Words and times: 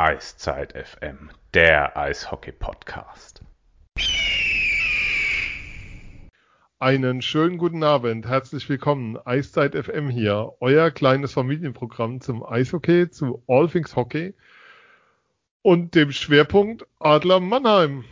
Eiszeit 0.00 0.74
FM, 0.74 1.28
der 1.54 1.96
Eishockey-Podcast. 1.96 3.42
Einen 6.78 7.20
schönen 7.20 7.58
guten 7.58 7.82
Abend, 7.82 8.28
herzlich 8.28 8.68
willkommen. 8.68 9.18
Eiszeit 9.24 9.74
FM 9.74 10.08
hier, 10.08 10.52
euer 10.60 10.92
kleines 10.92 11.32
Familienprogramm 11.32 12.20
zum 12.20 12.44
Eishockey, 12.44 13.10
zu 13.10 13.42
All 13.48 13.68
Things 13.68 13.96
Hockey 13.96 14.34
und 15.62 15.96
dem 15.96 16.12
Schwerpunkt 16.12 16.86
Adler 17.00 17.40
Mannheim. 17.40 18.04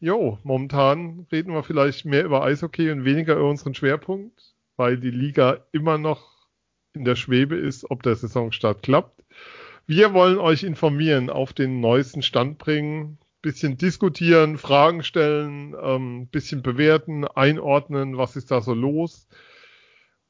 Jo, 0.00 0.40
momentan 0.42 1.28
reden 1.30 1.52
wir 1.52 1.62
vielleicht 1.62 2.04
mehr 2.04 2.24
über 2.24 2.42
Eishockey 2.42 2.90
und 2.90 3.04
weniger 3.04 3.36
über 3.36 3.48
unseren 3.48 3.76
Schwerpunkt, 3.76 4.56
weil 4.76 4.96
die 4.98 5.12
Liga 5.12 5.58
immer 5.70 5.98
noch 5.98 6.48
in 6.94 7.04
der 7.04 7.14
Schwebe 7.14 7.54
ist, 7.54 7.88
ob 7.92 8.02
der 8.02 8.16
Saisonstart 8.16 8.82
klappt. 8.82 9.22
Wir 9.90 10.12
wollen 10.12 10.36
euch 10.36 10.64
informieren, 10.64 11.30
auf 11.30 11.54
den 11.54 11.80
neuesten 11.80 12.20
Stand 12.20 12.58
bringen, 12.58 13.16
bisschen 13.40 13.78
diskutieren, 13.78 14.58
Fragen 14.58 15.02
stellen, 15.02 15.74
ähm, 15.82 16.26
bisschen 16.26 16.62
bewerten, 16.62 17.24
einordnen, 17.24 18.18
was 18.18 18.36
ist 18.36 18.50
da 18.50 18.60
so 18.60 18.74
los. 18.74 19.28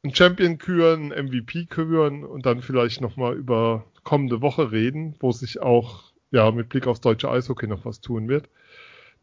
Ein 0.05 0.15
Champion 0.15 0.59
küren, 0.59 1.13
ein 1.13 1.27
MVP 1.27 1.67
küren 1.67 2.25
und 2.25 2.47
dann 2.47 2.63
vielleicht 2.63 3.01
nochmal 3.01 3.35
über 3.35 3.85
kommende 4.05 4.43
Woche 4.43 4.71
reden, 4.71 5.17
wo 5.19 5.33
sich 5.33 5.61
auch 5.61 6.13
ja 6.31 6.49
mit 6.53 6.69
Blick 6.69 6.87
aufs 6.87 7.01
deutsche 7.01 7.29
Eishockey 7.29 7.67
noch 7.67 7.85
was 7.85 8.01
tun 8.01 8.29
wird. 8.29 8.49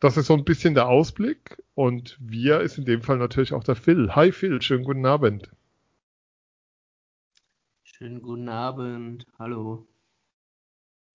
Das 0.02 0.18
ist 0.18 0.28
so 0.28 0.34
ein 0.34 0.44
bisschen 0.44 0.74
der 0.74 0.90
Ausblick 0.90 1.64
und 1.76 2.18
wir 2.20 2.60
ist 2.60 2.78
in 2.78 2.84
dem 2.84 3.02
Fall 3.04 3.20
natürlich 3.20 3.54
auch 3.54 3.64
der 3.64 3.78
Phil. 3.78 4.14
Hi 4.14 4.34
Phil, 4.34 4.62
schönen 4.62 4.84
guten 4.84 5.06
Abend. 5.06 5.50
Schönen 7.84 8.22
guten 8.22 8.50
Abend, 8.50 9.26
hallo. 9.40 9.88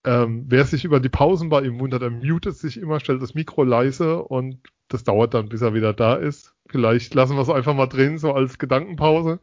Ähm, 0.04 0.46
wer 0.48 0.64
sich 0.64 0.84
über 0.84 0.98
die 0.98 1.10
Pausen 1.10 1.50
bei 1.50 1.62
ihm 1.62 1.78
wundert, 1.78 2.02
er 2.02 2.10
mutet 2.10 2.56
sich 2.56 2.78
immer, 2.78 3.00
stellt 3.00 3.20
das 3.20 3.34
Mikro 3.34 3.64
leise 3.64 4.22
und 4.22 4.58
das 4.88 5.04
dauert 5.04 5.34
dann, 5.34 5.48
bis 5.48 5.60
er 5.60 5.74
wieder 5.74 5.92
da 5.92 6.14
ist. 6.14 6.54
Vielleicht 6.68 7.14
lassen 7.14 7.36
wir 7.36 7.42
es 7.42 7.50
einfach 7.50 7.74
mal 7.74 7.86
drin, 7.86 8.18
so 8.18 8.32
als 8.32 8.58
Gedankenpause. 8.58 9.40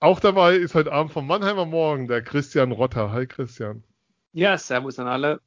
Auch 0.00 0.20
dabei 0.20 0.56
ist 0.56 0.74
heute 0.74 0.92
Abend 0.92 1.12
vom 1.12 1.26
Mannheimer 1.26 1.66
Morgen 1.66 2.06
der 2.06 2.22
Christian 2.22 2.72
Rotter. 2.72 3.12
Hi 3.12 3.26
Christian. 3.26 3.82
Ja, 4.32 4.56
servus 4.56 4.98
an 4.98 5.06
alle. 5.06 5.40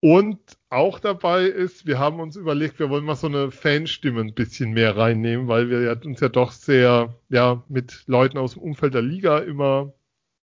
Und 0.00 0.38
auch 0.70 0.98
dabei 0.98 1.44
ist, 1.44 1.86
wir 1.86 1.98
haben 1.98 2.20
uns 2.20 2.36
überlegt, 2.36 2.78
wir 2.78 2.88
wollen 2.88 3.04
mal 3.04 3.16
so 3.16 3.26
eine 3.26 3.50
Fanstimme 3.50 4.22
ein 4.22 4.34
bisschen 4.34 4.72
mehr 4.72 4.96
reinnehmen, 4.96 5.46
weil 5.46 5.68
wir 5.68 6.00
uns 6.04 6.20
ja 6.20 6.30
doch 6.30 6.52
sehr 6.52 7.14
ja, 7.28 7.62
mit 7.68 8.04
Leuten 8.06 8.38
aus 8.38 8.54
dem 8.54 8.62
Umfeld 8.62 8.94
der 8.94 9.02
Liga 9.02 9.38
immer 9.38 9.92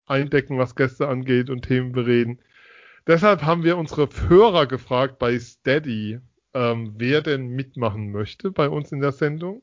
eindecken, 0.05 0.57
was 0.57 0.75
Gäste 0.75 1.07
angeht 1.07 1.49
und 1.49 1.63
Themen 1.63 1.91
bereden. 1.91 2.39
Deshalb 3.07 3.43
haben 3.43 3.63
wir 3.63 3.77
unsere 3.77 4.07
Hörer 4.27 4.65
gefragt 4.65 5.19
bei 5.19 5.37
Steady, 5.37 6.19
ähm, 6.53 6.93
wer 6.97 7.21
denn 7.21 7.49
mitmachen 7.49 8.11
möchte 8.11 8.51
bei 8.51 8.69
uns 8.69 8.91
in 8.91 9.01
der 9.01 9.11
Sendung. 9.11 9.61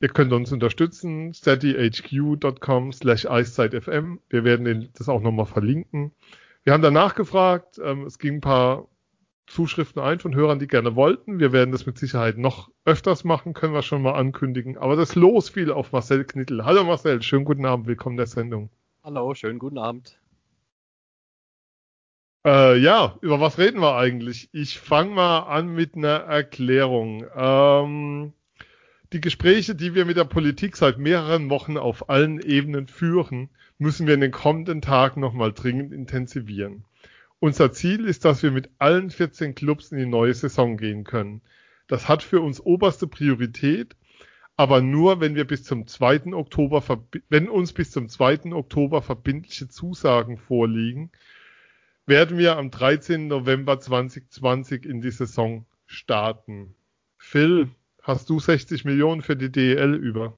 Ihr 0.00 0.08
könnt 0.08 0.32
uns 0.32 0.52
unterstützen, 0.52 1.32
steadyhq.com 1.32 2.92
slash 2.92 3.26
eiszeitfm. 3.26 4.18
Wir 4.28 4.44
werden 4.44 4.88
das 4.94 5.08
auch 5.08 5.20
nochmal 5.20 5.46
verlinken. 5.46 6.12
Wir 6.64 6.72
haben 6.72 6.82
danach 6.82 7.14
gefragt, 7.14 7.80
ähm, 7.82 8.04
es 8.04 8.18
ging 8.18 8.34
ein 8.34 8.40
paar 8.40 8.88
Zuschriften 9.46 10.00
ein 10.00 10.18
von 10.18 10.34
Hörern, 10.34 10.58
die 10.58 10.66
gerne 10.66 10.96
wollten. 10.96 11.38
Wir 11.38 11.52
werden 11.52 11.72
das 11.72 11.86
mit 11.86 11.98
Sicherheit 11.98 12.38
noch 12.38 12.70
öfters 12.84 13.24
machen, 13.24 13.54
können 13.54 13.74
wir 13.74 13.82
schon 13.82 14.02
mal 14.02 14.14
ankündigen. 14.14 14.78
Aber 14.78 14.96
das 14.96 15.14
Los 15.14 15.50
fiel 15.50 15.70
auf 15.70 15.92
Marcel 15.92 16.24
Knittel. 16.24 16.64
Hallo 16.64 16.84
Marcel, 16.84 17.22
schönen 17.22 17.44
guten 17.44 17.66
Abend, 17.66 17.86
willkommen 17.86 18.16
der 18.16 18.26
Sendung. 18.26 18.70
Hallo, 19.04 19.34
schönen 19.34 19.58
guten 19.58 19.78
Abend. 19.78 20.16
Äh, 22.46 22.78
ja, 22.78 23.18
über 23.20 23.40
was 23.40 23.58
reden 23.58 23.80
wir 23.80 23.96
eigentlich? 23.96 24.48
Ich 24.52 24.78
fange 24.78 25.10
mal 25.10 25.40
an 25.40 25.74
mit 25.74 25.96
einer 25.96 26.20
Erklärung. 26.20 27.26
Ähm, 27.34 28.32
die 29.12 29.20
Gespräche, 29.20 29.74
die 29.74 29.96
wir 29.96 30.04
mit 30.04 30.18
der 30.18 30.24
Politik 30.24 30.76
seit 30.76 30.98
mehreren 30.98 31.50
Wochen 31.50 31.78
auf 31.78 32.10
allen 32.10 32.40
Ebenen 32.40 32.86
führen, 32.86 33.50
müssen 33.76 34.06
wir 34.06 34.14
in 34.14 34.20
den 34.20 34.30
kommenden 34.30 34.80
Tagen 34.82 35.20
nochmal 35.20 35.52
dringend 35.52 35.92
intensivieren. 35.92 36.84
Unser 37.40 37.72
Ziel 37.72 38.04
ist, 38.04 38.24
dass 38.24 38.44
wir 38.44 38.52
mit 38.52 38.70
allen 38.78 39.10
14 39.10 39.56
Clubs 39.56 39.90
in 39.90 39.98
die 39.98 40.06
neue 40.06 40.34
Saison 40.34 40.76
gehen 40.76 41.02
können. 41.02 41.42
Das 41.88 42.08
hat 42.08 42.22
für 42.22 42.40
uns 42.40 42.60
oberste 42.60 43.08
Priorität, 43.08 43.96
aber 44.56 44.80
nur, 44.80 45.20
wenn 45.20 45.34
wir 45.34 45.46
bis 45.46 45.64
zum 45.64 45.86
2. 45.86 46.34
Oktober, 46.34 46.82
wenn 47.28 47.48
uns 47.48 47.72
bis 47.72 47.90
zum 47.90 48.08
2. 48.08 48.52
Oktober 48.52 49.02
verbindliche 49.02 49.68
Zusagen 49.68 50.36
vorliegen, 50.36 51.10
werden 52.06 52.38
wir 52.38 52.56
am 52.56 52.70
13. 52.70 53.28
November 53.28 53.80
2020 53.80 54.84
in 54.84 55.00
die 55.00 55.10
Saison 55.10 55.66
starten. 55.86 56.74
Phil, 57.16 57.70
hast 58.02 58.28
du 58.28 58.40
60 58.40 58.84
Millionen 58.84 59.22
für 59.22 59.36
die 59.36 59.50
DEL 59.50 59.94
über? 59.94 60.36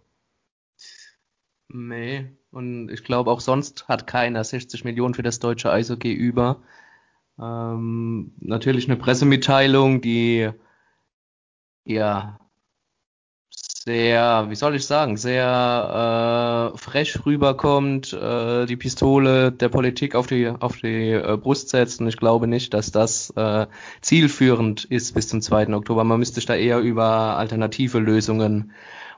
Nee, 1.68 2.30
und 2.50 2.90
ich 2.90 3.02
glaube 3.02 3.30
auch 3.30 3.40
sonst 3.40 3.88
hat 3.88 4.06
keiner 4.06 4.44
60 4.44 4.84
Millionen 4.84 5.14
für 5.14 5.22
das 5.22 5.40
deutsche 5.40 5.72
Eishockey 5.72 6.12
über. 6.12 6.62
Ähm, 7.38 8.32
natürlich 8.38 8.86
eine 8.86 8.96
Pressemitteilung, 8.96 10.00
die 10.00 10.50
ja 11.84 12.38
sehr, 13.84 14.46
wie 14.48 14.54
soll 14.54 14.76
ich 14.76 14.86
sagen, 14.86 15.18
sehr 15.18 16.72
äh, 16.74 16.78
fresh 16.78 17.26
rüberkommt, 17.26 18.14
äh, 18.14 18.64
die 18.64 18.76
Pistole 18.76 19.52
der 19.52 19.68
Politik 19.68 20.14
auf 20.14 20.26
die 20.26 20.48
auf 20.48 20.78
die 20.78 21.10
äh, 21.10 21.36
Brust 21.36 21.68
setzt 21.68 22.00
und 22.00 22.08
ich 22.08 22.16
glaube 22.16 22.46
nicht, 22.46 22.72
dass 22.72 22.92
das 22.92 23.28
äh, 23.36 23.66
zielführend 24.00 24.84
ist 24.84 25.12
bis 25.12 25.28
zum 25.28 25.42
2. 25.42 25.74
Oktober. 25.74 26.02
Man 26.04 26.18
müsste 26.18 26.36
sich 26.36 26.46
da 26.46 26.54
eher 26.54 26.80
über 26.80 27.36
alternative 27.36 27.98
Lösungen 27.98 28.72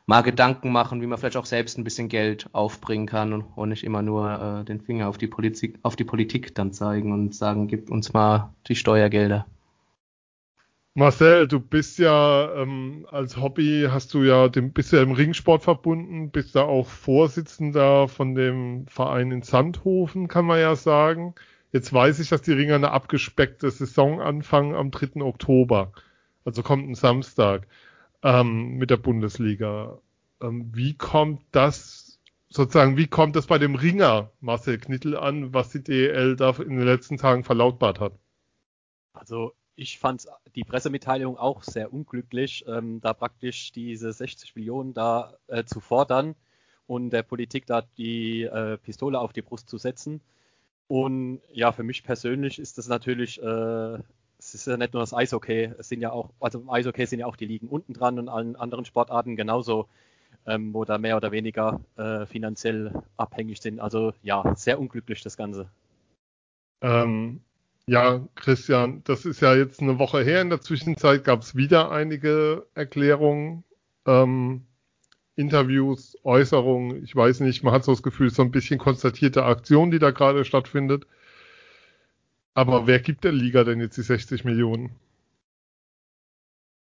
mal 0.05 0.23
Gedanken 0.23 0.73
machen, 0.73 1.01
wie 1.01 1.07
man 1.07 1.19
vielleicht 1.19 1.37
auch 1.37 1.47
selbst 1.47 1.79
ein 1.79 1.85
bisschen 1.85 2.09
Geld 2.09 2.49
aufbringen 2.53 3.07
kann 3.07 3.33
und, 3.33 3.43
und 3.55 3.69
nicht 3.69 3.85
immer 3.85 4.03
nur 4.03 4.63
äh, 4.63 4.65
den 4.65 4.81
Finger 4.81 5.09
auf 5.09 5.19
die 5.19 5.29
Politik, 5.29 5.79
auf 5.83 5.95
die 5.95 6.05
Politik 6.05 6.57
dann 6.57 6.73
zeigen 6.73 7.13
und 7.13 7.37
sagen, 7.37 7.69
gib 7.69 7.89
uns 7.89 8.13
mal 8.13 8.53
die 8.67 8.75
Steuergelder. 8.75 9.47
Marcel, 10.99 11.47
du 11.47 11.61
bist 11.61 11.99
ja 11.99 12.55
ähm, 12.55 13.07
als 13.11 13.37
Hobby 13.37 13.87
hast 13.91 14.15
du 14.15 14.23
ja 14.23 14.49
dem 14.49 14.73
bist 14.73 14.95
ja 14.95 15.03
im 15.03 15.13
Ringsport 15.13 15.63
verbunden, 15.63 16.31
bist 16.31 16.57
da 16.57 16.63
auch 16.63 16.87
Vorsitzender 16.87 18.09
von 18.09 18.35
dem 18.35 18.87
Verein 18.89 19.31
in 19.31 19.43
Sandhofen, 19.43 20.27
kann 20.27 20.47
man 20.47 20.59
ja 20.59 20.75
sagen. 20.75 21.35
Jetzt 21.71 21.93
weiß 21.93 22.19
ich, 22.21 22.31
dass 22.31 22.41
die 22.41 22.53
Ringer 22.53 22.77
eine 22.77 22.93
abgespeckte 22.93 23.71
Saison 23.71 24.23
anfangen 24.23 24.75
am 24.75 24.91
3. 24.91 25.21
Oktober. 25.21 25.93
Also 26.47 26.63
kommt 26.63 26.89
ein 26.89 26.95
Samstag 26.95 27.69
ähm, 28.23 28.79
mit 28.79 28.89
der 28.89 28.97
Bundesliga. 28.97 29.99
Ähm, 30.41 30.71
wie 30.75 30.95
kommt 30.95 31.43
das 31.53 32.19
sozusagen, 32.49 32.97
wie 32.97 33.09
kommt 33.09 33.37
das 33.37 33.47
bei 33.47 33.59
dem 33.59 33.75
Ringer 33.75 34.31
Marcel 34.41 34.79
Knittel 34.79 35.15
an, 35.19 35.53
was 35.53 35.69
die 35.73 35.85
DEL 35.85 36.37
da 36.37 36.53
in 36.53 36.79
den 36.79 36.87
letzten 36.87 37.19
Tagen 37.19 37.45
verlautbart 37.45 38.01
hat? 38.01 38.15
Also 39.13 39.53
ich 39.77 39.99
fand 39.99 40.27
die 40.55 40.65
Pressemitteilung 40.65 41.39
auch 41.39 41.63
sehr 41.63 41.93
unglücklich, 41.93 42.65
ähm, 42.67 43.01
da 43.01 43.13
praktisch 43.13 43.73
diese 43.73 44.13
60 44.13 44.57
Millionen 44.57 44.95
da 44.95 45.35
äh, 45.47 45.65
zu 45.65 45.81
fordern 45.81 46.35
und 46.87 47.11
der 47.11 47.23
Politik 47.23 47.67
da 47.67 47.83
die 47.99 48.43
äh, 48.43 48.79
Pistole 48.79 49.21
auf 49.21 49.33
die 49.33 49.43
Brust 49.43 49.69
zu 49.69 49.79
setzen. 49.79 50.21
Und 50.89 51.41
ja, 51.53 51.73
für 51.73 51.83
mich 51.83 52.05
persönlich 52.05 52.59
ist 52.59 52.79
das 52.79 52.89
natürlich 52.89 53.43
äh, 53.43 53.99
es 54.39 54.55
ist 54.55 54.67
ja 54.67 54.77
nicht 54.77 54.93
nur 54.93 55.03
das 55.03 55.15
Eishockey, 55.15 55.73
es 55.79 55.89
sind 55.89 56.01
ja 56.01 56.13
auch, 56.13 56.31
also 56.41 56.61
im 56.61 56.71
Eishockey 56.71 57.07
sind 57.07 57.21
ja 57.21 57.27
auch 57.27 57.37
die 57.37 57.47
Ligen 57.47 57.69
unten 57.69 57.95
dran 57.95 58.19
und 58.19 58.29
allen 58.29 58.57
anderen 58.57 58.85
Sportarten 58.85 59.37
genauso, 59.37 59.89
ähm, 60.47 60.75
wo 60.75 60.85
da 60.85 60.99
mehr 60.99 61.17
oder 61.17 61.33
weniger 61.33 61.81
äh, 61.97 62.27
finanziell 62.27 62.93
abhängig 63.17 63.61
sind. 63.61 63.81
Also 63.81 64.13
ja, 64.23 64.55
sehr 64.55 64.79
unglücklich 64.79 65.23
das 65.23 65.37
Ganze. 65.37 65.71
Ähm, 66.83 67.41
ja, 67.89 68.27
Christian, 68.35 69.03
das 69.05 69.25
ist 69.25 69.41
ja 69.41 69.55
jetzt 69.55 69.81
eine 69.81 69.99
Woche 69.99 70.23
her. 70.23 70.41
In 70.43 70.51
der 70.51 70.61
Zwischenzeit 70.61 71.25
gab 71.25 71.43
es 71.43 71.55
wieder 71.55 71.91
einige 71.91 72.67
Erklärungen, 72.75 73.65
ähm, 74.07 74.67
Interviews, 75.37 76.17
Äußerungen. 76.25 77.05
Ich 77.05 77.15
weiß 77.15 77.41
nicht, 77.41 77.63
man 77.63 77.73
hat 77.73 77.85
so 77.85 77.93
das 77.93 78.03
Gefühl, 78.03 78.31
so 78.31 78.43
ein 78.43 78.51
bisschen 78.51 78.79
konstatierte 78.79 79.45
Aktion, 79.45 79.91
die 79.91 79.99
da 79.99 80.11
gerade 80.11 80.45
stattfindet. 80.45 81.07
Aber 82.55 82.87
wer 82.87 83.01
gibt 83.01 83.25
der 83.25 83.33
Liga 83.33 83.65
denn 83.65 83.81
jetzt 83.81 83.99
die 83.99 84.03
60 84.03 84.45
Millionen? 84.45 84.99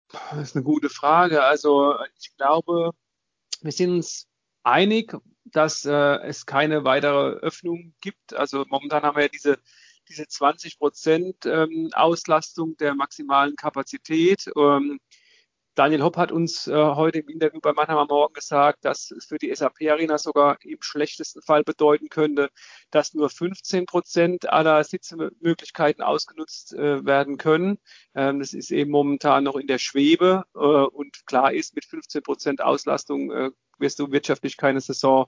Das 0.10 0.50
ist 0.50 0.56
eine 0.56 0.64
gute 0.64 0.90
Frage. 0.90 1.44
Also 1.44 1.96
ich 2.20 2.38
glaube, 2.38 2.92
wir 3.62 3.72
sind 3.72 3.90
uns 3.90 4.28
einig, 4.62 5.16
dass 5.46 5.84
äh, 5.86 6.18
es 6.22 6.46
keine 6.46 6.86
weitere 6.86 7.38
Öffnung 7.40 7.96
gibt. 8.02 8.36
Also 8.36 8.66
momentan 8.70 9.02
haben 9.02 9.16
wir 9.18 9.24
ja 9.24 9.30
diese, 9.30 9.60
diese 10.14 10.28
20 10.28 10.78
Prozent 10.78 11.46
ähm, 11.46 11.90
Auslastung 11.94 12.78
der 12.78 12.94
maximalen 12.96 13.56
Kapazität. 13.56 14.50
Ähm, 14.56 15.00
Daniel 15.76 16.04
Hopp 16.04 16.18
hat 16.18 16.32
uns 16.32 16.68
äh, 16.68 16.74
heute 16.74 17.20
im 17.20 17.30
Interview 17.30 17.60
bei 17.60 17.74
Mannheimer 17.74 18.06
Morgen 18.06 18.36
gesagt, 18.36 18.86
dass 18.86 19.10
es 19.10 19.26
für 19.26 19.40
die 19.40 19.54
SAP-Arena 19.54 20.20
sogar 20.20 20.58
im 20.62 20.78
schlechtesten 20.82 21.42
Fall 21.42 21.64
bedeuten 21.64 22.10
könnte, 22.10 22.50
dass 22.92 23.16
nur 23.16 23.32
15 23.32 23.88
Prozent 23.88 24.48
aller 24.48 24.84
Sitzmöglichkeiten 24.84 26.04
ausgenutzt 26.04 26.74
äh, 26.74 27.04
werden 27.04 27.38
können. 27.38 27.80
Ähm, 28.14 28.40
das 28.40 28.54
ist 28.54 28.70
eben 28.70 28.92
momentan 28.92 29.44
noch 29.44 29.56
in 29.56 29.66
der 29.66 29.80
Schwebe 29.80 30.44
äh, 30.54 30.60
und 30.60 31.26
klar 31.26 31.52
ist, 31.52 31.74
mit 31.74 31.86
15 31.86 32.22
Prozent 32.22 32.62
Auslastung 32.62 33.32
äh, 33.32 33.50
wirst 33.80 33.98
du 33.98 34.12
wirtschaftlich 34.12 34.58
keine 34.58 34.80
Saison 34.80 35.26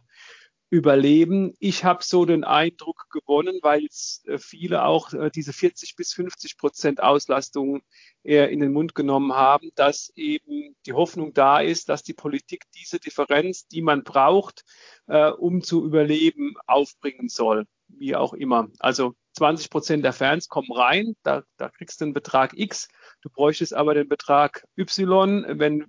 überleben. 0.70 1.54
Ich 1.60 1.84
habe 1.84 2.04
so 2.04 2.26
den 2.26 2.44
Eindruck 2.44 3.08
gewonnen, 3.12 3.60
weil 3.62 3.88
äh, 4.26 4.38
viele 4.38 4.86
auch 4.86 5.14
äh, 5.14 5.30
diese 5.30 5.54
40 5.54 5.96
bis 5.96 6.14
50 6.14 6.58
Prozent 6.58 7.04
Auslastung 7.04 7.82
eher 8.24 8.50
in 8.50 8.60
den 8.60 8.74
Mund 8.74 8.96
genommen 8.96 9.34
haben, 9.34 9.70
dass 9.76 10.12
eben 10.16 10.76
die 10.86 10.94
Hoffnung 10.94 11.34
da 11.34 11.60
ist, 11.60 11.90
dass 11.90 12.04
die 12.04 12.14
Politik 12.14 12.64
diese 12.76 13.00
Differenz, 13.00 13.68
die 13.68 13.82
man 13.82 14.04
braucht, 14.04 14.64
äh, 15.08 15.30
um 15.30 15.62
zu 15.62 15.86
überleben, 15.86 16.56
aufbringen 16.66 17.30
soll, 17.30 17.66
wie 17.88 18.16
auch 18.16 18.34
immer. 18.34 18.68
Also 18.80 19.14
20 19.34 19.70
Prozent 19.70 20.04
der 20.04 20.14
Fans 20.14 20.48
kommen 20.48 20.72
rein, 20.72 21.16
da, 21.24 21.44
da 21.58 21.70
kriegst 21.70 22.02
du 22.02 22.06
einen 22.06 22.14
Betrag 22.14 22.58
X. 22.58 22.88
Du 23.26 23.32
bräuchtest 23.32 23.74
aber 23.74 23.96
den 23.96 24.08
Betrag 24.08 24.68
Y, 24.78 25.46
wenn 25.58 25.88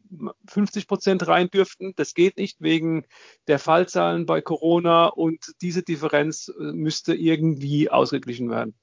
50 0.48 0.88
Prozent 0.88 1.28
rein 1.28 1.50
dürften. 1.50 1.92
Das 1.94 2.14
geht 2.14 2.38
nicht 2.38 2.62
wegen 2.62 3.04
der 3.46 3.58
Fallzahlen 3.58 4.24
bei 4.24 4.40
Corona 4.40 5.08
und 5.08 5.52
diese 5.60 5.82
Differenz 5.82 6.48
äh, 6.48 6.72
müsste 6.72 7.14
irgendwie 7.14 7.90
ausgeglichen 7.90 8.48
werden. 8.48 8.74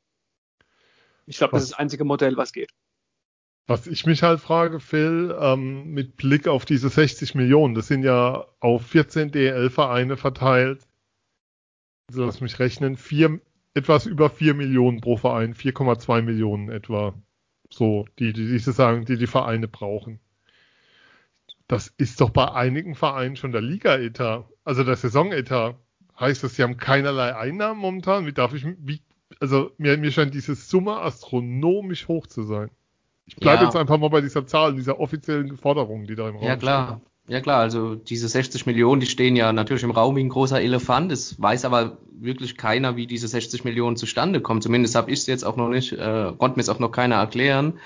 Ich 1.26 1.38
glaube, 1.38 1.54
das 1.54 1.64
ist 1.64 1.72
das 1.72 1.80
einzige 1.80 2.04
Modell, 2.04 2.38
was 2.38 2.54
geht. 2.54 2.70
Was 3.66 3.88
ich 3.88 4.06
mich 4.06 4.22
halt 4.22 4.40
frage, 4.40 4.80
Phil, 4.80 5.36
ähm, 5.40 5.86
mit 5.86 6.16
Blick 6.16 6.48
auf 6.48 6.66
diese 6.66 6.90
60 6.90 7.34
Millionen, 7.34 7.74
das 7.74 7.88
sind 7.88 8.04
ja 8.04 8.46
auf 8.60 8.86
14 8.86 9.32
DL-Vereine 9.32 10.16
verteilt. 10.16 10.88
Also 12.08 12.24
lass 12.24 12.40
mich 12.40 12.60
rechnen, 12.60 12.98
vier, 12.98 13.42
etwas 13.74 14.06
über 14.06 14.30
4 14.30 14.54
Millionen 14.54 15.02
pro 15.02 15.18
Verein, 15.18 15.56
4,2 15.56 16.22
Millionen 16.22 16.70
etwa. 16.70 17.16
So, 17.74 18.06
die, 18.20 18.34
die 18.34 18.48
diese 18.48 18.72
sagen, 18.72 19.06
die 19.06 19.18
die 19.18 19.28
Vereine 19.28 19.68
brauchen. 19.68 20.20
Das 21.68 21.88
ist 21.98 22.22
doch 22.22 22.30
bei 22.30 22.52
einigen 22.52 22.94
Vereinen 22.94 23.36
schon 23.36 23.52
der 23.52 23.62
Liga-Etat, 23.62 24.46
also 24.64 24.84
der 24.84 24.96
Saisonetat. 24.96 25.75
Heißt 26.20 26.44
das, 26.44 26.56
sie 26.56 26.62
haben 26.62 26.78
keinerlei 26.78 27.36
Einnahmen 27.36 27.80
momentan? 27.80 28.28
Wie 28.28 28.34
darf 28.34 28.54
ich, 28.54 28.64
wie, 28.78 29.02
also 29.40 29.72
mir, 29.80 29.98
mir 29.98 30.12
scheint 30.12 30.36
diese 30.36 30.54
Summe 30.54 30.98
astronomisch 30.98 32.08
hoch 32.08 32.28
zu 32.28 32.44
sein. 32.44 32.70
Ich 33.25 33.38
bleibe 33.38 33.62
ja. 33.62 33.66
jetzt 33.66 33.75
einfach 33.75 33.98
mal 33.98 34.10
bei 34.10 34.22
dieser 34.22 34.46
Zahl, 34.46 34.75
dieser 34.75 35.00
offiziellen 35.00 35.58
Forderung, 35.58 36.06
die 36.06 36.14
da 36.14 36.30
im 36.30 36.36
Raum 36.36 36.46
Ja, 36.46 36.56
klar. 36.58 37.02
Steht. 37.02 37.12
Ja 37.28 37.40
klar, 37.40 37.60
also 37.60 37.96
diese 37.96 38.28
60 38.28 38.66
Millionen, 38.66 39.00
die 39.00 39.08
stehen 39.08 39.38
ja 39.38 39.54
natürlich 39.54 39.84
im 39.84 39.92
Raum 39.92 40.18
wie 40.18 40.24
ein 40.24 40.30
großer 40.30 40.60
Elefant. 40.62 41.12
Es 41.12 41.42
weiß 41.42 41.64
aber 41.64 41.98
wirklich 42.12 42.58
keiner, 42.58 42.98
wie 42.98 43.08
diese 43.08 43.30
60 43.30 43.64
Millionen 43.64 43.96
zustande 43.96 44.42
kommen. 44.42 44.62
Zumindest 44.62 44.96
habe 44.96 45.10
ich 45.10 45.20
es 45.20 45.28
jetzt 45.28 45.46
auch 45.46 45.56
noch 45.56 45.70
nicht, 45.70 45.94
äh, 45.94 46.34
konnte 46.38 46.58
mir 46.58 46.62
es 46.64 46.70
auch 46.70 46.80
noch 46.80 46.92
keiner 46.92 47.16
erklären. 47.16 47.80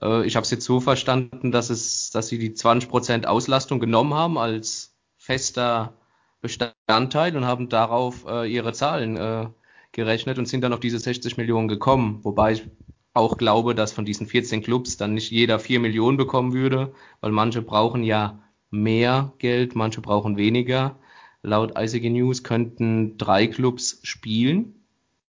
Äh, 0.00 0.26
ich 0.26 0.36
habe 0.36 0.44
es 0.44 0.50
jetzt 0.52 0.64
so 0.64 0.80
verstanden, 0.80 1.50
dass 1.50 1.70
es, 1.70 2.10
dass 2.10 2.28
sie 2.28 2.38
die 2.38 2.54
20 2.54 2.88
Prozent 2.88 3.26
Auslastung 3.26 3.80
genommen 3.80 4.14
haben 4.14 4.38
als 4.38 4.94
fester 5.16 5.94
Bestandteil 6.40 7.36
und 7.36 7.46
haben 7.46 7.68
darauf 7.68 8.26
äh, 8.28 8.50
ihre 8.52 8.72
Zahlen 8.72 9.16
äh, 9.16 9.48
gerechnet 9.90 10.38
und 10.38 10.46
sind 10.46 10.62
dann 10.62 10.72
auf 10.72 10.80
diese 10.80 11.00
60 11.00 11.36
Millionen 11.36 11.66
gekommen. 11.66 12.20
Wobei 12.22 12.52
ich 12.52 12.68
auch 13.12 13.36
glaube, 13.36 13.74
dass 13.74 13.92
von 13.92 14.04
diesen 14.04 14.28
14 14.28 14.62
Clubs 14.62 14.96
dann 14.96 15.14
nicht 15.14 15.32
jeder 15.32 15.58
4 15.58 15.80
Millionen 15.80 16.16
bekommen 16.16 16.52
würde, 16.52 16.94
weil 17.20 17.32
manche 17.32 17.62
brauchen 17.62 18.04
ja 18.04 18.38
mehr 18.70 19.32
Geld, 19.38 19.74
manche 19.74 20.00
brauchen 20.00 20.36
weniger. 20.36 20.96
Laut 21.42 21.78
ICG 21.78 22.10
News 22.10 22.42
könnten 22.42 23.16
drei 23.16 23.46
Clubs 23.46 24.00
spielen. 24.02 24.74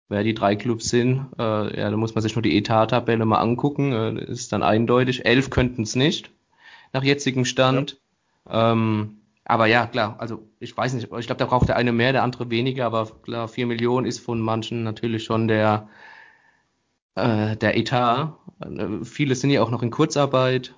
Wer 0.08 0.24
die 0.24 0.34
drei 0.34 0.56
Clubs 0.56 0.88
sind, 0.88 1.26
äh, 1.38 1.80
ja, 1.80 1.90
da 1.90 1.96
muss 1.96 2.14
man 2.14 2.22
sich 2.22 2.34
nur 2.34 2.42
die 2.42 2.56
Etat-Tabelle 2.56 3.26
mal 3.26 3.40
angucken. 3.40 3.92
Äh, 3.92 4.24
ist 4.24 4.52
dann 4.52 4.62
eindeutig. 4.62 5.26
Elf 5.26 5.50
könnten 5.50 5.82
es 5.82 5.96
nicht, 5.96 6.30
nach 6.92 7.04
jetzigem 7.04 7.44
Stand. 7.44 8.00
Ja. 8.48 8.72
Ähm, 8.72 9.18
aber 9.44 9.66
ja, 9.66 9.86
klar, 9.86 10.16
also 10.18 10.46
ich 10.60 10.76
weiß 10.76 10.92
nicht, 10.94 11.04
ich 11.04 11.26
glaube, 11.26 11.38
da 11.38 11.46
braucht 11.46 11.68
der 11.68 11.76
eine 11.76 11.92
mehr, 11.92 12.12
der 12.12 12.22
andere 12.22 12.50
weniger, 12.50 12.86
aber 12.86 13.06
klar, 13.22 13.48
vier 13.48 13.66
Millionen 13.66 14.06
ist 14.06 14.18
von 14.18 14.40
manchen 14.40 14.82
natürlich 14.82 15.24
schon 15.24 15.48
der, 15.48 15.88
äh, 17.14 17.56
der 17.56 17.76
Etat. 17.76 18.38
Äh, 18.60 19.04
viele 19.04 19.34
sind 19.34 19.50
ja 19.50 19.62
auch 19.62 19.70
noch 19.70 19.82
in 19.82 19.90
Kurzarbeit. 19.90 20.74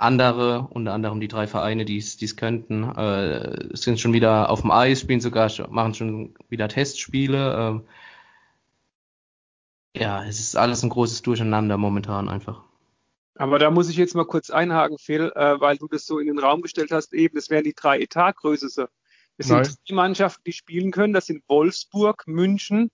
Andere, 0.00 0.66
unter 0.70 0.94
anderem 0.94 1.20
die 1.20 1.28
drei 1.28 1.46
Vereine, 1.46 1.84
die 1.84 1.98
es 1.98 2.36
könnten, 2.36 2.84
äh, 2.84 3.76
sind 3.76 4.00
schon 4.00 4.14
wieder 4.14 4.48
auf 4.48 4.62
dem 4.62 4.70
Eis, 4.70 5.00
spielen 5.00 5.20
sogar, 5.20 5.50
machen 5.68 5.92
schon 5.92 6.34
wieder 6.48 6.68
Testspiele. 6.68 7.82
Äh, 9.94 10.00
ja, 10.00 10.24
es 10.24 10.40
ist 10.40 10.56
alles 10.56 10.82
ein 10.82 10.88
großes 10.88 11.20
Durcheinander 11.20 11.76
momentan 11.76 12.30
einfach. 12.30 12.64
Aber 13.34 13.58
da 13.58 13.70
muss 13.70 13.90
ich 13.90 13.96
jetzt 13.96 14.14
mal 14.14 14.24
kurz 14.24 14.48
einhaken, 14.48 14.96
Phil, 14.96 15.32
äh, 15.34 15.60
weil 15.60 15.76
du 15.76 15.86
das 15.86 16.06
so 16.06 16.18
in 16.18 16.28
den 16.28 16.38
Raum 16.38 16.62
gestellt 16.62 16.92
hast, 16.92 17.12
eben, 17.12 17.34
das 17.34 17.50
wären 17.50 17.64
die 17.64 17.74
drei 17.74 18.00
Etatgröße. 18.00 18.88
Es 19.36 19.48
sind 19.48 19.76
die 19.86 19.94
Mannschaften, 19.94 20.44
die 20.46 20.52
spielen 20.52 20.92
können, 20.92 21.12
das 21.12 21.26
sind 21.26 21.42
Wolfsburg, 21.46 22.24
München 22.26 22.90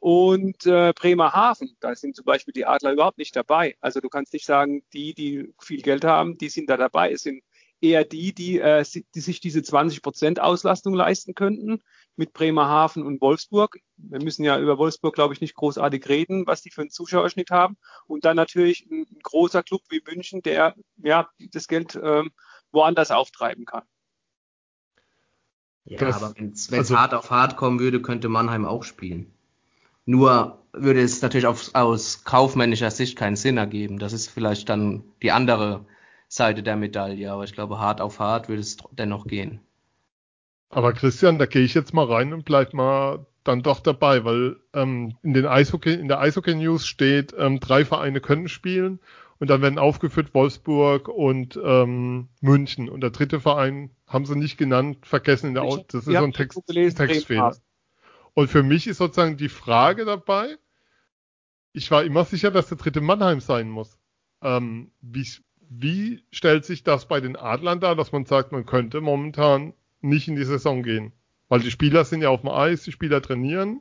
und 0.00 0.66
äh, 0.66 0.92
Bremerhaven. 0.94 1.76
Da 1.80 1.94
sind 1.94 2.16
zum 2.16 2.24
Beispiel 2.24 2.52
die 2.52 2.66
Adler 2.66 2.92
überhaupt 2.92 3.18
nicht 3.18 3.34
dabei. 3.34 3.76
Also 3.80 4.00
du 4.00 4.08
kannst 4.08 4.32
nicht 4.32 4.46
sagen, 4.46 4.82
die, 4.92 5.14
die 5.14 5.52
viel 5.60 5.82
Geld 5.82 6.04
haben, 6.04 6.38
die 6.38 6.48
sind 6.48 6.70
da 6.70 6.76
dabei. 6.76 7.12
Es 7.12 7.22
sind 7.22 7.42
eher 7.80 8.04
die, 8.04 8.34
die, 8.34 8.58
äh, 8.58 8.84
die 9.14 9.20
sich 9.20 9.40
diese 9.40 9.62
20 9.62 10.02
Prozent 10.02 10.40
Auslastung 10.40 10.94
leisten 10.94 11.34
könnten 11.34 11.80
mit 12.16 12.32
Bremerhaven 12.32 13.04
und 13.04 13.20
Wolfsburg. 13.20 13.78
Wir 13.96 14.22
müssen 14.22 14.44
ja 14.44 14.58
über 14.58 14.78
Wolfsburg, 14.78 15.14
glaube 15.14 15.34
ich, 15.34 15.40
nicht 15.40 15.54
großartig 15.54 16.08
reden, 16.08 16.46
was 16.46 16.62
die 16.62 16.70
für 16.70 16.82
einen 16.82 16.90
Zuschauerschnitt 16.90 17.50
haben. 17.50 17.76
Und 18.06 18.24
dann 18.24 18.36
natürlich 18.36 18.86
ein, 18.90 19.02
ein 19.02 19.20
großer 19.22 19.62
Club 19.62 19.82
wie 19.90 20.02
München, 20.04 20.42
der 20.42 20.74
ja 20.96 21.28
das 21.52 21.68
Geld 21.68 21.98
ähm, 22.00 22.30
woanders 22.72 23.10
auftreiben 23.10 23.64
kann. 23.64 23.84
Ja, 25.84 25.98
das, 25.98 26.22
aber 26.22 26.34
wenn 26.36 26.50
es 26.50 26.70
also, 26.72 26.98
hart 26.98 27.14
auf 27.14 27.30
hart 27.30 27.56
kommen 27.56 27.78
würde, 27.80 28.02
könnte 28.02 28.28
Mannheim 28.28 28.66
auch 28.66 28.84
spielen. 28.84 29.32
Nur 30.08 30.64
würde 30.72 31.02
es 31.02 31.20
natürlich 31.20 31.46
auf, 31.46 31.74
aus 31.74 32.24
kaufmännischer 32.24 32.90
Sicht 32.90 33.14
keinen 33.14 33.36
Sinn 33.36 33.58
ergeben. 33.58 33.98
Das 33.98 34.14
ist 34.14 34.30
vielleicht 34.30 34.70
dann 34.70 35.04
die 35.22 35.32
andere 35.32 35.84
Seite 36.28 36.62
der 36.62 36.76
Medaille, 36.76 37.30
aber 37.30 37.44
ich 37.44 37.52
glaube, 37.52 37.78
hart 37.78 38.00
auf 38.00 38.18
hart 38.18 38.48
würde 38.48 38.62
es 38.62 38.78
dennoch 38.92 39.26
gehen. 39.26 39.60
Aber 40.70 40.94
Christian, 40.94 41.38
da 41.38 41.44
gehe 41.44 41.60
ich 41.60 41.74
jetzt 41.74 41.92
mal 41.92 42.06
rein 42.06 42.32
und 42.32 42.46
bleib 42.46 42.72
mal 42.72 43.26
dann 43.44 43.62
doch 43.62 43.80
dabei, 43.80 44.24
weil 44.24 44.56
ähm, 44.72 45.14
in, 45.22 45.34
den 45.34 45.44
Eishockey, 45.44 45.92
in 45.92 46.08
der 46.08 46.20
Eishockey 46.20 46.54
News 46.54 46.86
steht, 46.86 47.34
ähm, 47.38 47.60
drei 47.60 47.84
Vereine 47.84 48.22
können 48.22 48.48
spielen 48.48 49.00
und 49.38 49.50
dann 49.50 49.60
werden 49.60 49.78
aufgeführt 49.78 50.32
Wolfsburg 50.32 51.08
und 51.08 51.60
ähm, 51.62 52.28
München 52.40 52.88
und 52.88 53.02
der 53.02 53.10
dritte 53.10 53.40
Verein 53.40 53.90
haben 54.06 54.24
sie 54.24 54.36
nicht 54.36 54.56
genannt, 54.56 55.00
vergessen 55.02 55.48
in 55.48 55.54
der 55.54 55.64
Aus 55.64 55.86
das 55.88 56.06
ist 56.06 56.16
so 56.16 56.24
ein 56.24 56.32
Text, 56.32 56.62
Textfehler. 56.66 57.54
Und 58.38 58.46
für 58.46 58.62
mich 58.62 58.86
ist 58.86 58.98
sozusagen 58.98 59.36
die 59.36 59.48
Frage 59.48 60.04
dabei, 60.04 60.58
ich 61.72 61.90
war 61.90 62.04
immer 62.04 62.24
sicher, 62.24 62.52
dass 62.52 62.68
der 62.68 62.78
dritte 62.78 63.00
Mannheim 63.00 63.40
sein 63.40 63.68
muss. 63.68 63.98
Ähm, 64.42 64.92
wie, 65.00 65.26
wie 65.68 66.22
stellt 66.30 66.64
sich 66.64 66.84
das 66.84 67.08
bei 67.08 67.20
den 67.20 67.34
Adlern 67.34 67.80
dar, 67.80 67.96
dass 67.96 68.12
man 68.12 68.26
sagt, 68.26 68.52
man 68.52 68.64
könnte 68.64 69.00
momentan 69.00 69.74
nicht 70.02 70.28
in 70.28 70.36
die 70.36 70.44
Saison 70.44 70.84
gehen? 70.84 71.10
Weil 71.48 71.62
die 71.62 71.72
Spieler 71.72 72.04
sind 72.04 72.22
ja 72.22 72.28
auf 72.28 72.42
dem 72.42 72.50
Eis, 72.50 72.84
die 72.84 72.92
Spieler 72.92 73.20
trainieren, 73.20 73.80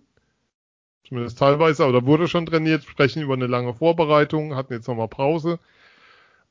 zumindest 1.08 1.38
teilweise, 1.38 1.86
oder 1.86 2.08
wurde 2.08 2.28
schon 2.28 2.48
trainiert, 2.48 2.84
sprechen 2.84 3.22
über 3.22 3.36
eine 3.36 3.46
lange 3.46 3.76
Vorbereitung, 3.76 4.56
hatten 4.56 4.74
jetzt 4.74 4.88
nochmal 4.88 5.08
Pause. 5.08 5.60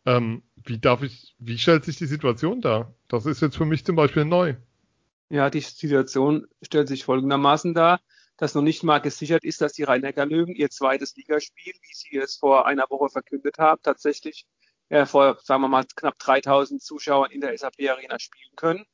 Ähm, 0.05 0.45
wie 0.65 0.79
darf 0.79 1.03
ich, 1.03 1.35
wie 1.41 1.59
stellt 1.59 1.85
sich 1.85 1.97
die 1.97 2.07
Situation 2.07 2.61
dar? 2.61 2.95
Das 3.09 3.27
ist 3.27 3.43
jetzt 3.43 3.57
für 3.57 3.67
mich 3.67 3.85
zum 3.85 3.97
Beispiel 3.97 4.25
neu. 4.25 4.55
Ja, 5.28 5.50
die 5.50 5.61
Situation 5.61 6.47
stellt 6.62 6.87
sich 6.88 7.04
folgendermaßen 7.04 7.75
dar, 7.75 8.00
dass 8.37 8.54
noch 8.54 8.62
nicht 8.62 8.85
mal 8.85 9.00
gesichert 9.00 9.45
ist, 9.45 9.61
dass 9.61 9.73
die 9.73 9.83
rhein 9.83 10.02
löwen 10.02 10.54
ihr 10.54 10.71
zweites 10.71 11.16
Ligaspiel, 11.16 11.73
wie 11.73 11.95
sie 11.95 12.16
es 12.16 12.37
vor 12.37 12.66
einer 12.66 12.88
Woche 12.90 13.09
verkündet 13.09 13.59
haben, 13.59 13.83
tatsächlich 13.83 14.47
äh, 14.88 15.04
vor, 15.04 15.38
sagen 15.42 15.62
wir 15.62 15.68
mal, 15.68 15.85
knapp 15.97 16.18
3000 16.18 16.80
Zuschauern 16.80 17.33
in 17.33 17.40
der 17.40 17.59
SAP 17.59 17.75
Arena 17.88 18.21
spielen 18.21 18.54
können, 18.54 18.85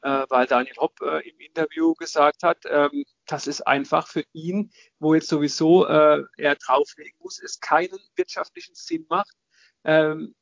äh, 0.00 0.24
weil 0.30 0.46
Daniel 0.46 0.76
Hopp 0.76 0.98
äh, 1.02 1.28
im 1.28 1.38
Interview 1.40 1.94
gesagt 1.94 2.42
hat, 2.42 2.64
ähm, 2.70 3.04
das 3.26 3.46
ist 3.46 3.60
einfach 3.66 4.08
für 4.08 4.24
ihn, 4.32 4.72
wo 4.98 5.14
jetzt 5.14 5.28
sowieso 5.28 5.86
äh, 5.86 6.22
er 6.38 6.56
drauflegen 6.56 7.18
muss, 7.20 7.38
es 7.42 7.60
keinen 7.60 7.98
wirtschaftlichen 8.16 8.74
Sinn 8.74 9.04
macht, 9.10 9.34
ähm, 9.84 10.34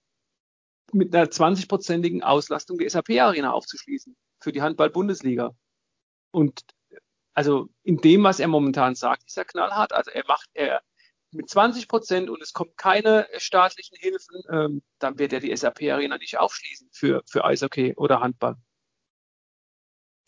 mit 0.93 1.15
einer 1.15 1.27
20-prozentigen 1.27 2.23
Auslastung 2.23 2.79
die 2.79 2.89
SAP 2.89 3.11
Arena 3.21 3.53
aufzuschließen 3.53 4.17
für 4.41 4.53
die 4.53 4.63
Handball-Bundesliga. 4.63 5.55
Und 6.31 6.63
also 7.35 7.69
in 7.83 7.99
dem, 7.99 8.25
was 8.25 8.41
er 8.41 8.49
momentan 8.49 8.95
sagt, 8.95 9.25
ist 9.27 9.39
er 9.39 9.45
knallhart. 9.45 9.93
Also 9.93 10.11
er 10.11 10.25
macht, 10.27 10.49
er, 10.55 10.83
mit 11.33 11.49
20 11.49 11.89
Prozent 11.89 12.31
und 12.31 12.43
es 12.43 12.53
kommen 12.53 12.73
keine 12.77 13.29
staatlichen 13.39 13.97
Hilfen, 13.99 14.43
ähm, 14.51 14.83
dann 14.99 15.19
wird 15.19 15.33
er 15.33 15.41
die 15.41 15.57
SAP-Arena 15.57 16.19
nicht 16.19 16.39
aufschließen 16.39 16.89
für, 16.93 17.23
für 17.27 17.45
Eishockey 17.45 17.95
oder 17.97 18.21
Handball. 18.21 18.57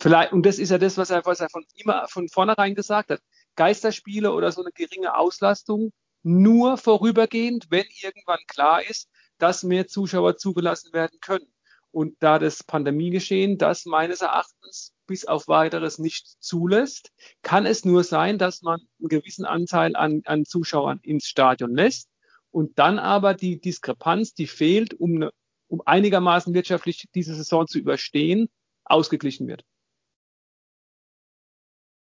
Vielleicht, 0.00 0.33
und 0.33 0.45
das 0.45 0.59
ist 0.59 0.71
ja 0.71 0.78
das, 0.78 0.97
was 0.99 1.11
er, 1.11 1.25
was 1.26 1.40
er 1.40 1.49
von 1.49 1.64
immer 1.75 2.09
von 2.09 2.28
vornherein 2.28 2.75
gesagt 2.75 3.11
hat. 3.11 3.21
Geisterspiele 3.57 4.33
oder 4.33 4.50
so 4.50 4.62
eine 4.62 4.73
geringe 4.73 5.14
Auslastung 5.14 5.92
nur 6.23 6.78
vorübergehend, 6.78 7.66
wenn 7.71 7.87
irgendwann 8.00 8.40
klar 8.47 8.83
ist, 8.85 9.09
dass 9.38 9.62
mehr 9.62 9.87
Zuschauer 9.88 10.37
zugelassen 10.37 10.92
werden 10.92 11.19
können. 11.21 11.52
Und 11.92 12.16
da 12.20 12.38
das 12.38 12.64
Pandemiegeschehen 12.64 13.58
das 13.58 13.84
meines 13.84 14.22
Erachtens 14.22 14.94
bis 15.06 15.26
auf 15.26 15.46
weiteres 15.46 15.99
nicht 15.99 16.26
zulässt, 16.40 17.12
kann 17.42 17.66
es 17.66 17.84
nur 17.84 18.02
sein, 18.02 18.38
dass 18.38 18.62
man 18.62 18.80
einen 18.99 19.08
gewissen 19.08 19.44
Anteil 19.44 19.94
an, 19.94 20.22
an 20.25 20.46
Zuschauern 20.46 21.00
ins 21.02 21.26
Stadion 21.26 21.75
lässt 21.75 22.08
und 22.50 22.78
dann 22.78 22.99
aber 22.99 23.34
die 23.34 23.61
Diskrepanz, 23.61 24.34
die 24.34 24.46
fehlt, 24.46 24.94
um, 24.94 25.16
eine, 25.16 25.30
um 25.68 25.82
einigermaßen 25.84 26.54
wirtschaftlich 26.54 27.08
diese 27.14 27.34
Saison 27.34 27.66
zu 27.66 27.78
überstehen, 27.78 28.49
ausgeglichen 28.84 29.46
wird. 29.46 29.64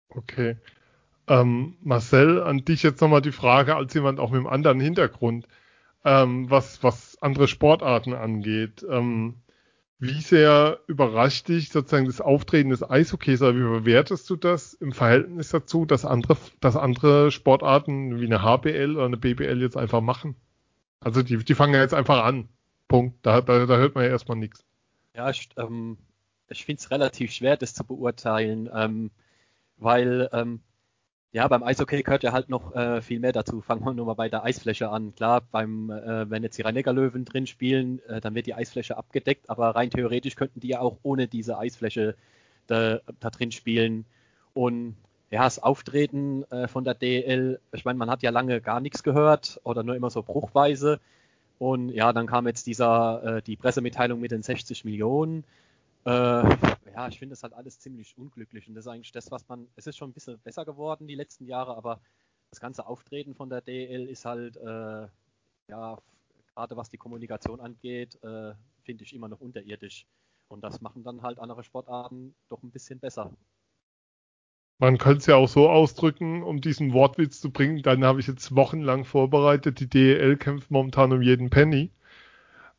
Okay. 0.10 0.58
Ähm, 1.28 1.78
Marcel, 1.82 2.42
an 2.42 2.66
dich 2.66 2.84
jetzt 2.84 3.02
nochmal 3.02 3.22
die 3.22 3.32
Frage 3.32 3.76
als 3.76 3.94
jemand 3.94 4.20
auch 4.20 4.32
mit 4.32 4.40
einem 4.40 4.48
anderen 4.48 4.80
Hintergrund, 4.80 5.48
ähm, 6.04 6.50
was, 6.50 6.84
was 6.84 7.18
andere 7.22 7.48
Sportarten 7.48 8.14
angeht. 8.14 8.86
Ähm, 8.90 9.42
wie 10.02 10.20
sehr 10.20 10.80
überrascht 10.88 11.48
dich 11.48 11.70
sozusagen 11.70 12.08
das 12.08 12.22
Auftreten 12.22 12.72
des 12.72 12.82
Eishockeys, 12.82 13.40
oder 13.44 13.56
wie 13.56 13.80
bewertest 13.80 14.28
du 14.32 14.36
das 14.36 14.74
im 14.74 14.94
Verhältnis 14.94 15.50
dazu, 15.50 15.86
dass 15.86 16.06
andere, 16.06 16.38
dass 16.60 16.76
andere 16.76 17.30
Sportarten 17.30 18.20
wie 18.20 18.26
eine 18.26 18.42
HBL 18.42 18.96
oder 18.96 19.06
eine 19.06 19.18
BBL 19.18 19.62
jetzt 19.62 19.78
einfach 19.78 20.02
machen? 20.02 20.36
Also 21.02 21.22
die, 21.22 21.38
die 21.38 21.54
fangen 21.54 21.76
ja 21.76 21.82
jetzt 21.82 21.94
einfach 21.94 22.24
an. 22.24 22.50
Punkt. 22.88 23.24
Da, 23.24 23.42
da, 23.42 23.68
da 23.68 23.78
hört 23.78 23.94
man 23.94 24.04
ja 24.04 24.10
erstmal 24.10 24.38
nichts. 24.38 24.66
Ja, 25.16 25.30
ich, 25.30 25.50
ähm, 25.56 26.00
ich 26.48 26.66
finde 26.66 26.80
es 26.80 26.90
relativ 26.90 27.32
schwer, 27.32 27.56
das 27.56 27.76
zu 27.76 27.84
beurteilen, 27.84 28.72
ähm, 28.74 29.12
weil 29.78 30.30
ähm, 30.34 30.62
ja, 31.34 31.48
beim 31.48 31.64
Eishockey 31.64 32.04
gehört 32.04 32.24
ja 32.24 32.34
halt 32.34 32.50
noch 32.50 32.76
äh, 32.76 33.02
viel 33.02 33.20
mehr 33.20 33.32
dazu. 33.32 33.62
Fangen 33.62 33.86
wir 33.86 33.94
nur 33.94 34.06
mal 34.06 34.16
bei 34.16 34.28
der 34.28 34.44
Eisfläche 34.44 34.90
an. 34.90 35.16
Klar, 35.16 35.42
beim, 35.52 35.90
äh, 35.90 36.30
wenn 36.30 36.44
jetzt 36.44 36.58
die 36.58 36.62
rhein 36.62 36.76
löwen 36.76 37.24
drin 37.24 37.48
spielen, 37.48 38.02
äh, 38.08 38.20
dann 38.20 38.36
wird 38.36 38.48
die 38.48 38.54
Eisfläche 38.54 38.98
abgedeckt, 38.98 39.50
aber 39.50 39.70
rein 39.76 39.90
theoretisch 39.90 40.36
könnten 40.36 40.60
die 40.60 40.68
ja 40.70 40.82
auch 40.82 40.98
ohne 41.04 41.28
diese 41.28 41.58
Eisfläche 41.58 42.16
da, 42.68 43.00
da 43.22 43.30
drin 43.30 43.52
spielen. 43.52 44.06
Und 44.54 44.98
ja, 45.30 45.44
das 45.44 45.60
Auftreten 45.60 46.44
äh, 46.52 46.68
von 46.68 46.84
der 46.84 46.96
DL, 46.96 47.62
ich 47.72 47.86
meine, 47.86 47.98
man 47.98 48.10
hat 48.10 48.24
ja 48.24 48.32
lange 48.32 48.60
gar 48.60 48.82
nichts 48.82 49.02
gehört 49.02 49.62
oder 49.64 49.84
nur 49.84 49.96
immer 49.96 50.10
so 50.10 50.24
bruchweise. 50.24 51.00
Und 51.60 51.90
ja, 51.90 52.12
dann 52.12 52.28
kam 52.28 52.48
jetzt 52.48 52.68
dieser, 52.68 53.38
äh, 53.38 53.42
die 53.42 53.56
Pressemitteilung 53.56 54.20
mit 54.20 54.32
den 54.32 54.44
60 54.44 54.84
Millionen. 54.84 55.46
Äh, 56.06 56.10
ja, 56.10 57.08
ich 57.08 57.20
finde 57.20 57.34
das 57.34 57.44
halt 57.44 57.54
alles 57.54 57.80
ziemlich 57.80 58.18
unglücklich 58.18 58.68
und 58.68 58.74
das 58.74 58.86
ist 58.86 58.92
eigentlich 58.92 59.12
das, 59.12 59.30
was 59.30 59.48
man, 59.48 59.68
es 59.76 59.86
ist 59.86 59.98
schon 59.98 60.10
ein 60.10 60.14
bisschen 60.14 60.40
besser 60.40 60.66
geworden 60.66 61.08
die 61.08 61.16
letzten 61.16 61.46
Jahre, 61.46 61.78
aber 61.78 62.02
das 62.50 62.60
ganze 62.60 62.88
Auftreten 62.88 63.36
von 63.36 63.50
der 63.50 63.62
DL 63.62 64.08
ist 64.08 64.26
halt, 64.26 64.58
äh, 64.58 65.08
ja, 65.70 65.98
gerade 66.54 66.76
was 66.76 66.90
die 66.90 66.98
Kommunikation 66.98 67.60
angeht, 67.62 68.22
äh, 68.24 68.54
finde 68.84 69.04
ich 69.04 69.14
immer 69.14 69.28
noch 69.28 69.40
unterirdisch. 69.40 70.06
Und 70.48 70.64
das 70.64 70.82
machen 70.82 71.04
dann 71.04 71.22
halt 71.22 71.40
andere 71.40 71.64
Sportarten 71.64 72.36
doch 72.50 72.62
ein 72.62 72.72
bisschen 72.72 73.00
besser. 73.00 73.32
Man 74.80 74.98
könnte 74.98 75.20
es 75.20 75.26
ja 75.28 75.36
auch 75.36 75.48
so 75.48 75.70
ausdrücken, 75.70 76.44
um 76.44 76.60
diesen 76.60 76.92
Wortwitz 76.92 77.40
zu 77.40 77.52
bringen, 77.52 77.84
dann 77.84 78.04
habe 78.04 78.20
ich 78.20 78.28
jetzt 78.28 78.56
wochenlang 78.56 79.06
vorbereitet, 79.06 79.80
die 79.80 79.88
DEL 79.88 80.38
kämpft 80.38 80.72
momentan 80.72 81.14
um 81.14 81.22
jeden 81.22 81.52
Penny. 81.52 81.92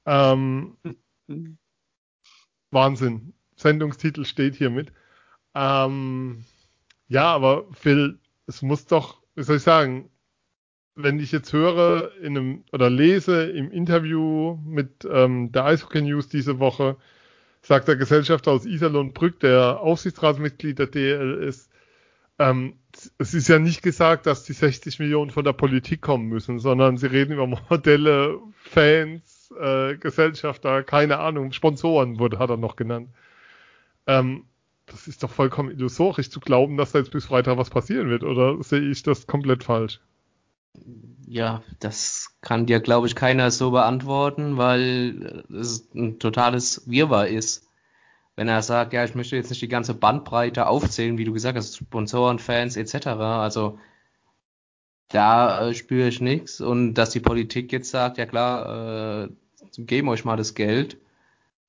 Ähm, 0.04 0.76
hm. 1.28 1.58
Wahnsinn. 2.72 3.34
Sendungstitel 3.56 4.24
steht 4.24 4.56
hiermit. 4.56 4.92
Ähm, 5.54 6.44
ja, 7.08 7.32
aber 7.32 7.66
Phil, 7.72 8.18
es 8.46 8.62
muss 8.62 8.86
doch, 8.86 9.22
wie 9.34 9.42
soll 9.42 9.56
ich 9.56 9.62
sagen, 9.62 10.10
wenn 10.94 11.20
ich 11.20 11.32
jetzt 11.32 11.52
höre 11.52 12.12
in 12.20 12.36
einem 12.36 12.64
oder 12.72 12.90
lese 12.90 13.44
im 13.50 13.70
Interview 13.70 14.58
mit 14.64 15.06
ähm, 15.10 15.52
der 15.52 15.64
Eishockey 15.64 16.02
News 16.02 16.28
diese 16.28 16.58
Woche, 16.58 16.96
sagt 17.62 17.88
der 17.88 17.96
Gesellschafter 17.96 18.50
aus 18.50 18.66
Iserlohn-Brück, 18.66 19.40
der 19.40 19.80
Aufsichtsratsmitglied 19.80 20.78
der 20.78 20.88
DL 20.88 21.34
ist, 21.42 21.70
ähm, 22.38 22.74
es 23.18 23.34
ist 23.34 23.48
ja 23.48 23.58
nicht 23.58 23.82
gesagt, 23.82 24.26
dass 24.26 24.44
die 24.44 24.52
60 24.52 24.98
Millionen 24.98 25.30
von 25.30 25.44
der 25.44 25.52
Politik 25.52 26.02
kommen 26.02 26.28
müssen, 26.28 26.58
sondern 26.58 26.98
sie 26.98 27.06
reden 27.06 27.32
über 27.32 27.46
Modelle, 27.46 28.38
Fans, 28.54 29.31
äh, 29.60 29.96
Gesellschafter, 29.96 30.82
keine 30.82 31.18
Ahnung, 31.18 31.52
Sponsoren 31.52 32.18
wurde, 32.18 32.38
hat 32.38 32.50
er 32.50 32.56
noch 32.56 32.76
genannt. 32.76 33.10
Ähm, 34.06 34.44
das 34.86 35.08
ist 35.08 35.22
doch 35.22 35.30
vollkommen 35.30 35.70
illusorisch 35.70 36.30
zu 36.30 36.40
glauben, 36.40 36.76
dass 36.76 36.92
da 36.92 36.98
jetzt 36.98 37.12
bis 37.12 37.26
Freitag 37.26 37.56
was 37.56 37.70
passieren 37.70 38.08
wird, 38.10 38.24
oder 38.24 38.62
sehe 38.62 38.80
ich 38.80 39.02
das 39.02 39.26
komplett 39.26 39.64
falsch? 39.64 40.00
Ja, 41.26 41.62
das 41.80 42.36
kann 42.40 42.66
dir, 42.66 42.80
glaube 42.80 43.06
ich, 43.06 43.14
keiner 43.14 43.50
so 43.50 43.70
beantworten, 43.70 44.56
weil 44.58 45.44
es 45.50 45.88
ein 45.94 46.18
totales 46.18 46.82
Wirrwarr 46.90 47.28
ist. 47.28 47.68
Wenn 48.36 48.48
er 48.48 48.62
sagt, 48.62 48.92
ja, 48.92 49.04
ich 49.04 49.14
möchte 49.14 49.36
jetzt 49.36 49.50
nicht 49.50 49.62
die 49.62 49.68
ganze 49.68 49.94
Bandbreite 49.94 50.66
aufzählen, 50.66 51.18
wie 51.18 51.24
du 51.24 51.32
gesagt 51.32 51.56
hast, 51.56 51.76
Sponsoren, 51.76 52.38
Fans 52.38 52.76
etc. 52.76 53.06
Also 53.06 53.78
da 55.12 55.68
äh, 55.68 55.74
spüre 55.74 56.08
ich 56.08 56.20
nichts. 56.20 56.60
Und 56.60 56.94
dass 56.94 57.10
die 57.10 57.20
Politik 57.20 57.72
jetzt 57.72 57.90
sagt, 57.90 58.18
ja 58.18 58.26
klar, 58.26 59.24
äh, 59.24 59.28
geben 59.78 60.08
euch 60.08 60.24
mal 60.24 60.36
das 60.36 60.54
Geld. 60.54 60.98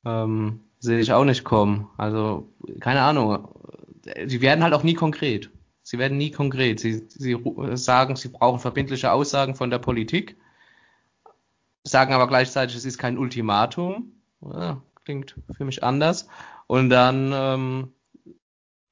Ähm, 0.05 0.61
sehe 0.79 0.99
ich 0.99 1.13
auch 1.13 1.23
nicht 1.23 1.43
kommen. 1.43 1.89
Also, 1.97 2.49
keine 2.79 3.01
Ahnung. 3.01 3.47
Sie 4.25 4.41
werden 4.41 4.63
halt 4.63 4.73
auch 4.73 4.83
nie 4.83 4.95
konkret. 4.95 5.49
Sie 5.81 5.97
werden 5.97 6.17
nie 6.17 6.31
konkret. 6.31 6.79
Sie, 6.79 7.05
sie 7.07 7.37
sagen, 7.73 8.15
sie 8.15 8.29
brauchen 8.29 8.59
verbindliche 8.59 9.11
Aussagen 9.11 9.55
von 9.55 9.69
der 9.69 9.79
Politik, 9.79 10.37
sagen 11.83 12.13
aber 12.13 12.27
gleichzeitig, 12.27 12.75
es 12.75 12.85
ist 12.85 12.97
kein 12.97 13.17
Ultimatum. 13.17 14.11
Ja, 14.41 14.81
klingt 15.05 15.35
für 15.55 15.65
mich 15.65 15.83
anders. 15.83 16.27
Und 16.67 16.89
dann 16.89 17.31
ähm, 17.33 17.93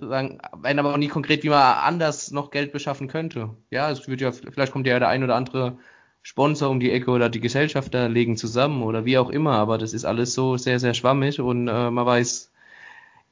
sagen, 0.02 0.40
werden 0.62 0.80
aber 0.80 0.94
auch 0.94 0.98
nie 0.98 1.08
konkret, 1.08 1.44
wie 1.44 1.50
man 1.50 1.62
anders 1.62 2.32
noch 2.32 2.52
Geld 2.52 2.72
beschaffen 2.72 3.08
könnte. 3.08 3.52
Ja, 3.70 3.90
es 3.92 4.08
wird 4.08 4.22
ja, 4.22 4.32
vielleicht 4.32 4.72
kommt 4.72 4.88
ja 4.88 5.00
der 5.00 5.08
ein 5.08 5.24
oder 5.24 5.36
andere 5.36 5.78
Sponsor 6.24 6.70
um 6.70 6.80
die 6.80 6.92
Ecke 6.92 7.12
oder 7.12 7.30
die 7.30 7.40
Gesellschafter 7.40 8.10
legen 8.10 8.38
zusammen 8.38 8.84
oder 8.84 9.06
wie 9.06 9.18
auch 9.18 9.30
immer, 9.30 9.54
aber 9.54 9.78
das 9.78 9.94
ist 9.94 10.06
alles 10.06 10.34
so 10.34 10.58
sehr, 10.58 10.80
sehr 10.80 10.94
schwammig 10.94 11.40
und 11.40 11.68
äh, 11.68 11.90
man 11.90 12.06
weiß 12.06 12.52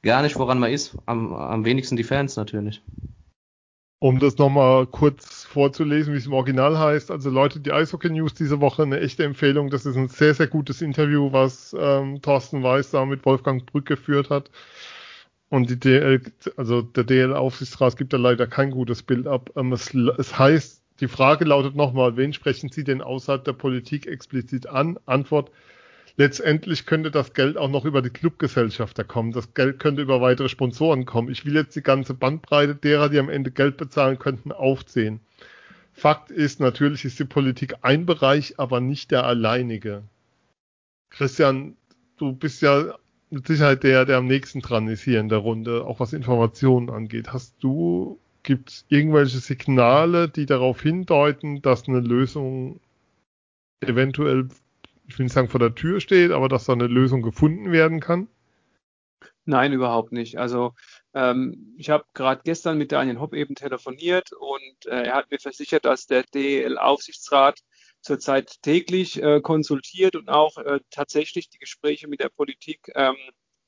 gar 0.02 0.22
nicht, 0.22 0.38
woran 0.38 0.58
man 0.58 0.72
ist. 0.72 0.96
Am, 1.06 1.32
am 1.32 1.64
wenigsten 1.64 1.96
die 1.96 2.04
Fans 2.04 2.36
natürlich. 2.36 2.82
Um 4.02 4.18
das 4.18 4.38
nochmal 4.38 4.86
kurz 4.86 5.44
vorzulesen, 5.44 6.14
wie 6.14 6.18
es 6.18 6.24
im 6.24 6.32
Original 6.32 6.78
heißt. 6.78 7.10
Also 7.10 7.28
Leute, 7.28 7.60
die 7.60 7.70
Eishockey 7.70 8.08
News 8.08 8.32
diese 8.32 8.58
Woche 8.58 8.82
eine 8.82 8.98
echte 8.98 9.24
Empfehlung. 9.24 9.68
Das 9.68 9.84
ist 9.84 9.96
ein 9.96 10.08
sehr, 10.08 10.32
sehr 10.32 10.46
gutes 10.46 10.80
Interview, 10.80 11.32
was 11.32 11.76
ähm, 11.78 12.22
Thorsten 12.22 12.62
Weiß 12.62 12.92
da 12.92 13.04
mit 13.04 13.26
Wolfgang 13.26 13.66
Brück 13.66 13.84
geführt 13.84 14.30
hat. 14.30 14.50
Und 15.50 15.68
die 15.68 15.80
DL, 15.80 16.22
also 16.56 16.80
der 16.80 17.02
DL-Aufsichtsrat 17.02 17.96
gibt 17.96 18.12
da 18.12 18.16
leider 18.16 18.46
kein 18.46 18.70
gutes 18.70 19.02
Bild 19.02 19.26
ab. 19.26 19.50
Ähm, 19.56 19.72
es, 19.72 19.92
es 19.92 20.38
heißt, 20.38 20.80
die 21.00 21.08
Frage 21.08 21.44
lautet 21.44 21.74
nochmal, 21.74 22.16
wen 22.16 22.32
sprechen 22.32 22.70
Sie 22.70 22.84
denn 22.84 23.02
außerhalb 23.02 23.44
der 23.44 23.52
Politik 23.52 24.06
explizit 24.06 24.68
an? 24.68 24.96
Antwort, 25.06 25.50
letztendlich 26.16 26.86
könnte 26.86 27.10
das 27.10 27.34
Geld 27.34 27.56
auch 27.56 27.68
noch 27.68 27.84
über 27.84 28.00
die 28.00 28.10
Clubgesellschafter 28.10 29.02
kommen. 29.02 29.32
Das 29.32 29.52
Geld 29.52 29.80
könnte 29.80 30.02
über 30.02 30.20
weitere 30.20 30.48
Sponsoren 30.48 31.04
kommen. 31.04 31.30
Ich 31.30 31.44
will 31.44 31.54
jetzt 31.54 31.74
die 31.74 31.82
ganze 31.82 32.14
Bandbreite 32.14 32.76
derer, 32.76 33.08
die 33.08 33.18
am 33.18 33.28
Ende 33.28 33.50
Geld 33.50 33.76
bezahlen 33.76 34.20
könnten, 34.20 34.52
aufzählen. 34.52 35.18
Fakt 35.92 36.30
ist, 36.30 36.60
natürlich 36.60 37.04
ist 37.04 37.18
die 37.18 37.24
Politik 37.24 37.74
ein 37.82 38.06
Bereich, 38.06 38.60
aber 38.60 38.80
nicht 38.80 39.10
der 39.10 39.24
alleinige. 39.26 40.04
Christian, 41.10 41.76
du 42.18 42.32
bist 42.32 42.62
ja 42.62 42.94
mit 43.30 43.46
Sicherheit 43.46 43.82
der, 43.82 44.04
der 44.04 44.18
am 44.18 44.26
nächsten 44.26 44.60
dran 44.60 44.88
ist 44.88 45.02
hier 45.02 45.20
in 45.20 45.28
der 45.28 45.38
Runde, 45.38 45.84
auch 45.84 46.00
was 46.00 46.12
Informationen 46.12 46.90
angeht. 46.90 47.32
Hast 47.32 47.54
du 47.60 48.18
Gibt 48.42 48.70
es 48.70 48.86
irgendwelche 48.88 49.38
Signale, 49.38 50.28
die 50.28 50.46
darauf 50.46 50.80
hindeuten, 50.80 51.60
dass 51.60 51.88
eine 51.88 52.00
Lösung 52.00 52.80
eventuell, 53.80 54.48
ich 55.06 55.18
will 55.18 55.24
nicht 55.24 55.32
sagen 55.32 55.48
vor 55.48 55.60
der 55.60 55.74
Tür 55.74 56.00
steht, 56.00 56.30
aber 56.30 56.48
dass 56.48 56.64
da 56.64 56.72
eine 56.72 56.86
Lösung 56.86 57.22
gefunden 57.22 57.70
werden 57.70 58.00
kann? 58.00 58.28
Nein, 59.44 59.72
überhaupt 59.72 60.12
nicht. 60.12 60.38
Also 60.38 60.74
ähm, 61.12 61.74
ich 61.76 61.90
habe 61.90 62.04
gerade 62.14 62.40
gestern 62.44 62.78
mit 62.78 62.92
Daniel 62.92 63.20
Hopp 63.20 63.34
eben 63.34 63.54
telefoniert 63.54 64.32
und 64.32 64.86
äh, 64.86 65.02
er 65.04 65.14
hat 65.14 65.30
mir 65.30 65.38
versichert, 65.38 65.84
dass 65.84 66.06
der 66.06 66.22
DL-Aufsichtsrat 66.22 67.60
zurzeit 68.02 68.62
täglich 68.62 69.22
äh, 69.22 69.40
konsultiert 69.40 70.16
und 70.16 70.28
auch 70.28 70.56
äh, 70.58 70.80
tatsächlich 70.90 71.50
die 71.50 71.58
Gespräche 71.58 72.08
mit 72.08 72.20
der 72.20 72.28
Politik 72.28 72.90
ähm, 72.94 73.16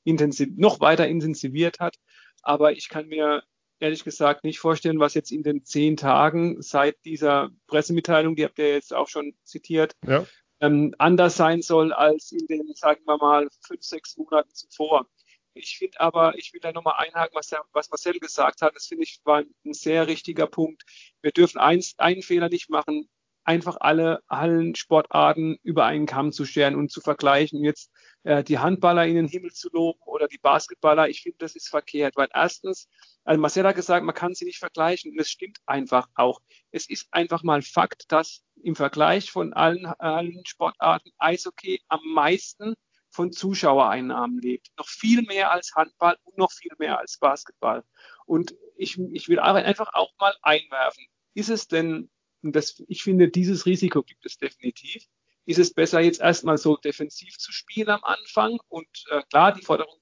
intensiv, 0.04 0.48
noch 0.56 0.80
weiter 0.80 1.06
intensiviert 1.06 1.80
hat. 1.80 1.96
Aber 2.42 2.72
ich 2.72 2.88
kann 2.88 3.08
mir 3.08 3.42
ehrlich 3.78 4.04
gesagt 4.04 4.44
nicht 4.44 4.60
vorstellen, 4.60 5.00
was 5.00 5.14
jetzt 5.14 5.32
in 5.32 5.42
den 5.42 5.64
zehn 5.64 5.96
Tagen 5.96 6.62
seit 6.62 7.04
dieser 7.04 7.50
Pressemitteilung, 7.66 8.36
die 8.36 8.44
habt 8.44 8.58
ihr 8.58 8.72
jetzt 8.72 8.94
auch 8.94 9.08
schon 9.08 9.34
zitiert, 9.42 9.94
ja. 10.06 10.24
ähm, 10.60 10.94
anders 10.98 11.36
sein 11.36 11.62
soll 11.62 11.92
als 11.92 12.30
in 12.32 12.46
den, 12.46 12.72
sagen 12.74 13.02
wir 13.04 13.18
mal, 13.18 13.48
fünf, 13.66 13.82
sechs 13.82 14.16
Monaten 14.16 14.54
zuvor. 14.54 15.06
Ich 15.54 15.76
finde 15.76 16.00
aber, 16.00 16.38
ich 16.38 16.52
will 16.52 16.60
da 16.60 16.72
nochmal 16.72 16.94
einhaken, 16.96 17.34
was, 17.34 17.48
der, 17.48 17.62
was 17.72 17.90
Marcel 17.90 18.18
gesagt 18.18 18.62
hat. 18.62 18.74
Das 18.74 18.86
finde 18.86 19.04
ich 19.04 19.20
war 19.24 19.42
ein 19.64 19.74
sehr 19.74 20.06
richtiger 20.06 20.46
Punkt. 20.46 20.84
Wir 21.20 21.32
dürfen 21.32 21.58
eins, 21.58 21.94
einen 21.98 22.22
Fehler 22.22 22.48
nicht 22.48 22.70
machen, 22.70 23.10
einfach 23.44 23.76
alle 23.80 24.22
Hallensportarten 24.28 25.58
über 25.62 25.86
einen 25.86 26.06
Kamm 26.06 26.32
zu 26.32 26.44
scheren 26.44 26.76
und 26.76 26.90
zu 26.90 27.00
vergleichen. 27.00 27.64
Jetzt 27.64 27.90
äh, 28.22 28.44
die 28.44 28.58
Handballer 28.58 29.06
in 29.06 29.16
den 29.16 29.28
Himmel 29.28 29.52
zu 29.52 29.68
loben 29.72 30.00
oder 30.04 30.28
die 30.28 30.38
Basketballer, 30.38 31.08
ich 31.08 31.22
finde, 31.22 31.38
das 31.38 31.56
ist 31.56 31.68
verkehrt, 31.68 32.16
weil 32.16 32.28
erstens, 32.32 32.88
also 33.24 33.40
Marcel 33.40 33.66
hat 33.66 33.76
gesagt, 33.76 34.04
man 34.04 34.14
kann 34.14 34.34
sie 34.34 34.44
nicht 34.44 34.58
vergleichen 34.58 35.12
und 35.12 35.20
es 35.20 35.30
stimmt 35.30 35.58
einfach 35.66 36.08
auch. 36.14 36.40
Es 36.70 36.88
ist 36.88 37.08
einfach 37.10 37.42
mal 37.42 37.62
Fakt, 37.62 38.10
dass 38.12 38.42
im 38.62 38.76
Vergleich 38.76 39.30
von 39.30 39.52
allen, 39.52 39.86
allen 39.86 40.44
Sportarten 40.46 41.10
Eishockey 41.18 41.80
am 41.88 42.00
meisten 42.14 42.74
von 43.10 43.32
Zuschauereinnahmen 43.32 44.38
lebt. 44.40 44.68
Noch 44.78 44.88
viel 44.88 45.22
mehr 45.22 45.52
als 45.52 45.74
Handball 45.74 46.16
und 46.24 46.38
noch 46.38 46.50
viel 46.50 46.72
mehr 46.78 46.98
als 46.98 47.18
Basketball. 47.18 47.84
Und 48.24 48.54
ich, 48.76 48.98
ich 49.12 49.28
will 49.28 49.38
einfach 49.38 49.92
auch 49.92 50.12
mal 50.18 50.34
einwerfen. 50.42 51.04
Ist 51.34 51.50
es 51.50 51.68
denn, 51.68 52.10
das, 52.42 52.82
ich 52.88 53.02
finde, 53.02 53.28
dieses 53.28 53.66
Risiko 53.66 54.02
gibt 54.02 54.26
es 54.26 54.36
definitiv. 54.36 55.04
Ist 55.44 55.58
es 55.58 55.72
besser, 55.72 56.00
jetzt 56.00 56.20
erstmal 56.20 56.58
so 56.58 56.76
defensiv 56.76 57.38
zu 57.38 57.52
spielen 57.52 57.88
am 57.88 58.02
Anfang? 58.02 58.58
Und 58.68 58.88
äh, 59.10 59.22
klar, 59.30 59.52
die 59.52 59.62
Forderung 59.62 59.98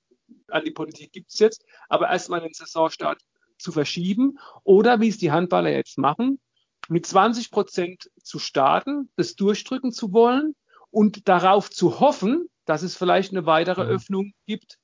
an 0.49 0.64
die 0.64 0.70
Politik 0.70 1.12
gibt 1.12 1.32
es 1.32 1.38
jetzt, 1.38 1.64
aber 1.88 2.09
erstmal 2.09 2.40
den 2.40 2.52
Saisonstart 2.52 3.20
zu 3.59 3.73
verschieben 3.73 4.38
oder 4.64 5.00
wie 5.00 5.09
es 5.09 5.18
die 5.18 5.32
Handballer 5.32 5.70
jetzt 5.70 5.99
machen, 5.99 6.40
mit 6.88 7.06
20 7.06 7.50
Prozent 7.50 8.11
zu 8.23 8.38
starten, 8.38 9.11
das 9.16 9.37
durchdrücken 9.37 9.92
zu 9.92 10.12
wollen 10.12 10.54
und 10.90 11.28
darauf 11.28 11.70
zu 11.70 12.00
hoffen, 12.00 12.49
dass 12.64 12.82
es 12.82 12.97
vielleicht 12.97 13.32
eine 13.32 13.47
weitere 13.47 13.82
ja. 13.82 13.88
Öffnung 13.88 14.32
gibt. 14.47 14.78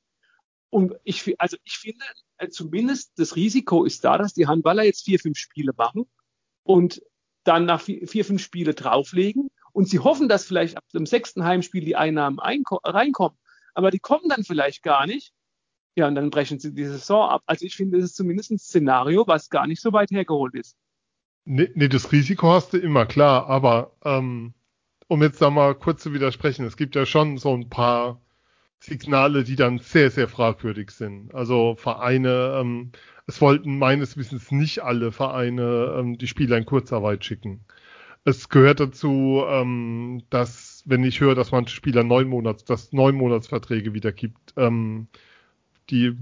Und 0.70 0.94
ich, 1.04 1.34
also 1.40 1.56
ich 1.64 1.78
finde, 1.78 2.04
äh, 2.38 2.48
zumindest 2.48 3.18
das 3.18 3.36
Risiko 3.36 3.84
ist 3.84 4.04
da, 4.04 4.18
dass 4.18 4.34
die 4.34 4.46
Handballer 4.46 4.84
jetzt 4.84 5.04
vier, 5.04 5.18
fünf 5.18 5.38
Spiele 5.38 5.72
machen 5.76 6.04
und 6.64 7.02
dann 7.46 7.64
nach 7.64 7.80
vier, 7.80 8.06
vier 8.06 8.24
fünf 8.24 8.42
Spiele 8.42 8.74
drauflegen 8.74 9.48
und 9.72 9.88
sie 9.88 9.98
hoffen, 9.98 10.28
dass 10.28 10.46
vielleicht 10.46 10.76
ab 10.76 10.84
dem 10.94 11.06
sechsten 11.06 11.44
Heimspiel 11.44 11.84
die 11.84 11.96
Einnahmen 11.96 12.38
reinkommen. 12.38 13.38
Aber 13.74 13.90
die 13.90 13.98
kommen 13.98 14.28
dann 14.28 14.44
vielleicht 14.44 14.82
gar 14.82 15.06
nicht. 15.06 15.32
Ja, 15.96 16.08
und 16.08 16.14
dann 16.14 16.30
brechen 16.30 16.58
sie 16.58 16.74
die 16.74 16.84
Saison 16.84 17.28
ab. 17.28 17.42
Also 17.46 17.64
ich 17.64 17.76
finde, 17.76 17.98
das 17.98 18.06
ist 18.06 18.16
zumindest 18.16 18.50
ein 18.50 18.58
Szenario, 18.58 19.26
was 19.26 19.50
gar 19.50 19.66
nicht 19.66 19.80
so 19.80 19.92
weit 19.92 20.10
hergeholt 20.10 20.54
ist. 20.54 20.76
Nee, 21.44 21.70
nee 21.74 21.88
das 21.88 22.12
Risiko 22.12 22.52
hast 22.52 22.72
du 22.72 22.78
immer, 22.78 23.06
klar. 23.06 23.48
Aber 23.48 23.92
ähm, 24.04 24.54
um 25.08 25.22
jetzt 25.22 25.40
da 25.40 25.50
mal 25.50 25.74
kurz 25.74 26.02
zu 26.02 26.12
widersprechen, 26.12 26.66
es 26.66 26.76
gibt 26.76 26.96
ja 26.96 27.06
schon 27.06 27.38
so 27.38 27.54
ein 27.54 27.68
paar 27.68 28.20
Signale, 28.78 29.44
die 29.44 29.56
dann 29.56 29.78
sehr, 29.78 30.10
sehr 30.10 30.28
fragwürdig 30.28 30.90
sind. 30.90 31.34
Also 31.34 31.76
Vereine, 31.76 32.58
ähm, 32.60 32.92
es 33.26 33.40
wollten 33.40 33.78
meines 33.78 34.16
Wissens 34.16 34.50
nicht 34.52 34.83
alle 34.83 35.12
Vereine 35.12 35.97
ähm, 35.99 36.18
die 36.18 36.28
Spieler 36.28 36.56
in 36.59 36.66
Kurzarbeit 36.66 37.25
schicken. 37.25 37.61
Es 38.25 38.49
gehört 38.49 38.80
dazu, 38.80 39.42
ähm, 39.49 40.23
dass, 40.30 40.83
wenn 40.87 41.04
ich 41.04 41.21
höre, 41.21 41.35
dass 41.35 41.52
manche 41.52 41.75
Spieler 41.75 42.02
neun 42.02 42.28
Monats, 42.28 42.64
dass 42.64 42.92
neun 42.92 43.14
Monatsverträge 43.14 43.95
wieder 43.95 44.12
gibt, 44.12 44.54
ähm, 44.56 45.09
die 45.90 46.16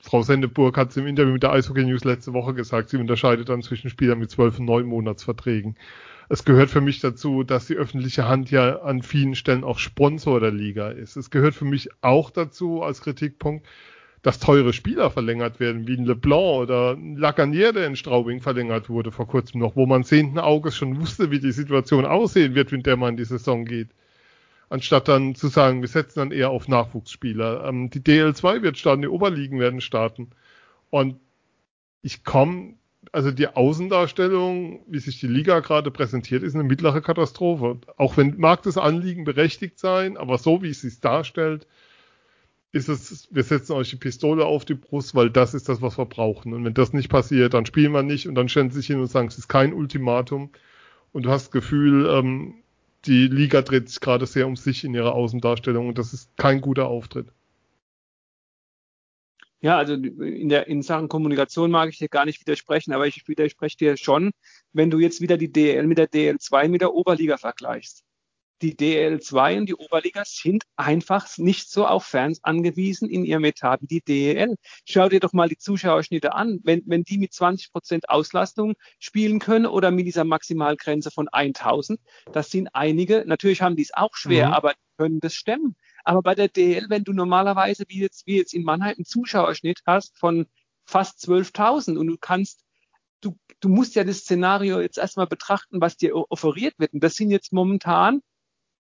Frau 0.00 0.22
Sendeburg 0.22 0.76
hat 0.76 0.90
es 0.90 0.96
im 0.96 1.06
Interview 1.06 1.32
mit 1.32 1.42
der 1.42 1.52
Eishockey 1.52 1.84
News 1.84 2.04
letzte 2.04 2.32
Woche 2.32 2.54
gesagt, 2.54 2.90
sie 2.90 2.98
unterscheidet 2.98 3.48
dann 3.48 3.62
zwischen 3.62 3.90
Spielern 3.90 4.18
mit 4.18 4.30
zwölf 4.30 4.58
und 4.58 4.66
neun 4.66 4.86
Monatsverträgen 4.86 5.76
es 6.28 6.44
gehört 6.44 6.70
für 6.70 6.80
mich 6.80 7.00
dazu, 7.00 7.42
dass 7.42 7.66
die 7.66 7.74
öffentliche 7.74 8.28
Hand 8.28 8.50
ja 8.50 8.80
an 8.80 9.02
vielen 9.02 9.34
Stellen 9.34 9.64
auch 9.64 9.78
Sponsor 9.78 10.40
der 10.40 10.50
Liga 10.50 10.90
ist. 10.90 11.16
Es 11.16 11.30
gehört 11.30 11.54
für 11.54 11.64
mich 11.64 11.88
auch 12.02 12.30
dazu 12.30 12.82
als 12.82 13.00
Kritikpunkt, 13.00 13.66
dass 14.28 14.38
teure 14.38 14.74
Spieler 14.74 15.10
verlängert 15.10 15.58
werden, 15.58 15.88
wie 15.88 15.96
ein 15.96 16.04
LeBlanc 16.04 16.60
oder 16.60 16.92
ein 16.92 17.16
Lacanier, 17.16 17.72
der 17.72 17.86
in 17.86 17.96
Straubing 17.96 18.42
verlängert 18.42 18.90
wurde 18.90 19.10
vor 19.10 19.26
kurzem 19.26 19.58
noch, 19.58 19.74
wo 19.74 19.86
man 19.86 20.04
zehnten 20.04 20.38
Auges 20.38 20.76
schon 20.76 21.00
wusste, 21.00 21.30
wie 21.30 21.40
die 21.40 21.50
Situation 21.50 22.04
aussehen 22.04 22.54
wird, 22.54 22.70
wenn 22.70 22.82
der 22.82 22.98
mal 22.98 23.08
in 23.08 23.16
die 23.16 23.24
Saison 23.24 23.64
geht. 23.64 23.88
Anstatt 24.68 25.08
dann 25.08 25.34
zu 25.34 25.48
sagen, 25.48 25.80
wir 25.80 25.88
setzen 25.88 26.18
dann 26.18 26.30
eher 26.30 26.50
auf 26.50 26.68
Nachwuchsspieler. 26.68 27.64
Ähm, 27.66 27.88
die 27.88 28.00
DL2 28.00 28.60
wird 28.60 28.76
starten, 28.76 29.00
die 29.00 29.08
Oberligen 29.08 29.60
werden 29.60 29.80
starten. 29.80 30.28
Und 30.90 31.18
ich 32.02 32.22
komme 32.22 32.74
also 33.12 33.30
die 33.30 33.48
Außendarstellung, 33.48 34.80
wie 34.88 34.98
sich 34.98 35.20
die 35.20 35.26
Liga 35.26 35.60
gerade 35.60 35.90
präsentiert, 35.90 36.42
ist 36.42 36.54
eine 36.54 36.64
mittlere 36.64 37.00
Katastrophe. 37.00 37.78
Auch 37.96 38.18
wenn 38.18 38.36
mag 38.36 38.62
das 38.64 38.76
Anliegen 38.76 39.24
berechtigt 39.24 39.78
sein, 39.78 40.18
aber 40.18 40.36
so 40.36 40.62
wie 40.62 40.68
es 40.68 40.82
sich 40.82 41.00
darstellt, 41.00 41.66
ist 42.72 42.88
es, 42.88 43.28
wir 43.30 43.42
setzen 43.42 43.72
euch 43.72 43.90
die 43.90 43.96
Pistole 43.96 44.44
auf 44.44 44.64
die 44.64 44.74
Brust, 44.74 45.14
weil 45.14 45.30
das 45.30 45.54
ist 45.54 45.68
das, 45.68 45.80
was 45.80 45.98
wir 45.98 46.06
brauchen. 46.06 46.52
Und 46.52 46.64
wenn 46.64 46.74
das 46.74 46.92
nicht 46.92 47.08
passiert, 47.08 47.54
dann 47.54 47.66
spielen 47.66 47.92
wir 47.92 48.02
nicht 48.02 48.28
und 48.28 48.34
dann 48.34 48.48
stellen 48.48 48.70
sie 48.70 48.78
sich 48.78 48.88
hin 48.88 49.00
und 49.00 49.06
sagen, 49.06 49.28
es 49.28 49.38
ist 49.38 49.48
kein 49.48 49.72
Ultimatum. 49.72 50.50
Und 51.12 51.22
du 51.24 51.30
hast 51.30 51.46
das 51.46 51.50
Gefühl, 51.50 52.06
ähm, 52.06 52.62
die 53.06 53.28
Liga 53.28 53.62
dreht 53.62 53.88
sich 53.88 54.00
gerade 54.00 54.26
sehr 54.26 54.46
um 54.46 54.56
sich 54.56 54.84
in 54.84 54.94
ihrer 54.94 55.14
Außendarstellung 55.14 55.88
und 55.88 55.98
das 55.98 56.12
ist 56.12 56.36
kein 56.36 56.60
guter 56.60 56.88
Auftritt. 56.88 57.28
Ja, 59.60 59.76
also 59.76 59.94
in, 59.94 60.48
der, 60.48 60.68
in 60.68 60.82
Sachen 60.82 61.08
Kommunikation 61.08 61.70
mag 61.70 61.88
ich 61.88 61.98
dir 61.98 62.08
gar 62.08 62.24
nicht 62.26 62.40
widersprechen, 62.40 62.92
aber 62.92 63.08
ich 63.08 63.26
widerspreche 63.26 63.76
dir 63.76 63.96
schon, 63.96 64.30
wenn 64.72 64.90
du 64.90 65.00
jetzt 65.00 65.20
wieder 65.20 65.36
die 65.36 65.50
DL 65.50 65.86
mit 65.86 65.98
der 65.98 66.08
DL2 66.08 66.68
mit 66.68 66.80
der 66.80 66.94
Oberliga 66.94 67.38
vergleichst. 67.38 68.04
Die 68.60 68.74
DL2 68.74 69.58
und 69.58 69.68
die 69.68 69.74
Oberliga 69.74 70.24
sind 70.24 70.64
einfach 70.76 71.28
nicht 71.38 71.70
so 71.70 71.86
auf 71.86 72.04
Fans 72.04 72.42
angewiesen 72.42 73.08
in 73.08 73.24
ihrem 73.24 73.44
Etat 73.44 73.78
wie 73.82 73.86
die 73.86 74.00
DEL. 74.00 74.56
Schau 74.84 75.08
dir 75.08 75.20
doch 75.20 75.32
mal 75.32 75.48
die 75.48 75.58
Zuschauerschnitte 75.58 76.34
an. 76.34 76.58
Wenn, 76.64 76.82
wenn 76.86 77.04
die 77.04 77.18
mit 77.18 77.32
20 77.32 77.72
Prozent 77.72 78.08
Auslastung 78.08 78.74
spielen 78.98 79.38
können 79.38 79.66
oder 79.66 79.92
mit 79.92 80.06
dieser 80.06 80.24
Maximalgrenze 80.24 81.12
von 81.12 81.28
1000, 81.28 82.00
das 82.32 82.50
sind 82.50 82.68
einige. 82.72 83.24
Natürlich 83.26 83.62
haben 83.62 83.76
die 83.76 83.82
es 83.82 83.94
auch 83.94 84.14
schwer, 84.14 84.48
mhm. 84.48 84.54
aber 84.54 84.74
können 84.96 85.20
das 85.20 85.34
stemmen. 85.34 85.76
Aber 86.04 86.22
bei 86.22 86.34
der 86.34 86.48
DL, 86.48 86.86
wenn 86.88 87.04
du 87.04 87.12
normalerweise, 87.12 87.84
wie 87.88 88.00
jetzt, 88.00 88.26
wie 88.26 88.38
jetzt 88.38 88.54
in 88.54 88.64
Mannheim, 88.64 88.96
einen 88.96 89.04
Zuschauerschnitt 89.04 89.82
hast 89.86 90.18
von 90.18 90.46
fast 90.84 91.20
12.000 91.20 91.96
und 91.96 92.06
du 92.08 92.16
kannst, 92.18 92.64
du, 93.20 93.38
du 93.60 93.68
musst 93.68 93.94
ja 93.94 94.04
das 94.04 94.18
Szenario 94.18 94.80
jetzt 94.80 94.98
erstmal 94.98 95.26
betrachten, 95.26 95.80
was 95.80 95.96
dir 95.96 96.16
offeriert 96.16 96.74
wird. 96.78 96.92
Und 96.92 97.04
das 97.04 97.14
sind 97.14 97.30
jetzt 97.30 97.52
momentan 97.52 98.20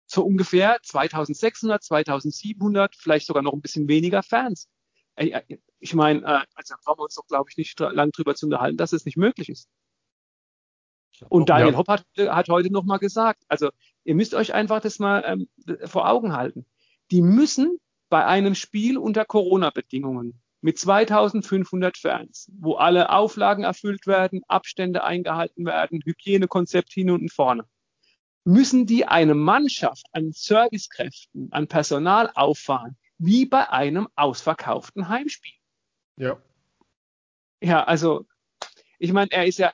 so 0.08 0.26
ungefähr 0.26 0.80
2600, 0.82 1.84
2700, 1.84 2.96
vielleicht 2.96 3.28
sogar 3.28 3.44
noch 3.44 3.54
ein 3.54 3.62
bisschen 3.62 3.88
weniger 3.88 4.24
Fans. 4.24 4.70
Ich 5.80 5.94
meine, 5.94 6.22
äh, 6.22 6.46
also 6.56 6.74
da 6.74 6.80
brauchen 6.84 7.00
wir 7.00 7.04
uns 7.04 7.16
doch, 7.16 7.28
glaube 7.28 7.50
ich, 7.50 7.58
nicht 7.58 7.80
lang 7.80 8.12
drüber 8.12 8.36
zu 8.36 8.48
unterhalten, 8.48 8.78
dass 8.78 8.94
es 8.94 9.06
nicht 9.06 9.18
möglich 9.18 9.50
ist. 9.50 9.70
Und 11.30 11.50
Daniel 11.50 11.72
ja. 11.72 11.78
Hopp 11.78 11.88
hat, 11.88 12.06
hat 12.18 12.50
heute 12.50 12.72
nochmal 12.72 13.00
gesagt, 13.00 13.44
also 13.48 13.70
ihr 14.04 14.16
müsst 14.16 14.36
euch 14.36 14.54
einfach 14.54 14.82
das 14.82 15.00
mal 15.00 15.24
ähm, 15.26 15.50
vor 15.86 16.08
Augen 16.08 16.34
halten 16.34 16.66
die 17.12 17.22
müssen 17.22 17.80
bei 18.10 18.26
einem 18.26 18.56
Spiel 18.56 18.98
unter 18.98 19.26
Corona-Bedingungen 19.26 20.42
mit 20.62 20.80
2500 20.80 21.98
Fans, 21.98 22.52
wo 22.58 22.76
alle 22.76 23.12
Auflagen 23.12 23.64
erfüllt 23.64 24.08
werden, 24.08 24.42
Abstände 24.48 25.04
eingehalten 25.04 25.66
werden, 25.66 26.02
Hygienekonzept 26.04 26.92
hin 26.92 27.12
und 27.12 27.32
vorne, 27.32 27.66
müssen 28.48 28.86
die 28.86 29.06
eine 29.06 29.36
Mannschaft 29.36 30.06
an 30.14 30.32
Servicekräften, 30.32 31.50
an 31.52 31.68
Personal 31.68 32.32
auffahren, 32.34 32.96
wie 33.18 33.46
bei 33.46 33.70
einem 33.70 34.08
ausverkauften 34.16 35.10
Heimspiel. 35.10 35.52
Ja. 36.16 36.42
Ja, 37.62 37.84
also, 37.84 38.26
ich 39.00 39.12
meine, 39.12 39.32
er 39.32 39.48
ist 39.48 39.60
ja, 39.60 39.74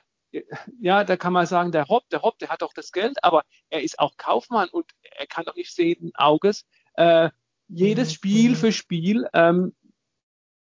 ja, 0.80 1.04
da 1.04 1.16
kann 1.16 1.32
man 1.32 1.46
sagen, 1.46 1.70
der 1.70 1.86
Hopp, 1.86 2.08
der 2.08 2.22
Hopp, 2.22 2.38
der 2.40 2.48
hat 2.48 2.62
doch 2.62 2.72
das 2.72 2.90
Geld, 2.90 3.22
aber 3.22 3.44
er 3.70 3.84
ist 3.84 4.00
auch 4.00 4.16
Kaufmann 4.16 4.68
und 4.70 4.90
er 5.02 5.28
kann 5.28 5.44
doch 5.44 5.54
nicht 5.54 5.72
sehen 5.72 6.10
Auges, 6.14 6.66
äh, 6.94 7.30
jedes 7.68 8.08
mhm. 8.08 8.14
Spiel 8.14 8.56
für 8.56 8.72
Spiel 8.72 9.28
ähm, 9.34 9.72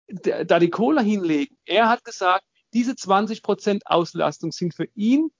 da 0.07 0.59
die 0.59 0.71
Kohle 0.71 1.03
hinlegen. 1.03 1.59
Er 1.67 1.91
hat 1.91 2.03
gesagt, 2.05 2.47
diese 2.73 2.93
20% 2.93 3.83
Auslastung 3.85 4.53
sind 4.53 4.75
für 4.75 4.89
ihn 4.95 5.31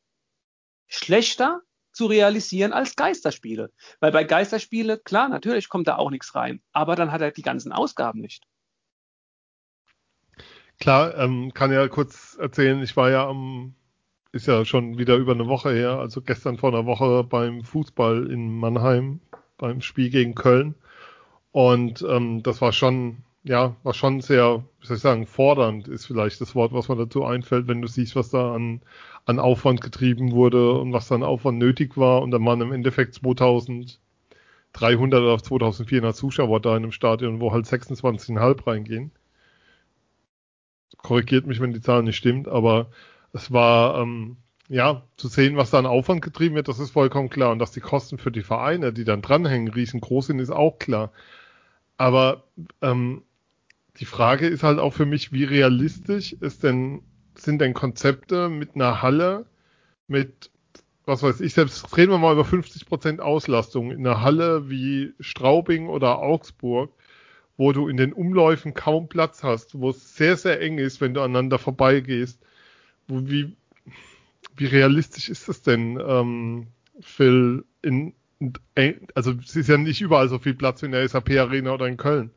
schlechter 0.89 1.63
zu 2.01 2.07
realisieren 2.07 2.73
als 2.73 2.97
Geisterspiele. 2.97 3.71
Weil 4.01 4.11
bei 4.11 4.25
Geisterspiele, 4.25 4.97
klar, 4.97 5.29
natürlich 5.29 5.69
kommt 5.69 5.87
da 5.87 5.97
auch 5.97 6.11
nichts 6.11 6.35
rein, 6.35 6.63
aber 6.73 6.97
dann 6.97 7.13
hat 7.13 7.21
er 7.21 7.31
die 7.31 7.43
ganzen 7.43 7.73
Ausgaben 7.73 8.23
nicht. 8.23 8.45
Klar, 10.79 11.15
ähm, 11.19 11.53
kann 11.53 11.71
ja 11.71 11.87
kurz 11.89 12.39
erzählen, 12.41 12.83
ich 12.83 12.97
war 12.97 13.11
ja 13.11 13.29
am, 13.29 13.75
ist 14.33 14.47
ja 14.47 14.65
schon 14.65 14.97
wieder 14.97 15.17
über 15.17 15.33
eine 15.33 15.47
Woche 15.47 15.73
her, 15.73 15.99
also 15.99 16.23
gestern 16.23 16.57
vor 16.57 16.71
einer 16.71 16.87
Woche 16.87 17.23
beim 17.23 17.65
Fußball 17.65 18.31
in 18.31 18.57
Mannheim 18.57 19.21
beim 19.59 19.83
Spiel 19.83 20.09
gegen 20.09 20.35
Köln. 20.35 20.77
Und 21.53 22.01
ähm, 22.09 22.43
das 22.43 22.63
war 22.63 22.73
schon 22.73 23.25
ja, 23.45 23.77
war 23.83 23.95
schon 23.95 24.21
sehr, 24.21 24.65
wie 24.81 24.87
soll 24.87 24.97
ich 24.97 25.03
sagen, 25.03 25.27
fordernd 25.27 25.89
ist 25.89 26.07
vielleicht 26.07 26.41
das 26.41 26.55
Wort, 26.55 26.73
was 26.73 26.89
man 26.89 26.99
dazu 26.99 27.25
einfällt, 27.25 27.69
wenn 27.69 27.81
du 27.83 27.89
siehst, 27.89 28.15
was 28.17 28.31
da 28.31 28.55
an, 28.55 28.83
an 29.25 29.39
Aufwand 29.39 29.81
getrieben 29.81 30.33
wurde 30.33 30.73
und 30.79 30.93
was 30.93 31.09
dann 31.09 31.23
Aufwand 31.23 31.59
nötig 31.59 31.97
war 31.97 32.23
und 32.23 32.31
dann 32.33 32.45
waren 32.45 32.61
im 32.61 32.73
Endeffekt 32.73 33.15
2300 33.15 34.01
oder 35.23 35.39
2400 35.43 36.15
Zuschauer 36.15 36.61
da 36.61 36.77
in 36.77 36.83
einem 36.85 36.93
Stadion, 36.93 37.41
wo 37.41 37.53
halt 37.53 37.67
26,5 37.67 38.67
reingehen. 38.67 39.11
Korrigiert 40.99 41.47
mich, 41.47 41.61
wenn 41.61 41.73
die 41.73 41.81
Zahl 41.81 42.03
nicht 42.03 42.17
stimmt, 42.17 42.47
aber 42.47 42.91
es 43.33 43.53
war, 43.53 44.01
ähm, 44.01 44.37
ja, 44.69 45.03
zu 45.17 45.29
sehen, 45.29 45.57
was 45.57 45.71
da 45.71 45.79
an 45.79 45.87
Aufwand 45.87 46.23
getrieben 46.23 46.55
wird, 46.55 46.69
das 46.69 46.79
ist 46.79 46.91
vollkommen 46.91 47.31
klar. 47.31 47.51
Und 47.53 47.59
dass 47.59 47.73
die 47.73 47.81
Kosten 47.81 48.19
für 48.19 48.31
die 48.31 48.43
Vereine, 48.43 48.93
die 48.93 49.05
dann 49.05 49.23
dranhängen, 49.23 49.69
riesengroß 49.73 50.27
sind, 50.29 50.39
ist 50.41 50.51
auch 50.51 50.79
klar. 50.79 51.11
Aber 51.97 52.45
ähm, 52.83 53.23
die 54.01 54.07
Frage 54.07 54.47
ist 54.47 54.63
halt 54.63 54.79
auch 54.79 54.95
für 54.95 55.05
mich, 55.05 55.33
wie 55.33 55.45
realistisch 55.45 56.33
ist 56.33 56.65
denn, 56.65 57.03
sind 57.35 57.61
denn 57.61 57.75
Konzepte 57.75 58.49
mit 58.49 58.75
einer 58.75 59.03
Halle, 59.03 59.45
mit, 60.09 60.51
was 61.05 61.23
weiß 61.23 61.43
ich, 61.43 61.53
selbst 61.53 61.97
reden 61.97 62.11
wir 62.11 62.19
mal 62.19 62.33
über 62.33 62.45
50% 62.45 63.21
Auslastung 63.21 63.91
in 63.91 64.07
einer 64.07 64.23
Halle 64.23 64.71
wie 64.71 65.13
Straubing 65.21 65.89
oder 65.89 66.19
Augsburg, 66.19 66.91
wo 67.59 67.73
du 67.73 67.89
in 67.89 67.99
den 67.99 68.15
Umläufen 68.15 68.73
kaum 68.73 69.09
Platz 69.09 69.43
hast, 69.43 69.79
wo 69.79 69.91
es 69.91 70.17
sehr, 70.17 70.39
sehr 70.39 70.63
eng 70.63 70.79
ist, 70.79 71.03
wenn 71.03 71.13
du 71.13 71.21
aneinander 71.21 71.59
vorbeigehst. 71.59 72.41
Wo, 73.07 73.29
wie, 73.29 73.55
wie 74.57 74.67
realistisch 74.67 75.29
ist 75.29 75.47
das 75.47 75.61
denn, 75.61 76.01
ähm, 76.03 76.69
Phil, 77.01 77.67
in, 77.83 78.15
in, 78.39 78.57
also 79.15 79.33
es 79.33 79.57
ist 79.57 79.69
ja 79.69 79.77
nicht 79.77 80.01
überall 80.01 80.31
so 80.31 80.39
viel 80.39 80.55
Platz 80.55 80.81
wie 80.81 80.87
in 80.87 80.93
der 80.93 81.07
SAP 81.07 81.33
Arena 81.33 81.75
oder 81.75 81.87
in 81.87 81.99
Köln 81.99 82.31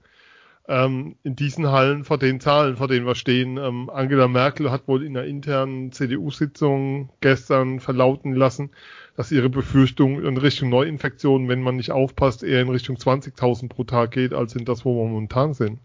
ähm, 0.68 1.16
in 1.24 1.36
diesen 1.36 1.68
Hallen 1.68 2.06
vor 2.06 2.18
den 2.18 2.40
Zahlen, 2.40 2.78
vor 2.78 2.88
denen 2.88 3.06
wir 3.06 3.16
stehen. 3.16 3.58
Ähm, 3.58 3.90
Angela 3.90 4.28
Merkel 4.28 4.72
hat 4.72 4.88
wohl 4.88 5.04
in 5.04 5.18
einer 5.18 5.28
internen 5.28 5.92
CDU-Sitzung 5.92 7.10
gestern 7.20 7.80
verlauten 7.80 8.34
lassen, 8.34 8.72
dass 9.18 9.32
ihre 9.32 9.50
Befürchtung 9.50 10.24
in 10.24 10.38
Richtung 10.38 10.70
Neuinfektionen, 10.70 11.50
wenn 11.50 11.62
man 11.62 11.76
nicht 11.76 11.92
aufpasst, 11.92 12.44
eher 12.44 12.62
in 12.62 12.70
Richtung 12.70 12.96
20.000 12.96 13.68
pro 13.68 13.84
Tag 13.84 14.12
geht, 14.12 14.34
als 14.34 14.56
in 14.56 14.64
das, 14.64 14.86
wo 14.86 14.96
wir 14.96 15.10
momentan 15.10 15.54
sind. 15.54 15.80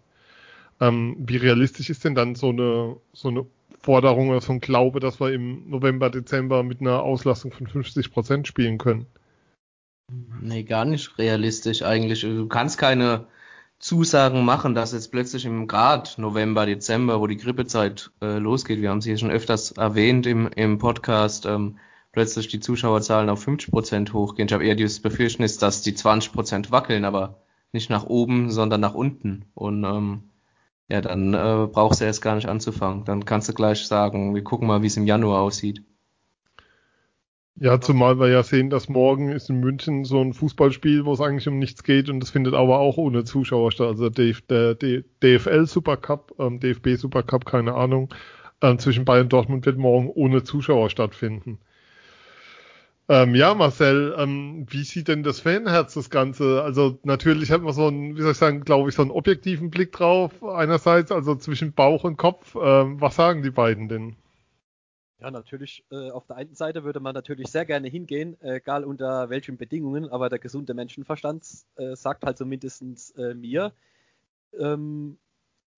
Ähm, 0.80 1.16
wie 1.18 1.36
realistisch 1.36 1.90
ist 1.90 2.04
denn 2.04 2.14
dann 2.14 2.36
so 2.36 2.50
eine, 2.50 2.96
so 3.12 3.28
eine 3.28 3.46
Forderung 3.80 4.30
oder 4.30 4.40
so 4.40 4.52
ein 4.52 4.60
Glaube, 4.60 5.00
dass 5.00 5.20
wir 5.20 5.32
im 5.32 5.68
November, 5.68 6.08
Dezember 6.08 6.62
mit 6.62 6.80
einer 6.80 7.02
Auslastung 7.02 7.50
von 7.50 7.66
50 7.66 8.12
Prozent 8.12 8.46
spielen 8.46 8.78
können? 8.78 9.06
Nee, 10.40 10.62
gar 10.62 10.84
nicht 10.84 11.18
realistisch 11.18 11.82
eigentlich. 11.82 12.20
Du 12.20 12.46
kannst 12.46 12.78
keine 12.78 13.26
Zusagen 13.78 14.44
machen, 14.44 14.74
dass 14.74 14.92
jetzt 14.92 15.12
plötzlich 15.12 15.44
im 15.44 15.68
Grad 15.68 16.18
November, 16.18 16.66
Dezember, 16.66 17.20
wo 17.20 17.26
die 17.28 17.36
Grippezeit 17.36 18.10
äh, 18.20 18.38
losgeht, 18.38 18.80
wir 18.80 18.90
haben 18.90 18.98
es 18.98 19.04
hier 19.04 19.18
schon 19.18 19.30
öfters 19.30 19.72
erwähnt 19.72 20.26
im, 20.26 20.48
im 20.48 20.78
Podcast, 20.78 21.46
ähm, 21.46 21.78
plötzlich 22.10 22.48
die 22.48 22.58
Zuschauerzahlen 22.58 23.30
auf 23.30 23.42
50 23.42 23.70
Prozent 23.70 24.12
hochgehen. 24.12 24.48
Ich 24.48 24.52
habe 24.52 24.66
eher 24.66 24.74
dieses 24.74 25.00
Befürchtnis, 25.00 25.58
dass 25.58 25.82
die 25.82 25.94
20 25.94 26.32
Prozent 26.32 26.72
wackeln, 26.72 27.04
aber 27.04 27.42
nicht 27.72 27.88
nach 27.90 28.04
oben, 28.04 28.50
sondern 28.50 28.80
nach 28.80 28.94
unten. 28.94 29.44
Und 29.54 29.84
ähm, 29.84 30.30
ja, 30.88 31.00
dann 31.00 31.34
äh, 31.34 31.68
brauchst 31.70 32.00
du 32.00 32.04
erst 32.04 32.22
gar 32.22 32.34
nicht 32.34 32.48
anzufangen. 32.48 33.04
Dann 33.04 33.24
kannst 33.24 33.48
du 33.48 33.52
gleich 33.52 33.86
sagen, 33.86 34.34
wir 34.34 34.42
gucken 34.42 34.66
mal, 34.66 34.82
wie 34.82 34.86
es 34.86 34.96
im 34.96 35.06
Januar 35.06 35.40
aussieht. 35.40 35.84
Ja, 37.60 37.80
zumal 37.80 38.20
wir 38.20 38.28
ja 38.28 38.44
sehen, 38.44 38.70
dass 38.70 38.88
morgen 38.88 39.30
ist 39.32 39.50
in 39.50 39.58
München 39.58 40.04
so 40.04 40.20
ein 40.20 40.32
Fußballspiel, 40.32 41.04
wo 41.04 41.12
es 41.12 41.20
eigentlich 41.20 41.48
um 41.48 41.58
nichts 41.58 41.82
geht 41.82 42.08
und 42.08 42.20
das 42.20 42.30
findet 42.30 42.54
aber 42.54 42.78
auch 42.78 42.98
ohne 42.98 43.24
Zuschauer 43.24 43.72
statt. 43.72 43.88
Also 43.88 44.10
der, 44.10 44.74
DFL 44.76 45.66
Supercup, 45.66 46.34
ähm, 46.38 46.60
DFB 46.60 46.94
Supercup, 46.96 47.44
keine 47.46 47.74
Ahnung, 47.74 48.14
ähm, 48.62 48.78
zwischen 48.78 49.04
Bayern 49.04 49.24
und 49.24 49.32
Dortmund 49.32 49.66
wird 49.66 49.76
morgen 49.76 50.08
ohne 50.08 50.44
Zuschauer 50.44 50.88
stattfinden. 50.88 51.58
Ähm, 53.08 53.34
ja, 53.34 53.54
Marcel, 53.54 54.14
ähm, 54.18 54.66
wie 54.68 54.84
sieht 54.84 55.08
denn 55.08 55.22
das 55.22 55.40
Fanherz 55.40 55.94
das 55.94 56.10
Ganze? 56.10 56.62
Also 56.62 56.98
natürlich 57.04 57.50
hat 57.50 57.62
man 57.62 57.72
so 57.72 57.86
einen, 57.88 58.16
wie 58.16 58.22
soll 58.22 58.32
ich 58.32 58.38
sagen, 58.38 58.60
glaube 58.64 58.90
ich, 58.90 58.94
so 58.94 59.02
einen 59.02 59.10
objektiven 59.10 59.70
Blick 59.70 59.92
drauf. 59.92 60.44
Einerseits, 60.44 61.10
also 61.10 61.34
zwischen 61.34 61.72
Bauch 61.72 62.04
und 62.04 62.18
Kopf. 62.18 62.54
Ähm, 62.62 63.00
was 63.00 63.16
sagen 63.16 63.42
die 63.42 63.50
beiden 63.50 63.88
denn? 63.88 64.16
Ja, 65.20 65.32
natürlich, 65.32 65.84
äh, 65.90 66.10
auf 66.10 66.26
der 66.26 66.36
einen 66.36 66.54
Seite 66.54 66.84
würde 66.84 67.00
man 67.00 67.12
natürlich 67.12 67.48
sehr 67.48 67.64
gerne 67.64 67.88
hingehen, 67.88 68.40
äh, 68.40 68.56
egal 68.58 68.84
unter 68.84 69.28
welchen 69.30 69.56
Bedingungen, 69.56 70.08
aber 70.08 70.28
der 70.28 70.38
gesunde 70.38 70.74
Menschenverstand 70.74 71.44
äh, 71.74 71.96
sagt 71.96 72.24
halt 72.24 72.38
zumindest 72.38 73.18
äh, 73.18 73.34
mir, 73.34 73.72
ähm, 74.56 75.18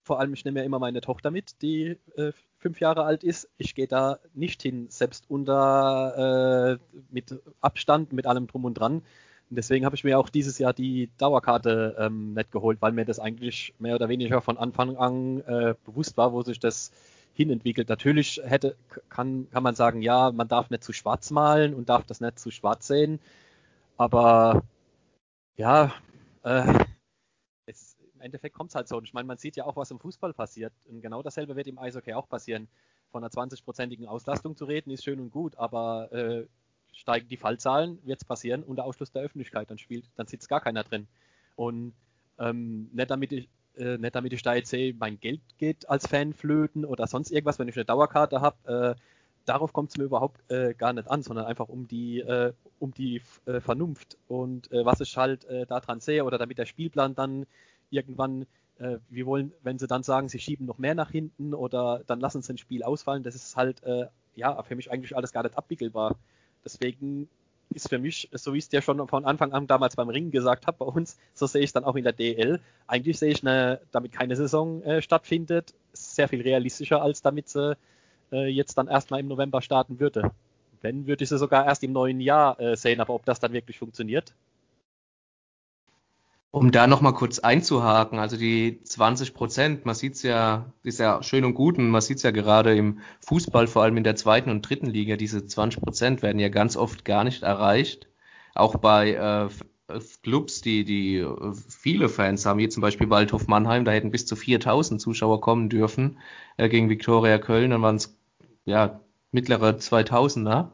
vor 0.03 0.21
allem 0.21 0.35
ich 0.35 0.45
nehme 0.45 0.61
ja 0.61 0.67
immer 0.67 0.79
meine 0.79 1.01
Tochter 1.01 1.31
mit, 1.31 1.63
die 1.63 1.97
äh, 2.17 2.33
fünf 2.59 2.81
Jahre 2.81 3.05
alt 3.05 3.25
ist, 3.25 3.49
ich 3.57 3.75
gehe 3.75 3.87
da 3.87 4.19
nicht 4.35 4.61
hin, 4.61 4.89
selbst 4.91 5.25
unter 5.31 6.79
äh, 6.79 6.99
mit 7.11 7.41
Abstand, 7.63 8.13
mit 8.13 8.27
allem 8.27 8.47
drum 8.47 8.67
und 8.67 8.75
dran. 8.75 8.97
Und 9.49 9.57
deswegen 9.57 9.87
habe 9.87 9.97
ich 9.97 10.05
mir 10.05 10.19
auch 10.19 10.29
dieses 10.29 10.59
Jahr 10.59 10.75
die 10.75 11.11
Dauerkarte 11.17 11.97
ähm, 11.99 12.35
nicht 12.35 12.53
geholt, 12.53 12.83
weil 12.83 12.93
mir 12.93 13.07
das 13.07 13.19
eigentlich 13.19 13.75
mehr 13.79 13.95
oder 13.95 14.11
weniger 14.11 14.43
von 14.43 14.59
Anfang 14.59 14.97
an 14.97 15.43
bewusst 15.85 16.17
war, 16.17 16.33
wo 16.33 16.43
sich 16.43 16.61
das 16.61 16.93
hinentwickelt. 17.35 17.89
Natürlich 17.89 18.41
hätte, 18.45 18.77
kann, 19.09 19.49
kann 19.51 19.63
man 19.63 19.75
sagen, 19.75 20.03
ja, 20.03 20.31
man 20.33 20.49
darf 20.49 20.71
nicht 20.71 20.85
zu 20.85 20.93
schwarz 20.93 21.31
malen 21.31 21.75
und 21.75 21.89
darf 21.89 22.05
das 22.05 22.21
nicht 22.21 22.39
zu 22.39 22.51
schwarz 22.51 22.87
sehen. 22.87 23.21
Aber 23.97 24.63
ja, 25.57 25.93
äh, 26.43 26.85
es, 27.67 27.97
im 28.15 28.21
Endeffekt 28.21 28.55
kommt 28.55 28.71
es 28.71 28.75
halt 28.75 28.89
so. 28.89 28.97
Und 28.97 29.05
ich 29.05 29.15
meine, 29.15 29.27
man 29.27 29.39
sieht 29.39 29.57
ja 29.57 29.65
auch, 29.65 29.77
was 29.77 29.91
im 29.91 29.99
Fußball 29.99 30.33
passiert. 30.33 30.73
Und 30.89 31.01
genau 31.01 31.23
dasselbe 31.23 31.57
wird 31.57 31.67
im 31.67 31.79
Eishockey 31.79 32.15
auch 32.15 32.29
passieren. 32.29 32.69
Von 33.11 33.25
einer 33.25 33.33
20-prozentigen 33.33 34.07
Auslastung 34.07 34.57
zu 34.57 34.65
reden, 34.65 34.91
ist 34.91 35.05
schön 35.05 35.19
und 35.19 35.31
gut, 35.31 35.57
aber 35.57 36.13
äh, 36.13 36.47
steigen 36.93 37.29
die 37.29 37.37
Fallzahlen, 37.37 37.99
wird 38.05 38.23
es 38.23 38.25
passieren, 38.25 38.63
unter 38.63 38.85
Ausschluss 38.85 39.11
der 39.11 39.23
Öffentlichkeit. 39.23 39.71
Dann 39.71 39.79
spielt, 39.79 40.05
dann 40.17 40.27
sitzt 40.27 40.49
gar 40.49 40.61
keiner 40.61 40.85
drin. 40.85 41.09
Und 41.57 41.93
ähm, 42.39 42.89
nicht 42.93 43.11
damit 43.11 43.33
ich, 43.33 43.49
äh, 43.81 43.99
nicht 43.99 44.15
damit 44.15 44.33
ich 44.33 44.43
da 44.43 44.55
jetzt 44.55 44.71
sehe, 44.71 44.95
mein 44.99 45.19
Geld 45.21 45.41
geht 45.59 45.89
als 45.89 46.07
Fan 46.07 46.33
flöten 46.33 46.85
oder 46.85 47.07
sonst 47.07 47.31
irgendwas, 47.31 47.59
wenn 47.59 47.69
ich 47.69 47.77
eine 47.77 47.85
Dauerkarte 47.85 48.41
habe. 48.41 48.97
Äh, 48.97 49.01
darauf 49.47 49.73
kommt 49.73 49.91
es 49.91 49.97
mir 49.97 50.05
überhaupt 50.05 50.41
äh, 50.51 50.75
gar 50.75 50.93
nicht 50.93 51.11
an, 51.11 51.23
sondern 51.23 51.47
einfach 51.47 51.69
um 51.69 51.89
die, 51.89 52.21
äh, 52.21 52.53
um 52.79 52.93
die 52.93 53.23
äh, 53.47 53.61
Vernunft 53.61 54.19
und 54.29 54.71
äh, 54.71 54.85
was 54.85 55.01
ich 55.01 55.17
halt 55.17 55.45
äh, 55.47 55.67
daran 55.67 56.01
sehe 56.01 56.25
oder 56.25 56.39
damit 56.39 56.59
der 56.59 56.67
Spielplan 56.67 57.15
dann 57.15 57.47
irgendwann, 57.91 58.47
äh, 58.79 58.99
wir 59.09 59.27
wollen, 59.27 59.53
wenn 59.63 59.79
sie 59.79 59.87
dann 59.87 60.03
sagen, 60.03 60.29
sie 60.29 60.39
schieben 60.39 60.67
noch 60.67 60.79
mehr 60.79 60.95
nach 60.95 61.11
hinten 61.11 61.55
oder 61.55 62.03
dann 62.07 62.21
lassen 62.21 62.43
sie 62.43 62.53
ein 62.53 62.59
Spiel 62.59 62.83
ausfallen, 62.83 63.23
das 63.23 63.35
ist 63.35 63.57
halt, 63.57 63.83
ja, 64.37 64.63
für 64.63 64.77
mich 64.77 64.91
eigentlich 64.91 65.17
alles 65.17 65.33
gar 65.33 65.43
nicht 65.43 65.59
abwickelbar. 65.59 66.17
Deswegen 66.65 67.29
ist 67.75 67.89
für 67.89 67.99
mich, 67.99 68.29
so 68.33 68.53
wie 68.53 68.59
ich 68.59 68.65
es 68.65 68.69
dir 68.69 68.83
schon 68.83 69.07
von 69.09 69.25
Anfang 69.25 69.53
an 69.53 69.67
damals 69.67 69.97
beim 69.97 70.09
Ringen 70.09 70.31
gesagt 70.31 70.67
habe 70.67 70.79
bei 70.79 70.87
uns, 70.87 71.17
so 71.35 71.47
sehe 71.47 71.63
ich 71.63 71.69
es 71.69 71.73
dann 71.73 71.85
auch 71.85 71.97
in 71.97 72.05
der 72.05 72.13
DL. 72.13 72.61
Eigentlich 72.87 73.19
sehe 73.19 73.31
ich, 73.31 73.47
eine, 73.47 73.81
damit 73.93 74.13
keine 74.13 74.37
Saison 74.37 74.83
äh, 74.83 75.03
stattfindet, 75.03 75.75
sehr 75.93 76.29
viel 76.29 76.43
realistischer, 76.43 77.01
als 77.03 77.23
damit 77.23 77.49
sie 77.49 77.77
äh, 78.33 78.47
jetzt 78.47 78.77
dann 78.77 78.89
erstmal 78.89 79.21
im 79.21 79.29
November 79.29 79.63
starten 79.63 80.01
würde. 80.01 80.31
Wenn, 80.83 81.07
würde 81.07 81.23
ich 81.23 81.29
sie 81.29 81.39
sogar 81.39 81.67
erst 81.67 81.85
im 81.85 81.93
neuen 81.93 82.21
Jahr 82.21 82.59
äh, 82.59 82.77
sehen, 82.77 83.01
aber 83.01 83.15
ob 83.15 83.25
das 83.25 83.39
dann 83.39 83.53
wirklich 83.53 83.79
funktioniert, 83.79 84.35
um 86.53 86.73
da 86.73 86.87
nochmal 86.87 87.15
kurz 87.15 87.39
einzuhaken, 87.39 88.19
also 88.19 88.37
die 88.37 88.83
20 88.83 89.35
Prozent, 89.35 89.87
man 89.87 89.95
sieht's 89.95 90.23
ja, 90.23 90.73
ist 90.83 90.99
ja 90.99 91.23
schön 91.23 91.45
und 91.45 91.55
gut 91.55 91.79
und 91.79 91.91
man 91.91 92.01
sieht's 92.01 92.23
ja 92.25 92.33
gerade 92.33 92.75
im 92.77 93.01
Fußball, 93.21 93.69
vor 93.69 93.83
allem 93.83 93.97
in 93.97 94.05
der 94.05 94.17
zweiten 94.17 94.51
und 94.51 94.69
dritten 94.69 94.87
Liga, 94.87 95.17
diese 95.17 95.47
20 95.47 95.81
Prozent 95.81 96.23
werden 96.23 96.41
ja 96.41 96.49
ganz 96.49 96.77
oft 96.77 97.05
gar 97.05 97.23
nicht 97.23 97.43
erreicht. 97.45 98.09
Auch 98.55 98.77
bei 98.79 99.13
äh, 99.13 99.49
Clubs, 100.23 100.61
die, 100.61 100.85
die 100.85 101.19
äh, 101.19 101.53
viele 101.69 102.09
Fans 102.09 102.45
haben, 102.47 102.59
wie 102.59 102.69
zum 102.69 102.81
Beispiel 102.81 103.11
Waldhof 103.11 103.47
Mannheim, 103.47 103.85
da 103.85 103.93
hätten 103.93 104.11
bis 104.11 104.27
zu 104.27 104.35
4000 104.35 105.01
Zuschauer 105.01 105.41
kommen 105.41 105.69
dürfen 105.69 106.19
äh, 106.57 106.69
gegen 106.69 106.91
Viktoria 106.91 107.39
Köln, 107.39 107.71
dann 107.71 107.83
waren 107.83 107.97
es 107.97 108.19
ja 108.65 109.01
mittlere 109.31 109.71
2000er. 109.79 110.71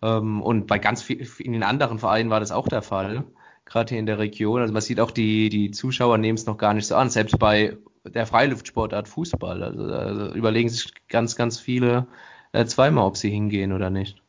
Ja. 0.00 0.18
Ähm, 0.18 0.42
und 0.42 0.68
bei 0.68 0.78
ganz 0.78 1.02
vielen 1.02 1.26
in 1.38 1.52
den 1.52 1.64
anderen 1.64 1.98
Vereinen 1.98 2.30
war 2.30 2.38
das 2.38 2.52
auch 2.52 2.68
der 2.68 2.82
Fall 2.82 3.24
gerade 3.68 3.90
hier 3.90 3.98
in 3.98 4.06
der 4.06 4.18
Region. 4.18 4.60
Also 4.60 4.72
man 4.72 4.82
sieht 4.82 4.98
auch, 4.98 5.10
die, 5.10 5.48
die 5.48 5.70
Zuschauer 5.70 6.18
nehmen 6.18 6.38
es 6.38 6.46
noch 6.46 6.56
gar 6.56 6.74
nicht 6.74 6.86
so 6.86 6.96
an, 6.96 7.10
selbst 7.10 7.38
bei 7.38 7.76
der 8.04 8.26
Freiluftsportart 8.26 9.06
Fußball. 9.08 9.62
Also, 9.62 9.84
also 9.84 10.34
überlegen 10.34 10.68
sich 10.68 10.92
ganz, 11.08 11.36
ganz 11.36 11.60
viele 11.60 12.06
äh, 12.52 12.64
zweimal, 12.64 13.04
ob 13.04 13.16
sie 13.16 13.30
hingehen 13.30 13.72
oder 13.72 13.90
nicht. 13.90 14.22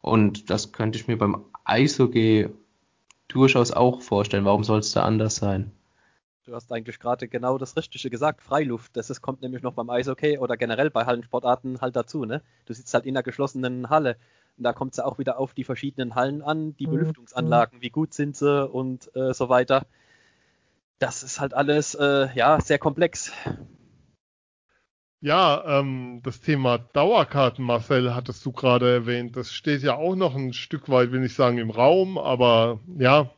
Und 0.00 0.50
das 0.50 0.72
könnte 0.72 0.98
ich 0.98 1.08
mir 1.08 1.18
beim 1.18 1.44
Eishockey 1.64 2.48
durchaus 3.28 3.72
auch 3.72 4.00
vorstellen. 4.02 4.44
Warum 4.44 4.64
soll 4.64 4.78
es 4.78 4.92
da 4.92 5.04
anders 5.04 5.36
sein? 5.36 5.72
Du 6.44 6.54
hast 6.54 6.72
eigentlich 6.72 7.00
gerade 7.00 7.26
genau 7.26 7.58
das 7.58 7.76
Richtige 7.76 8.08
gesagt, 8.08 8.40
Freiluft. 8.40 8.96
Das 8.96 9.10
ist, 9.10 9.20
kommt 9.20 9.42
nämlich 9.42 9.62
noch 9.62 9.74
beim 9.74 9.90
Eishockey 9.90 10.38
oder 10.38 10.56
generell 10.56 10.90
bei 10.90 11.04
Hallensportarten 11.04 11.80
halt 11.80 11.96
dazu. 11.96 12.24
Ne? 12.24 12.40
Du 12.66 12.72
sitzt 12.72 12.94
halt 12.94 13.04
in 13.04 13.16
einer 13.16 13.24
geschlossenen 13.24 13.90
Halle. 13.90 14.16
Und 14.56 14.64
da 14.64 14.72
kommt 14.72 14.92
es 14.92 14.98
ja 14.98 15.04
auch 15.04 15.18
wieder 15.18 15.38
auf 15.38 15.54
die 15.54 15.64
verschiedenen 15.64 16.14
Hallen 16.14 16.42
an, 16.42 16.76
die 16.76 16.86
mhm. 16.86 16.92
Belüftungsanlagen, 16.92 17.82
wie 17.82 17.90
gut 17.90 18.14
sind 18.14 18.36
sie 18.36 18.66
und 18.66 19.14
äh, 19.14 19.34
so 19.34 19.48
weiter. 19.48 19.86
das 20.98 21.22
ist 21.22 21.40
halt 21.40 21.52
alles 21.52 21.94
äh, 21.94 22.28
ja 22.34 22.60
sehr 22.60 22.78
komplex. 22.78 23.32
Ja, 25.20 25.80
ähm, 25.80 26.20
das 26.22 26.40
Thema 26.40 26.78
Dauerkarten, 26.78 27.64
Marcel, 27.64 28.14
hattest 28.14 28.44
du 28.46 28.52
gerade 28.52 28.90
erwähnt. 28.92 29.36
Das 29.36 29.52
steht 29.52 29.82
ja 29.82 29.96
auch 29.96 30.14
noch 30.14 30.36
ein 30.36 30.52
Stück 30.52 30.88
weit, 30.88 31.10
will 31.10 31.24
ich 31.24 31.34
sagen, 31.34 31.58
im 31.58 31.70
Raum, 31.70 32.18
aber 32.18 32.80
ja, 32.98 33.30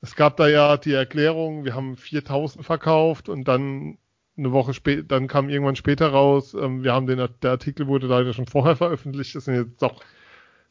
es 0.00 0.16
gab 0.16 0.36
da 0.36 0.48
ja 0.48 0.76
die 0.76 0.92
Erklärung, 0.92 1.64
wir 1.64 1.74
haben 1.74 1.96
4000 1.96 2.64
verkauft 2.64 3.28
und 3.28 3.46
dann 3.46 3.98
eine 4.36 4.52
Woche 4.52 4.74
später, 4.74 5.02
dann 5.04 5.28
kam 5.28 5.48
irgendwann 5.48 5.76
später 5.76 6.08
raus, 6.08 6.54
ähm, 6.54 6.82
wir 6.82 6.92
haben 6.92 7.06
den, 7.06 7.28
der 7.42 7.50
Artikel 7.50 7.86
wurde 7.86 8.06
leider 8.06 8.32
schon 8.32 8.46
vorher 8.46 8.76
veröffentlicht, 8.84 9.34
das 9.34 9.44
sind 9.44 9.54
jetzt 9.54 9.82
doch 9.82 10.02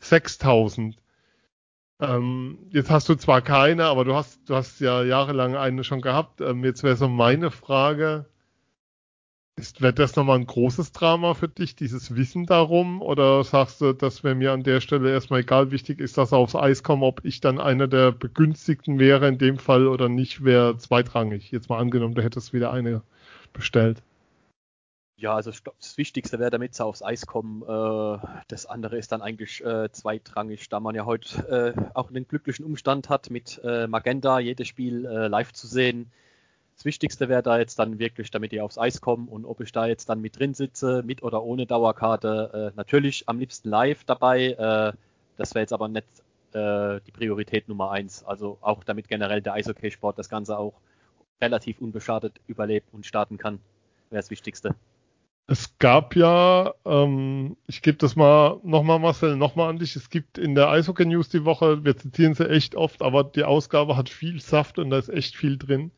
6000. 0.02 0.98
Ähm, 2.00 2.58
jetzt 2.72 2.90
hast 2.90 3.08
du 3.10 3.16
zwar 3.16 3.42
keine, 3.42 3.86
aber 3.86 4.06
du 4.06 4.16
hast, 4.16 4.50
du 4.50 4.56
hast 4.56 4.82
ja 4.82 5.04
jahrelang 5.04 5.56
eine 5.56 5.84
schon 5.84 6.02
gehabt. 6.02 6.42
Ähm, 6.42 6.64
jetzt 6.66 6.84
wäre 6.84 6.96
so 6.96 7.08
meine 7.08 7.52
Frage, 7.52 8.26
ist, 9.56 9.82
wäre 9.82 9.94
das 9.94 10.16
nochmal 10.16 10.40
ein 10.40 10.48
großes 10.48 10.92
Drama 10.92 11.34
für 11.36 11.48
dich, 11.48 11.76
dieses 11.76 12.16
Wissen 12.16 12.46
darum? 12.46 13.02
Oder 13.02 13.44
sagst 13.44 13.82
du, 13.82 13.94
dass 13.94 14.24
wäre 14.24 14.36
mir 14.36 14.52
an 14.52 14.64
der 14.64 14.82
Stelle 14.82 15.12
erstmal 15.12 15.42
egal, 15.42 15.72
wichtig 15.72 16.00
ist, 16.00 16.18
dass 16.18 16.34
aufs 16.34 16.56
Eis 16.56 16.84
kommt, 16.84 17.04
ob 17.04 17.24
ich 17.24 17.42
dann 17.42 17.60
einer 17.60 17.88
der 17.88 18.12
Begünstigten 18.12 18.98
wäre 18.98 19.28
in 19.28 19.38
dem 19.38 19.60
Fall 19.60 19.88
oder 19.88 20.10
nicht, 20.10 20.44
wäre 20.44 20.78
zweitrangig. 20.78 21.52
Jetzt 21.52 21.70
mal 21.70 21.80
angenommen, 21.80 22.16
du 22.16 22.24
hättest 22.24 22.54
wieder 22.54 22.72
eine 22.72 23.04
bestellt. 23.54 24.02
Ja, 25.22 25.36
also 25.36 25.52
das 25.80 25.98
Wichtigste 26.00 26.40
wäre, 26.40 26.50
damit 26.50 26.74
sie 26.74 26.84
aufs 26.84 27.04
Eis 27.04 27.28
kommen. 27.28 27.62
Äh, 27.62 28.28
das 28.48 28.66
andere 28.66 28.98
ist 28.98 29.12
dann 29.12 29.22
eigentlich 29.22 29.64
äh, 29.64 29.92
zweitrangig, 29.92 30.68
da 30.70 30.80
man 30.80 30.96
ja 30.96 31.06
heute 31.06 31.76
äh, 31.78 31.82
auch 31.94 32.10
einen 32.10 32.28
glücklichen 32.28 32.66
Umstand 32.66 33.08
hat, 33.08 33.30
mit 33.30 33.62
Magenta 33.64 34.40
jedes 34.40 34.68
Spiel 34.68 35.02
live 35.02 35.54
zu 35.54 35.68
sehen. 35.68 36.12
Das 36.76 36.86
Wichtigste 36.86 37.30
wäre 37.30 37.44
da 37.44 37.60
jetzt 37.60 37.78
dann 37.78 38.00
wirklich, 38.00 38.32
damit 38.32 38.52
die 38.52 38.62
aufs 38.62 38.80
Eis 38.80 39.00
kommen 39.00 39.28
und 39.28 39.46
ob 39.46 39.62
ich 39.62 39.72
da 39.72 39.86
jetzt 39.86 40.10
dann 40.10 40.22
mit 40.22 40.40
drin 40.40 40.56
sitze, 40.56 41.04
mit 41.06 41.22
oder 41.22 41.44
ohne 41.44 41.68
Dauerkarte. 41.68 42.74
Natürlich 42.76 43.30
am 43.30 43.38
liebsten 43.38 43.70
live 43.70 44.04
dabei. 44.06 44.56
das 45.38 45.54
wäre 45.54 45.62
jetzt 45.62 45.74
aber 45.74 45.88
nicht 45.88 46.08
die 46.54 47.12
Priorität 47.12 47.70
Nummer 47.70 47.92
eins. 47.92 48.24
Also 48.24 48.58
auch 48.62 48.84
damit 48.84 49.08
generell 49.08 49.42
der 49.42 49.54
Eishockeysport 49.54 50.18
das 50.18 50.30
Ganze 50.30 50.58
auch 50.58 50.74
relativ 51.40 51.80
unbeschadet 51.80 52.34
überlebt 52.48 52.88
und 52.94 53.06
starten 53.06 53.38
kann, 53.38 53.60
wäre 54.10 54.22
das 54.22 54.32
Wichtigste. 54.32 54.76
Es 55.52 55.78
gab 55.80 56.16
ja, 56.16 56.74
ähm, 56.86 57.58
ich 57.68 57.82
gebe 57.82 57.98
das 57.98 58.16
mal 58.16 58.62
nochmal, 58.64 59.00
Marcel, 59.00 59.36
nochmal 59.36 59.70
an 59.70 59.80
dich. 59.80 59.98
Es 59.98 60.10
gibt 60.10 60.38
in 60.38 60.56
der 60.56 60.70
Eishockey 60.70 61.06
News 61.06 61.28
die 61.28 61.44
Woche, 61.44 61.84
wir 61.84 61.98
zitieren 61.98 62.34
sie 62.34 62.50
echt 62.50 62.76
oft, 62.76 63.02
aber 63.02 63.26
die 63.26 63.44
Ausgabe 63.44 63.98
hat 63.98 64.08
viel 64.08 64.40
Saft 64.40 64.80
und 64.80 64.92
da 64.92 64.98
ist 64.98 65.10
echt 65.10 65.36
viel 65.36 65.58
drin. 65.58 65.92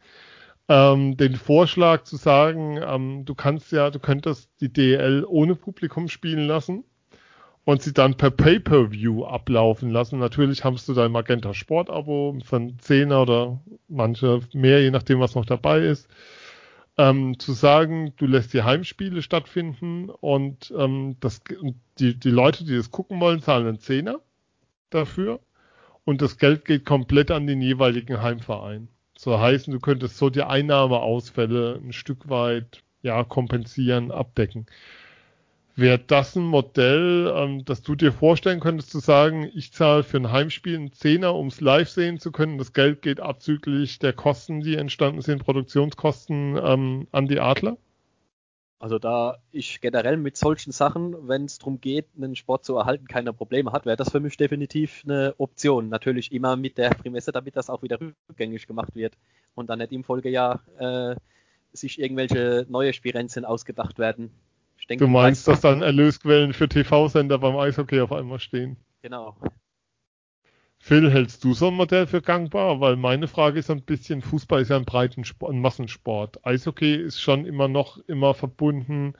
Ähm, 0.70 1.18
den 1.18 1.36
Vorschlag 1.36 2.02
zu 2.02 2.16
sagen, 2.16 2.80
ähm, 2.84 3.26
du 3.26 3.36
kannst 3.36 3.72
ja, 3.72 3.92
du 3.92 4.00
könntest 4.00 4.50
die 4.60 4.74
DL 4.74 5.24
ohne 5.28 5.54
Publikum 5.54 6.08
spielen 6.08 6.48
lassen 6.48 6.84
und 7.63 7.84
sie 7.84 7.94
dann 7.94 8.18
per 8.18 8.32
Pay-per-View 8.32 9.24
ablaufen 9.24 9.92
lassen. 9.92 10.18
Natürlich 10.18 10.63
hast 10.63 10.89
du 10.89 10.96
dein 10.96 11.12
Magenta 11.12 11.54
Sport-Abo 11.54 12.39
von 12.44 12.78
10er 12.78 13.22
oder 13.22 13.62
manche 13.88 14.39
mehr, 14.54 14.82
je 14.82 14.89
nachdem, 14.89 15.20
was 15.20 15.36
noch 15.36 15.46
dabei 15.46 15.82
ist 15.82 16.10
ähm, 16.97 17.39
zu 17.39 17.53
sagen, 17.53 18.13
du 18.17 18.25
lässt 18.25 18.53
die 18.53 18.63
Heimspiele 18.63 19.21
stattfinden 19.21 20.10
und 20.10 20.73
ähm, 20.77 21.17
das, 21.19 21.41
die, 21.99 22.19
die 22.19 22.29
Leute, 22.29 22.65
die 22.65 22.75
das 22.75 22.91
gucken 22.91 23.19
wollen, 23.19 23.41
zahlen 23.41 23.67
einen 23.67 23.79
Zehner 23.79 24.19
dafür 24.89 25.39
und 26.06 26.21
das 26.21 26.38
Geld 26.38 26.65
geht 26.65 26.86
komplett 26.86 27.32
an 27.32 27.47
den 27.47 27.62
jeweiligen 27.62 28.21
Heimverein. 28.21 28.89
So 29.17 29.39
heißen, 29.39 29.71
du 29.71 29.79
könntest 29.79 30.17
so 30.17 30.29
die 30.29 30.43
Einnahmeausfälle 30.43 31.79
ein 31.84 31.93
Stück 31.93 32.29
weit 32.29 32.84
ja 33.01 33.23
kompensieren, 33.23 34.12
abdecken. 34.12 34.65
Wäre 35.76 35.98
das 35.98 36.36
ein 36.36 36.44
Modell, 36.44 37.34
ähm, 37.36 37.66
das 37.66 37.82
du 37.82 37.96
dir 37.96 38.12
vorstellen 38.12 38.60
könntest, 38.60 38.92
zu 38.92 39.00
sagen, 39.00 39.50
ich 39.56 39.74
zahle 39.74 40.04
für 40.04 40.18
ein 40.18 40.32
Heimspiel 40.32 40.76
einen 40.76 40.92
Zehner, 40.94 41.34
um 41.34 41.48
es 41.48 41.62
live 41.62 41.90
sehen 41.90 42.20
zu 42.20 42.32
können. 42.32 42.60
Das 42.60 42.74
Geld 42.74 43.02
geht 43.02 43.20
abzüglich 43.20 43.98
der 43.98 44.14
Kosten, 44.14 44.62
die 44.62 44.76
entstanden 44.76 45.22
sind, 45.22 45.44
Produktionskosten 45.44 46.60
ähm, 46.64 47.08
an 47.12 47.28
die 47.28 47.40
Adler? 47.40 47.78
Also 48.78 49.00
da 49.00 49.38
ich 49.52 49.82
generell 49.82 50.18
mit 50.18 50.38
solchen 50.38 50.72
Sachen, 50.72 51.28
wenn 51.28 51.46
es 51.46 51.58
darum 51.58 51.82
geht, 51.82 52.06
einen 52.18 52.36
Sport 52.36 52.66
zu 52.66 52.76
erhalten, 52.76 53.08
keine 53.08 53.34
Probleme 53.34 53.72
hat, 53.72 53.86
wäre 53.88 53.98
das 53.98 54.12
für 54.12 54.20
mich 54.20 54.38
definitiv 54.38 55.02
eine 55.06 55.34
Option. 55.38 55.90
Natürlich 55.90 56.34
immer 56.34 56.56
mit 56.56 56.78
der 56.78 56.90
Prämisse, 56.90 57.32
damit 57.32 57.56
das 57.56 57.72
auch 57.72 57.82
wieder 57.82 57.98
rückgängig 58.30 58.68
gemacht 58.68 58.94
wird 58.94 59.14
und 59.56 59.70
dann 59.72 59.80
nicht 59.80 59.94
im 59.94 60.04
Folgejahr 60.04 60.62
äh, 60.78 61.16
sich 61.72 62.00
irgendwelche 62.00 62.68
neue 62.70 62.94
Spirenzen 62.94 63.46
ausgedacht 63.46 63.98
werden, 63.98 64.32
Denke, 64.89 65.06
du 65.06 65.10
meinst, 65.10 65.48
dass 65.48 65.62
dann 65.62 65.82
Erlösquellen 65.82 66.54
für 66.54 66.67
TV-Sender 66.67 67.39
beim 67.39 67.56
Eishockey 67.56 68.02
auf 68.02 68.12
einmal 68.12 68.39
stehen? 68.39 68.78
Genau. 69.02 69.38
Phil, 70.80 71.10
hältst 71.10 71.43
du 71.46 71.54
so 71.54 71.67
ein 71.69 71.76
Modell 71.76 72.08
für 72.08 72.22
gangbar? 72.22 72.82
Weil 72.82 72.98
meine 72.98 73.28
Frage 73.30 73.60
ist 73.60 73.72
ein 73.72 73.84
bisschen, 73.84 74.22
Fußball 74.22 74.62
ist 74.62 74.69
ja 74.69 74.76
ein 74.76 74.84
breiten 74.84 75.24
Sport, 75.24 75.54
ein 75.54 75.62
Massensport. 75.62 76.46
Eishockey 76.46 76.96
ist 76.96 77.22
schon 77.22 77.46
immer 77.46 77.69
noch 77.69 78.00
immer 78.08 78.34
verbunden, 78.34 79.13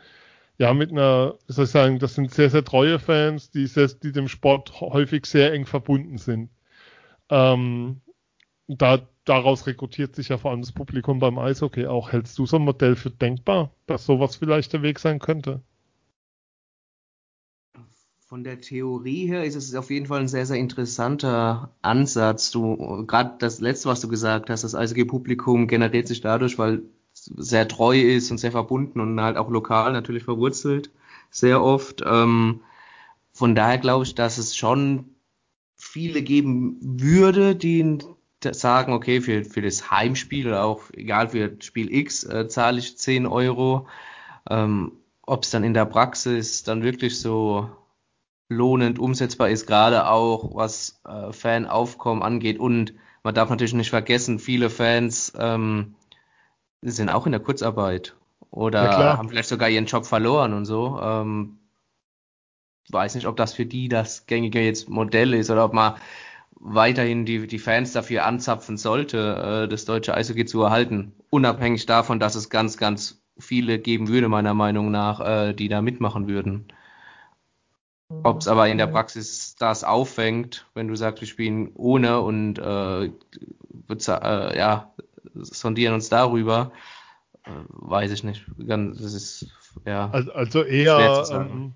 ja, 0.58 0.74
mit 0.74 0.92
einer, 0.92 1.38
soll 1.48 1.66
ich 1.66 1.72
sagen, 1.72 2.00
das 2.00 2.16
sind 2.16 2.32
sehr, 2.32 2.50
sehr 2.50 2.64
treue 2.64 3.00
Fans, 3.00 3.50
die, 3.50 3.66
sehr, 3.66 3.88
die 3.88 4.12
dem 4.12 4.28
Sport 4.28 4.82
häufig 4.82 5.26
sehr 5.26 5.54
eng 5.54 5.66
verbunden 5.66 6.18
sind. 6.18 6.52
Ähm, 7.30 8.02
da, 8.68 9.08
daraus 9.26 9.68
rekrutiert 9.68 10.16
sich 10.16 10.30
ja 10.30 10.38
vor 10.38 10.52
allem 10.52 10.62
das 10.62 10.72
Publikum 10.72 11.20
beim 11.20 11.38
Eishockey 11.38 11.88
auch. 11.88 12.12
Hältst 12.12 12.38
du 12.38 12.46
so 12.46 12.58
ein 12.58 12.64
Modell 12.64 12.96
für 12.96 13.10
denkbar, 13.10 13.72
dass 13.86 14.06
sowas 14.06 14.36
vielleicht 14.36 14.74
der 14.74 14.82
Weg 14.82 15.00
sein 15.00 15.20
könnte? 15.20 15.62
Von 18.26 18.44
der 18.44 18.60
Theorie 18.62 19.28
her 19.28 19.44
ist 19.44 19.56
es 19.56 19.76
auf 19.76 19.92
jeden 19.92 20.08
Fall 20.08 20.22
ein 20.22 20.28
sehr, 20.28 20.46
sehr 20.46 20.58
interessanter 20.58 21.76
Ansatz. 21.84 22.50
Du, 22.50 23.06
gerade 23.06 23.36
das 23.38 23.60
letzte, 23.60 23.90
was 23.90 24.02
du 24.02 24.08
gesagt 24.08 24.50
hast, 24.50 24.64
das 24.64 24.74
Eishockey-Publikum 24.74 25.68
generiert 25.68 26.08
sich 26.08 26.22
dadurch, 26.22 26.58
weil 26.58 26.82
es 27.14 27.26
sehr 27.26 27.68
treu 27.68 28.00
ist 28.00 28.32
und 28.32 28.40
sehr 28.40 28.52
verbunden 28.52 29.00
und 29.00 29.22
halt 29.22 29.38
auch 29.38 29.52
lokal 29.52 29.94
natürlich 29.94 30.24
verwurzelt, 30.24 30.90
sehr 31.30 31.62
oft. 31.62 32.02
Ähm, 32.06 32.62
von 33.34 33.54
daher 33.54 33.78
glaube 33.78 34.04
ich, 34.06 34.16
dass 34.16 34.40
es 34.40 34.56
schon 34.56 35.06
viele 35.76 36.24
geben 36.24 36.78
würde, 36.82 37.56
die 37.56 38.00
sagen, 38.52 38.94
okay, 38.94 39.22
für, 39.22 39.46
für 39.46 39.62
das 39.62 39.92
Heimspiel 39.92 40.48
oder 40.48 40.64
auch 40.64 40.84
egal 40.94 41.30
für 41.30 41.56
Spiel 41.60 41.94
X 41.94 42.24
äh, 42.24 42.48
zahle 42.48 42.80
ich 42.80 42.98
10 42.98 43.26
Euro. 43.26 43.88
Ähm, 44.50 44.92
Ob 45.22 45.44
es 45.44 45.52
dann 45.52 45.64
in 45.64 45.74
der 45.74 45.86
Praxis 45.86 46.64
dann 46.64 46.84
wirklich 46.84 47.20
so 47.20 47.70
lohnend 48.50 49.00
umsetzbar 49.00 49.50
ist, 49.50 49.68
gerade 49.68 50.08
auch 50.08 50.56
was 50.56 51.02
äh, 51.08 51.32
Fanaufkommen 51.32 52.24
angeht. 52.24 52.60
Und 52.60 52.94
man 53.24 53.34
darf 53.34 53.50
natürlich 53.50 53.74
nicht 53.74 53.90
vergessen, 53.90 54.40
viele 54.40 54.70
Fans 54.70 55.34
ähm, 55.38 55.96
sind 56.82 57.10
auch 57.10 57.26
in 57.26 57.32
der 57.32 57.42
Kurzarbeit 57.42 58.16
oder 58.52 59.18
haben 59.18 59.30
vielleicht 59.30 59.50
sogar 59.50 59.70
ihren 59.70 59.86
Job 59.86 60.06
verloren 60.06 60.54
und 60.54 60.66
so. 60.66 61.00
Ähm, 61.02 61.60
weiß 62.90 63.16
nicht, 63.16 63.28
ob 63.28 63.38
das 63.38 63.54
für 63.54 63.66
die 63.66 63.88
das 63.88 64.26
gängige 64.26 64.62
jetzt 64.62 64.90
Modell 64.90 65.34
ist 65.34 65.50
oder 65.50 65.66
ob 65.66 65.74
man 65.74 65.96
weiterhin 66.60 67.26
die, 67.26 67.48
die 67.48 67.60
Fans 67.60 67.94
dafür 67.94 68.26
anzapfen 68.26 68.78
sollte, 68.78 69.64
äh, 69.66 69.68
das 69.68 69.86
deutsche 69.86 70.14
Eishockey 70.14 70.46
zu 70.46 70.62
erhalten. 70.62 71.14
Unabhängig 71.30 71.86
davon, 71.86 72.20
dass 72.20 72.36
es 72.36 72.50
ganz, 72.50 72.78
ganz 72.78 73.24
viele 73.38 73.80
geben 73.80 74.08
würde, 74.08 74.30
meiner 74.30 74.54
Meinung 74.54 74.92
nach, 74.92 75.20
äh, 75.20 75.54
die 75.54 75.68
da 75.68 75.82
mitmachen 75.82 76.28
würden. 76.28 76.68
Ob 78.22 78.42
es 78.42 78.48
aber 78.48 78.68
in 78.68 78.78
der 78.78 78.88
Praxis 78.88 79.56
das 79.56 79.84
auffängt, 79.84 80.68
wenn 80.76 80.88
du 80.88 80.96
sagst, 80.96 81.22
wir 81.22 81.28
spielen 81.28 81.72
ohne 81.74 82.22
und 82.22 82.60
äh, 82.60 83.06
äh, 83.06 84.58
ja, 84.58 84.94
sondieren 85.34 85.96
uns 85.96 86.10
darüber, 86.10 86.74
äh, 87.44 87.52
weiß 87.70 88.12
ich 88.12 88.24
nicht. 88.24 88.46
Das 88.58 89.14
ist 89.14 89.48
ja. 89.86 90.10
Also, 90.12 90.32
also 90.34 90.64
eher 90.64 91.74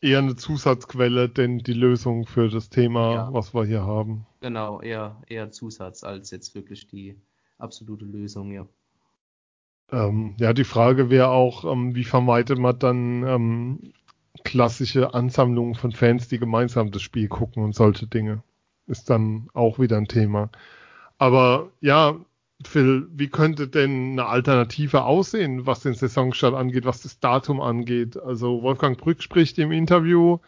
eher 0.00 0.18
eine 0.18 0.36
Zusatzquelle, 0.36 1.28
denn 1.28 1.58
die 1.58 1.72
Lösung 1.72 2.26
für 2.26 2.48
das 2.48 2.70
Thema, 2.70 3.14
ja. 3.14 3.32
was 3.32 3.54
wir 3.54 3.64
hier 3.64 3.82
haben. 3.82 4.26
Genau, 4.40 4.80
eher, 4.80 5.20
eher 5.28 5.50
Zusatz 5.50 6.04
als 6.04 6.30
jetzt 6.30 6.54
wirklich 6.54 6.86
die 6.86 7.20
absolute 7.58 8.04
Lösung, 8.04 8.52
ja. 8.52 8.66
Ähm, 9.92 10.34
ja, 10.38 10.52
die 10.52 10.64
Frage 10.64 11.10
wäre 11.10 11.28
auch, 11.28 11.64
ähm, 11.70 11.94
wie 11.94 12.04
vermeidet 12.04 12.58
man 12.58 12.78
dann 12.78 13.24
ähm, 13.24 13.92
klassische 14.44 15.14
Ansammlungen 15.14 15.74
von 15.74 15.92
Fans, 15.92 16.28
die 16.28 16.38
gemeinsam 16.38 16.90
das 16.90 17.02
Spiel 17.02 17.28
gucken 17.28 17.64
und 17.64 17.74
solche 17.74 18.06
Dinge. 18.06 18.42
Ist 18.86 19.10
dann 19.10 19.48
auch 19.52 19.78
wieder 19.78 19.96
ein 19.96 20.08
Thema. 20.08 20.50
Aber 21.18 21.70
ja, 21.80 22.16
Phil, 22.66 23.08
wie 23.12 23.28
könnte 23.28 23.68
denn 23.68 24.12
eine 24.12 24.26
Alternative 24.26 25.04
aussehen, 25.04 25.66
was 25.66 25.80
den 25.80 25.94
Saisonstart 25.94 26.54
angeht, 26.54 26.84
was 26.84 27.02
das 27.02 27.18
Datum 27.18 27.60
angeht? 27.60 28.16
Also 28.18 28.62
Wolfgang 28.62 28.98
Brück 28.98 29.22
spricht 29.22 29.58
im 29.58 29.72
Interview 29.72 30.38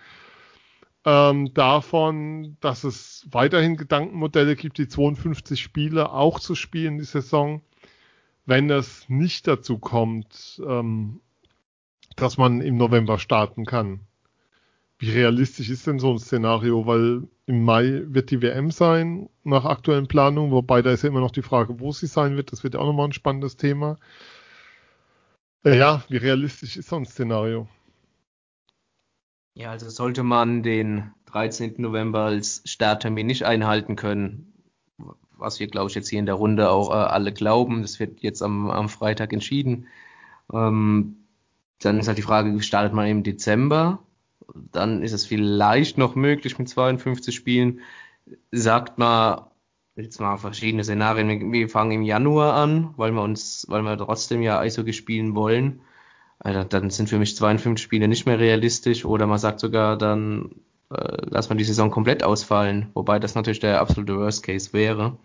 ähm, 1.04 1.52
davon, 1.54 2.56
dass 2.60 2.84
es 2.84 3.26
weiterhin 3.30 3.76
Gedankenmodelle 3.76 4.56
gibt, 4.56 4.78
die 4.78 4.88
52 4.88 5.60
Spiele 5.60 6.12
auch 6.12 6.38
zu 6.38 6.54
spielen 6.54 6.98
die 6.98 7.04
Saison. 7.04 7.62
wenn 8.44 8.70
es 8.70 9.08
nicht 9.08 9.46
dazu 9.46 9.78
kommt, 9.78 10.60
ähm, 10.66 11.20
dass 12.16 12.38
man 12.38 12.60
im 12.60 12.76
November 12.76 13.18
starten 13.18 13.64
kann. 13.64 14.00
Wie 15.02 15.10
realistisch 15.10 15.68
ist 15.68 15.88
denn 15.88 15.98
so 15.98 16.12
ein 16.12 16.20
Szenario? 16.20 16.86
Weil 16.86 17.26
im 17.46 17.64
Mai 17.64 18.02
wird 18.06 18.30
die 18.30 18.40
WM 18.40 18.70
sein, 18.70 19.28
nach 19.42 19.64
aktuellen 19.64 20.06
Planungen, 20.06 20.52
wobei 20.52 20.80
da 20.80 20.92
ist 20.92 21.02
ja 21.02 21.08
immer 21.08 21.18
noch 21.18 21.32
die 21.32 21.42
Frage, 21.42 21.80
wo 21.80 21.90
sie 21.90 22.06
sein 22.06 22.36
wird. 22.36 22.52
Das 22.52 22.62
wird 22.62 22.74
ja 22.74 22.80
auch 22.80 22.86
nochmal 22.86 23.08
ein 23.08 23.12
spannendes 23.12 23.56
Thema. 23.56 23.98
Äh, 25.64 25.76
ja, 25.76 26.04
wie 26.08 26.18
realistisch 26.18 26.76
ist 26.76 26.88
so 26.88 26.94
ein 26.94 27.04
Szenario? 27.04 27.66
Ja, 29.54 29.72
also 29.72 29.90
sollte 29.90 30.22
man 30.22 30.62
den 30.62 31.10
13. 31.32 31.74
November 31.78 32.20
als 32.20 32.62
Starttermin 32.64 33.26
nicht 33.26 33.42
einhalten 33.42 33.96
können, 33.96 34.52
was 35.36 35.58
wir, 35.58 35.66
glaube 35.66 35.90
ich, 35.90 35.96
jetzt 35.96 36.10
hier 36.10 36.20
in 36.20 36.26
der 36.26 36.36
Runde 36.36 36.70
auch 36.70 36.90
äh, 36.90 36.94
alle 36.94 37.32
glauben, 37.32 37.82
das 37.82 37.98
wird 37.98 38.20
jetzt 38.20 38.40
am, 38.40 38.70
am 38.70 38.88
Freitag 38.88 39.32
entschieden, 39.32 39.88
ähm, 40.52 41.26
dann 41.80 41.98
ist 41.98 42.06
halt 42.06 42.18
die 42.18 42.22
Frage, 42.22 42.62
startet 42.62 42.92
man 42.92 43.08
im 43.08 43.24
Dezember? 43.24 43.98
Dann 44.54 45.02
ist 45.02 45.12
es 45.12 45.26
vielleicht 45.26 45.98
noch 45.98 46.14
möglich 46.14 46.58
mit 46.58 46.68
52 46.68 47.34
Spielen. 47.34 47.80
Sagt 48.50 48.98
man, 48.98 49.42
jetzt 49.96 50.20
mal 50.20 50.36
verschiedene 50.36 50.84
Szenarien, 50.84 51.52
wir 51.52 51.68
fangen 51.68 51.92
im 51.92 52.02
Januar 52.02 52.54
an, 52.54 52.94
weil 52.96 53.12
wir 53.12 53.22
uns, 53.22 53.66
weil 53.68 53.82
wir 53.82 53.96
trotzdem 53.98 54.42
ja 54.42 54.58
Eishockey 54.58 54.92
spielen 54.92 55.34
wollen. 55.34 55.80
Also 56.38 56.64
dann 56.64 56.90
sind 56.90 57.08
für 57.08 57.18
mich 57.18 57.36
52 57.36 57.82
Spiele 57.82 58.08
nicht 58.08 58.26
mehr 58.26 58.38
realistisch 58.38 59.04
oder 59.04 59.26
man 59.26 59.38
sagt 59.38 59.60
sogar, 59.60 59.96
dann 59.96 60.50
äh, 60.90 61.18
lass 61.30 61.48
man 61.48 61.58
die 61.58 61.64
Saison 61.64 61.90
komplett 61.90 62.24
ausfallen, 62.24 62.88
wobei 62.94 63.18
das 63.18 63.34
natürlich 63.34 63.60
der 63.60 63.80
absolute 63.80 64.16
Worst 64.16 64.42
Case 64.42 64.72
wäre. 64.72 65.16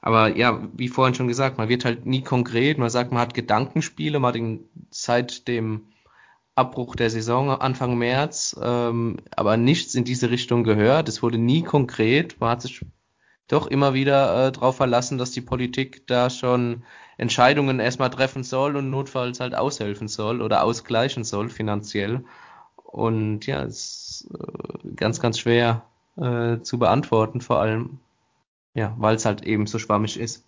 Aber 0.00 0.36
ja, 0.36 0.68
wie 0.74 0.88
vorhin 0.88 1.14
schon 1.14 1.28
gesagt, 1.28 1.56
man 1.56 1.70
wird 1.70 1.86
halt 1.86 2.04
nie 2.04 2.22
konkret. 2.22 2.76
Man 2.76 2.90
sagt, 2.90 3.10
man 3.10 3.22
hat 3.22 3.32
Gedankenspiele, 3.32 4.18
man 4.18 4.28
hat 4.28 4.34
den, 4.34 4.60
seit 4.90 5.48
dem 5.48 5.86
Abbruch 6.56 6.96
der 6.96 7.10
Saison 7.10 7.50
Anfang 7.50 7.96
März, 7.98 8.56
ähm, 8.62 9.16
aber 9.34 9.56
nichts 9.56 9.94
in 9.94 10.04
diese 10.04 10.30
Richtung 10.30 10.64
gehört. 10.64 11.08
Es 11.08 11.22
wurde 11.22 11.38
nie 11.38 11.62
konkret. 11.62 12.40
Man 12.40 12.50
hat 12.50 12.62
sich 12.62 12.84
doch 13.48 13.66
immer 13.66 13.94
wieder 13.94 14.48
äh, 14.48 14.52
darauf 14.52 14.76
verlassen, 14.76 15.18
dass 15.18 15.32
die 15.32 15.40
Politik 15.40 16.06
da 16.06 16.30
schon 16.30 16.84
Entscheidungen 17.18 17.80
erstmal 17.80 18.10
treffen 18.10 18.44
soll 18.44 18.76
und 18.76 18.90
notfalls 18.90 19.40
halt 19.40 19.54
aushelfen 19.54 20.08
soll 20.08 20.42
oder 20.42 20.62
ausgleichen 20.62 21.24
soll 21.24 21.48
finanziell. 21.48 22.24
Und 22.76 23.46
ja, 23.46 23.62
es 23.64 24.24
ist 24.24 24.30
äh, 24.34 24.94
ganz, 24.94 25.20
ganz 25.20 25.38
schwer 25.38 25.84
äh, 26.16 26.60
zu 26.60 26.78
beantworten, 26.78 27.40
vor 27.40 27.60
allem 27.60 27.98
ja, 28.74 28.94
weil 28.98 29.16
es 29.16 29.24
halt 29.24 29.42
eben 29.44 29.66
so 29.66 29.78
schwammig 29.78 30.18
ist. 30.18 30.44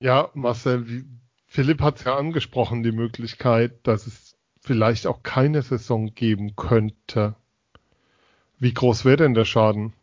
Ja, 0.00 0.30
Marcel, 0.34 0.88
wie, 0.88 1.04
Philipp 1.46 1.80
hat 1.80 1.98
es 1.98 2.04
ja 2.04 2.16
angesprochen, 2.16 2.82
die 2.82 2.92
Möglichkeit, 2.92 3.86
dass 3.86 4.06
es 4.06 4.27
vielleicht 4.68 5.06
auch 5.06 5.22
keine 5.22 5.62
Saison 5.62 6.14
geben 6.14 6.54
könnte. 6.54 7.34
Wie 8.58 8.74
groß 8.74 9.06
wäre 9.06 9.16
denn 9.16 9.32
der 9.32 9.46
Schaden 9.46 9.94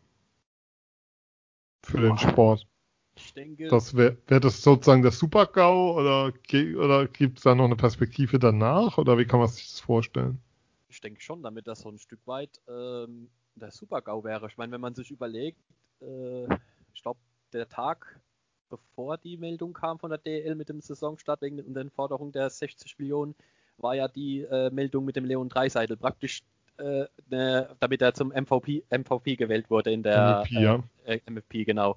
für 1.84 2.00
den 2.00 2.18
Sport? 2.18 2.66
Ich 3.14 3.32
denke. 3.32 3.68
Das 3.68 3.96
wäre 3.96 4.16
wär 4.26 4.40
das 4.40 4.62
sozusagen 4.62 5.02
der 5.02 5.12
Super-GAU 5.12 5.96
oder, 5.96 6.32
oder 6.78 7.06
gibt 7.06 7.38
es 7.38 7.44
da 7.44 7.54
noch 7.54 7.66
eine 7.66 7.76
Perspektive 7.76 8.40
danach 8.40 8.98
oder 8.98 9.16
wie 9.18 9.24
kann 9.24 9.38
man 9.38 9.48
sich 9.48 9.70
das 9.70 9.78
vorstellen? 9.78 10.40
Ich 10.88 11.00
denke 11.00 11.20
schon, 11.20 11.44
damit 11.44 11.68
das 11.68 11.82
so 11.82 11.88
ein 11.88 11.98
Stück 11.98 12.26
weit 12.26 12.60
ähm, 12.68 13.30
der 13.54 13.70
Super-GAU 13.70 14.24
wäre. 14.24 14.48
Ich 14.48 14.56
meine, 14.56 14.72
wenn 14.72 14.80
man 14.80 14.96
sich 14.96 15.12
überlegt, 15.12 15.62
äh, 16.00 16.52
ich 16.92 17.02
glaube, 17.04 17.20
der 17.52 17.68
Tag 17.68 18.20
bevor 18.68 19.16
die 19.16 19.36
Meldung 19.36 19.72
kam 19.72 20.00
von 20.00 20.10
der 20.10 20.18
DL 20.18 20.56
mit 20.56 20.68
dem 20.68 20.80
Saisonstart 20.80 21.40
wegen 21.40 21.72
der 21.72 21.88
Forderung 21.92 22.32
der 22.32 22.50
60 22.50 22.98
Millionen, 22.98 23.36
war 23.78 23.94
ja 23.94 24.08
die 24.08 24.42
äh, 24.42 24.70
Meldung 24.70 25.04
mit 25.04 25.16
dem 25.16 25.24
Leon 25.24 25.48
Dreiseitel 25.48 25.96
praktisch, 25.96 26.42
äh, 26.78 27.04
ne, 27.28 27.68
damit 27.80 28.02
er 28.02 28.14
zum 28.14 28.28
MVP, 28.28 28.84
MVP 28.90 29.36
gewählt 29.36 29.70
wurde 29.70 29.92
in 29.92 30.02
der 30.02 30.44
MVP, 30.44 30.60
ja. 30.60 30.82
äh, 31.04 31.20
MVP 31.28 31.64
genau. 31.64 31.96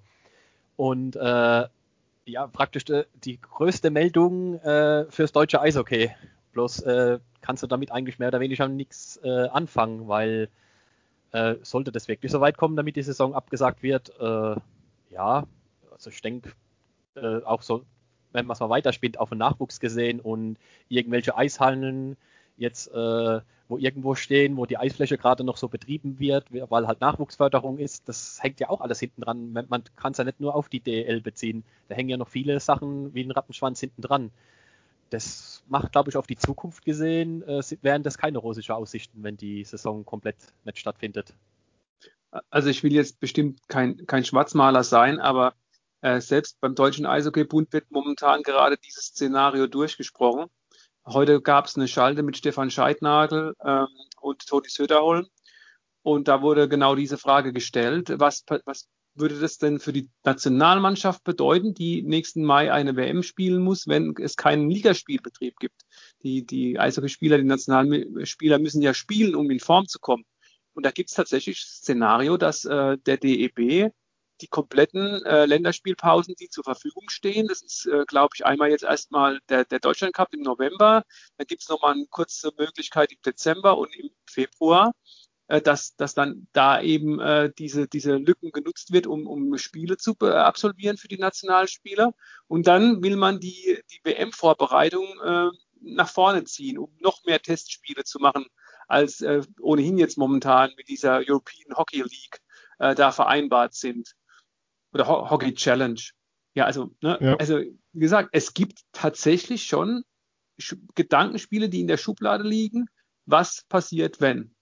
Und 0.76 1.15
äh, 1.15 1.68
ja, 2.26 2.48
praktisch 2.48 2.86
die, 2.86 2.94
äh, 2.94 3.06
die 3.24 3.42
größte 3.42 3.89
Meldung 3.92 4.60
äh, 4.60 5.06
fürs 5.10 5.32
deutsche 5.32 5.62
Eishockey. 5.62 6.12
Bloß 6.54 6.84
kannst 7.42 7.63
du 7.63 7.68
damit 7.68 7.92
eigentlich 7.92 8.18
mehr 8.18 8.30
oder 8.30 8.39
weniger 8.39 8.68
nichts 8.68 9.20
anfangen, 9.24 10.08
weil 10.08 10.50
sollte 11.62 11.92
das 11.92 12.08
wirklich 12.08 12.32
so 12.32 12.42
weit 12.42 12.58
kommen, 12.58 12.76
damit 12.76 12.96
die 12.96 13.04
Saison 13.04 13.36
abgesagt 13.36 13.84
wird, 13.84 14.12
ja, 15.10 15.46
also 15.92 16.10
ich 16.10 16.22
denke, 16.22 16.52
äh, 17.15 17.44
auch 17.44 17.62
so, 17.62 17.84
wenn 18.32 18.46
man 18.46 18.54
es 18.54 18.60
mal 18.60 18.70
weiterspielt, 18.70 19.20
auf 19.20 19.30
den 19.30 19.38
Nachwuchs 19.39 19.80
gesehen 19.80 20.20
und 20.20 20.58
irgendwelche 20.88 21.38
Eishallen 21.38 22.18
jetzt 22.58 22.92
äh, 22.94 23.39
wo 23.70 23.78
irgendwo 23.78 24.15
stehen, 24.15 24.58
wo 24.58 24.65
die 24.65 24.78
Eisfläche 24.78 25.18
gerade 25.18 25.44
noch 25.44 25.58
so 25.58 25.68
betrieben 25.68 26.20
wird, 26.20 26.48
weil 26.52 26.88
halt 26.88 27.02
Nachwuchsförderung 27.02 27.78
ist, 27.78 28.10
das 28.10 28.39
hängt 28.42 28.60
ja 28.60 28.70
auch 28.70 28.82
alles 28.82 29.00
hinten 29.00 29.22
dran. 29.22 29.54
Man 29.54 29.84
kann 29.96 30.12
es 30.12 30.18
ja 30.18 30.24
nicht 30.24 30.39
nur 30.39 30.56
auf 30.56 30.70
die 30.70 30.80
DL 30.80 31.22
beziehen. 31.22 31.63
Da 31.88 31.96
hängen 31.96 32.10
ja 32.10 32.18
noch 32.18 32.30
viele 32.30 32.60
Sachen 32.60 33.13
wie 33.13 33.24
ein 33.24 33.32
Rattenschwanz 33.32 33.80
hinten 33.80 34.02
dran. 34.02 34.32
Das 35.12 35.63
macht, 35.68 35.92
glaube 35.92 36.10
ich, 36.10 36.18
auf 36.18 36.26
die 36.26 36.36
Zukunft 36.36 36.84
gesehen, 36.84 37.44
äh, 37.44 37.62
wären 37.84 38.02
das 38.02 38.18
keine 38.18 38.39
rosische 38.39 38.76
Aussichten, 38.76 39.24
wenn 39.24 39.38
die 39.38 39.63
Saison 39.63 40.04
komplett 40.04 40.38
nicht 40.65 40.80
stattfindet 40.80 41.36
also 42.50 42.70
ich 42.70 42.84
will 42.84 42.94
jetzt 42.94 43.20
bestimmt 43.20 43.60
kein, 43.68 44.06
kein 44.06 44.24
Schwarzmaler 44.24 44.84
sein, 44.84 45.20
aber 45.20 45.54
äh, 46.02 46.22
selbst 46.22 46.60
beim 46.62 46.76
Deutschen 46.76 47.06
Eishockeybund 47.06 47.74
wird 47.74 47.92
momentan 47.92 48.44
gerade 48.44 48.78
dieses 48.78 49.06
Szenario 49.06 49.68
durchgesprochen. 49.68 50.50
Heute 51.06 51.42
gab 51.42 51.66
es 51.66 51.76
eine 51.76 51.88
Schalte 51.88 52.24
mit 52.24 52.38
Stefan 52.38 52.72
Scheidnagel 52.72 53.56
ähm, 53.64 53.88
und 54.22 54.46
Toni 54.46 54.70
Söderholm. 54.70 55.28
Und 56.02 56.28
da 56.28 56.42
wurde 56.42 56.70
genau 56.70 56.96
diese 56.96 57.18
Frage 57.18 57.52
gestellt. 57.52 58.14
Was, 58.18 58.44
was 58.66 58.88
würde 59.16 59.40
das 59.40 59.58
denn 59.58 59.80
für 59.80 59.92
die 59.92 60.10
Nationalmannschaft 60.24 61.24
bedeuten, 61.24 61.74
die 61.74 62.04
nächsten 62.04 62.44
Mai 62.44 62.72
eine 62.72 62.96
WM 62.96 63.24
spielen 63.24 63.62
muss, 63.62 63.88
wenn 63.88 64.16
es 64.22 64.38
keinen 64.38 64.70
Ligaspielbetrieb 64.70 65.58
gibt? 65.60 65.82
Die, 66.24 66.46
die 66.46 66.80
Eishockeyspieler, 66.80 67.38
die 67.38 67.44
Nationalspieler 67.44 68.60
müssen 68.60 68.82
ja 68.82 68.94
spielen, 68.94 69.36
um 69.36 69.50
in 69.52 69.60
Form 69.60 69.88
zu 69.88 70.00
kommen. 70.00 70.26
Und 70.74 70.86
da 70.86 70.92
gibt 70.92 71.10
es 71.10 71.16
tatsächlich 71.16 71.62
Szenario, 71.62 72.38
dass 72.38 72.64
äh, 72.66 72.98
der 72.98 73.18
DEB 73.18 73.92
die 74.41 74.47
kompletten 74.47 75.23
äh, 75.25 75.45
Länderspielpausen, 75.45 76.36
die 76.36 76.49
zur 76.49 76.63
Verfügung 76.63 77.10
stehen, 77.10 77.47
das 77.47 77.62
ist, 77.62 77.86
äh, 77.86 78.06
glaube 78.06 78.32
ich, 78.36 78.45
einmal 78.45 78.69
jetzt 78.69 78.84
erstmal 78.84 79.39
der, 79.49 79.65
der 79.65 79.80
Deutschland 79.80 80.13
Cup 80.13 80.34
im 80.34 80.41
November, 80.41 81.04
dann 81.38 81.47
gibt 81.47 81.62
es 81.62 81.69
nochmal 81.69 81.93
eine 81.93 82.08
kurze 82.08 82.52
Möglichkeit 82.58 83.12
im 83.12 83.21
Dezember 83.25 83.78
und 83.78 83.95
im 83.95 84.10
Februar, 84.25 84.93
äh, 85.47 85.62
dass, 85.62 85.95
dass 85.95 86.13
dann 86.13 86.47
da 86.54 86.82
eben 86.82 87.19
äh, 87.19 87.52
diese, 87.58 87.88
diese 87.88 88.15
Lücken 88.17 88.52
genutzt 88.52 88.91
wird, 88.93 89.08
um, 89.08 89.28
um 89.28 89.58
Spiele 89.58 89.97
zu 89.97 90.15
äh, 90.21 90.28
absolvieren 90.28 90.97
für 90.97 91.08
die 91.08 91.17
Nationalspieler. 91.17 92.13
Und 92.47 92.67
dann 92.67 93.04
will 93.04 93.15
man 93.15 93.39
die, 93.39 93.80
die 93.91 93.99
WM-Vorbereitung 94.04 95.06
äh, 95.23 95.47
nach 95.82 96.10
vorne 96.10 96.43
ziehen, 96.43 96.78
um 96.78 96.95
noch 96.99 97.23
mehr 97.25 97.41
Testspiele 97.41 98.04
zu 98.04 98.19
machen 98.19 98.45
als 98.88 99.21
äh, 99.21 99.41
ohnehin 99.62 99.97
jetzt 99.97 100.17
momentan 100.17 100.71
mit 100.75 100.89
dieser 100.89 101.21
European 101.28 101.78
Hockey 101.78 102.02
League 102.02 102.41
äh, 102.80 102.95
da 102.95 103.12
vereinbart 103.12 103.75
sind. 103.75 104.15
Oder 104.93 105.08
Ho 105.08 105.30
Hockey 105.30 105.54
Challenge. 105.54 106.02
Ja, 106.56 106.65
also, 106.65 106.91
ne, 107.02 107.17
ja. 107.21 107.36
also 107.36 107.60
wie 107.60 107.99
gesagt, 107.99 108.30
es 108.32 108.54
gibt 108.54 108.82
tatsächlich 108.91 109.65
schon 109.65 110.04
Sch 110.60 110.75
Gedankenspiele, 110.95 111.69
die 111.69 111.82
in 111.82 111.88
der 111.88 111.97
Schublade 111.97 112.43
liegen. 112.43 112.88
Was 113.25 113.63
passiert, 113.69 114.19
wenn? 114.19 114.56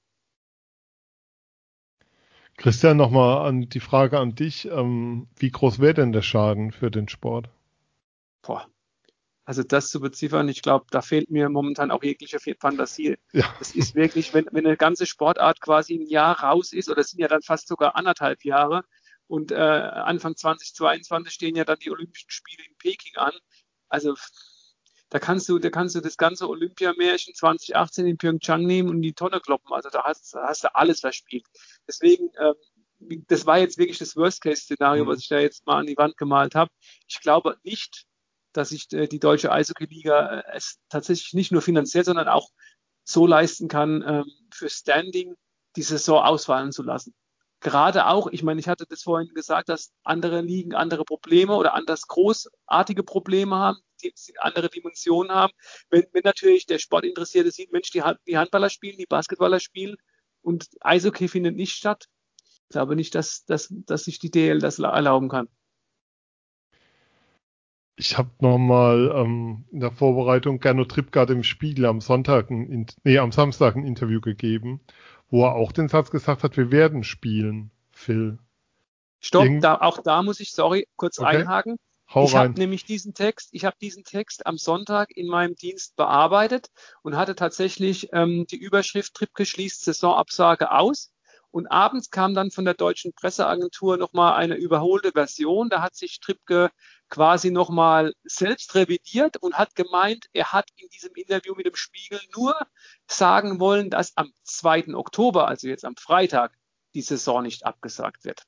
Christian, 2.57 2.97
nochmal 2.97 3.47
an 3.47 3.69
die 3.69 3.79
Frage 3.79 4.19
an 4.19 4.35
dich. 4.35 4.65
Ähm, 4.65 5.27
wie 5.37 5.51
groß 5.51 5.79
wäre 5.79 5.93
denn 5.93 6.11
der 6.11 6.23
Schaden 6.23 6.71
für 6.71 6.91
den 6.91 7.07
Sport? 7.07 7.49
Boah, 8.41 8.67
also 9.47 9.63
das 9.63 9.89
zu 9.89 10.01
beziffern, 10.01 10.49
ich 10.49 10.61
glaube, 10.61 10.87
da 10.91 11.01
fehlt 11.01 11.31
mir 11.31 11.47
momentan 11.47 11.89
auch 11.89 12.03
jegliche 12.03 12.37
Fantasie. 12.59 13.15
Ja. 13.31 13.45
Das 13.59 13.73
ist 13.73 13.95
wirklich, 13.95 14.33
wenn, 14.33 14.45
wenn 14.51 14.67
eine 14.67 14.75
ganze 14.75 15.05
Sportart 15.05 15.61
quasi 15.61 15.95
ein 15.95 16.05
Jahr 16.05 16.41
raus 16.41 16.73
ist, 16.73 16.89
oder 16.89 16.99
es 16.99 17.11
sind 17.11 17.21
ja 17.21 17.29
dann 17.29 17.41
fast 17.41 17.69
sogar 17.69 17.95
anderthalb 17.95 18.43
Jahre, 18.43 18.83
und 19.27 19.51
äh, 19.51 19.55
Anfang 19.55 20.35
2022 20.35 21.33
stehen 21.33 21.55
ja 21.55 21.65
dann 21.65 21.79
die 21.79 21.91
Olympischen 21.91 22.29
Spiele 22.29 22.63
in 22.67 22.77
Peking 22.77 23.15
an. 23.17 23.33
Also 23.89 24.15
da 25.10 25.19
kannst 25.19 25.47
du, 25.47 25.60
da 25.60 25.69
kannst 25.69 25.95
du 25.95 26.02
das 26.02 26.17
ganze 26.17 26.49
Olympiamärchen 26.49 27.33
2018 27.33 28.08
in 28.08 28.17
Pyeongchang 28.17 28.65
nehmen 28.65 28.89
und 28.89 29.02
die 29.02 29.13
Tonne 29.13 29.39
kloppen. 29.39 29.73
Also 29.73 29.89
da 29.89 30.04
hast, 30.04 30.33
da 30.33 30.47
hast 30.47 30.63
du 30.63 30.75
alles 30.75 31.02
verspielt. 31.02 31.45
Deswegen, 31.87 32.29
ähm, 32.39 33.23
das 33.27 33.45
war 33.45 33.60
jetzt 33.60 33.77
wirklich 33.77 33.99
das 33.99 34.15
Worst-Case-Szenario, 34.15 35.06
mhm. 35.06 35.10
was 35.10 35.19
ich 35.19 35.27
da 35.29 35.39
jetzt 35.39 35.65
mal 35.65 35.79
an 35.79 35.85
die 35.85 35.97
Wand 35.97 36.17
gemalt 36.17 36.56
habe. 36.56 36.71
Ich 37.08 37.21
glaube 37.21 37.58
nicht, 37.63 38.06
dass 38.54 38.69
sich 38.69 38.91
äh, 38.91 39.08
die 39.08 39.19
deutsche 39.19 39.52
Eishockey-Liga 39.52 40.39
äh, 40.39 40.43
es 40.56 40.79
tatsächlich 40.89 41.33
nicht 41.33 41.52
nur 41.52 41.62
finanziell, 41.62 42.04
sondern 42.04 42.27
auch 42.27 42.49
so 43.04 43.27
leisten 43.27 43.67
kann, 43.67 44.04
ähm, 44.06 44.25
für 44.52 44.69
Standing 44.69 45.35
die 45.75 45.83
Saison 45.83 46.21
ausfallen 46.21 46.71
zu 46.71 46.83
lassen. 46.83 47.13
Gerade 47.69 48.07
auch, 48.07 48.27
ich 48.27 48.43
meine, 48.43 48.61
ich 48.61 48.69
hatte 48.69 48.85
das 48.87 49.03
vorhin 49.03 49.33
gesagt, 49.33 49.67
dass 49.67 49.91
andere 50.03 50.39
Ligen 50.39 50.73
andere 50.73 51.03
Probleme 51.03 51.53
oder 51.53 51.73
anders 51.73 52.07
großartige 52.07 53.03
Probleme 53.03 53.57
haben, 53.57 53.79
die 54.01 54.13
andere 54.37 54.69
Dimensionen 54.69 55.33
haben. 55.33 55.51
Wenn, 55.89 56.05
wenn 56.13 56.21
natürlich 56.23 56.65
der 56.65 56.79
Sportinteressierte 56.79 57.51
sieht, 57.51 57.73
Mensch, 57.73 57.91
die, 57.91 58.01
die 58.25 58.37
Handballer 58.37 58.69
spielen, 58.69 58.97
die 58.97 59.05
Basketballer 59.05 59.59
spielen 59.59 59.97
und 60.41 60.69
Eishockey 60.79 61.27
findet 61.27 61.57
nicht 61.57 61.73
statt, 61.73 62.05
ich 62.39 62.69
glaube 62.69 62.95
nicht, 62.95 63.15
dass, 63.15 63.43
dass, 63.43 63.67
dass 63.69 64.05
sich 64.05 64.19
die 64.19 64.31
DL 64.31 64.59
das 64.59 64.79
erlauben 64.79 65.27
kann. 65.27 65.49
Ich 67.97 68.17
habe 68.17 68.29
nochmal 68.39 69.11
ähm, 69.13 69.65
in 69.71 69.79
der 69.81 69.91
Vorbereitung 69.91 70.59
Gernot 70.59 70.91
Trippgard 70.91 71.31
im 71.31 71.43
Spiegel 71.43 71.85
am 71.85 71.99
Sonntag, 71.99 72.49
ein, 72.49 72.85
nee, 73.03 73.17
am 73.17 73.31
Samstag 73.31 73.75
ein 73.75 73.85
Interview 73.85 74.21
gegeben, 74.21 74.81
wo 75.30 75.46
er 75.46 75.56
auch 75.56 75.71
den 75.71 75.90
Satz 75.90 76.12
gesagt 76.12 76.44
hat, 76.44 76.58
wir 76.58 76.71
werden 76.71 77.04
spielen, 77.04 77.71
Phil. 77.92 78.40
Stopp, 79.19 79.48
da, 79.62 79.75
auch 79.82 80.02
da 80.02 80.21
muss 80.23 80.40
ich, 80.40 80.52
sorry, 80.52 80.88
kurz 80.96 81.19
okay. 81.19 81.38
einhaken. 81.38 81.78
Hau 82.13 82.23
ich 82.23 82.36
habe 82.36 82.54
nämlich 82.54 82.86
diesen 82.86 83.13
Text, 83.13 83.50
ich 83.52 83.65
habe 83.65 83.75
diesen 83.82 84.06
Text 84.06 84.46
am 84.46 84.58
Sonntag 84.58 85.12
in 85.15 85.28
meinem 85.28 85.56
Dienst 85.56 85.98
bearbeitet 85.98 86.67
und 87.02 87.17
hatte 87.17 87.36
tatsächlich 87.36 88.10
ähm, 88.13 88.46
die 88.50 88.56
Überschrift 88.56 89.13
Trippke 89.13 89.46
schließt 89.46 89.84
Saisonabsage 89.84 90.71
aus. 90.71 91.12
Und 91.58 91.71
abends 91.71 92.12
kam 92.12 92.35
dann 92.35 92.51
von 92.51 92.65
der 92.65 92.75
deutschen 92.75 93.13
Presseagentur 93.13 93.97
nochmal 93.97 94.35
eine 94.35 94.53
überholte 94.58 95.13
Version. 95.13 95.69
Da 95.69 95.81
hat 95.81 95.95
sich 95.95 96.19
Trippke 96.19 96.69
quasi 97.10 97.49
nochmal 97.49 98.13
selbst 98.25 98.75
revidiert 98.75 99.37
und 99.37 99.58
hat 99.58 99.73
gemeint, 99.73 100.27
er 100.33 100.53
hat 100.53 100.69
in 100.75 100.87
diesem 100.89 101.15
Interview 101.15 101.55
mit 101.55 101.65
dem 101.65 101.75
Spiegel 101.75 102.19
nur 102.35 102.55
sagen 103.08 103.60
wollen, 103.60 103.89
dass 103.89 104.15
am 104.17 104.31
2. 104.43 104.93
Oktober, 104.93 105.47
also 105.47 105.67
jetzt 105.67 105.83
am 105.83 105.95
Freitag, 105.95 106.55
die 106.93 107.01
Saison 107.01 107.41
nicht 107.41 107.65
abgesagt 107.65 108.23
wird. 108.23 108.43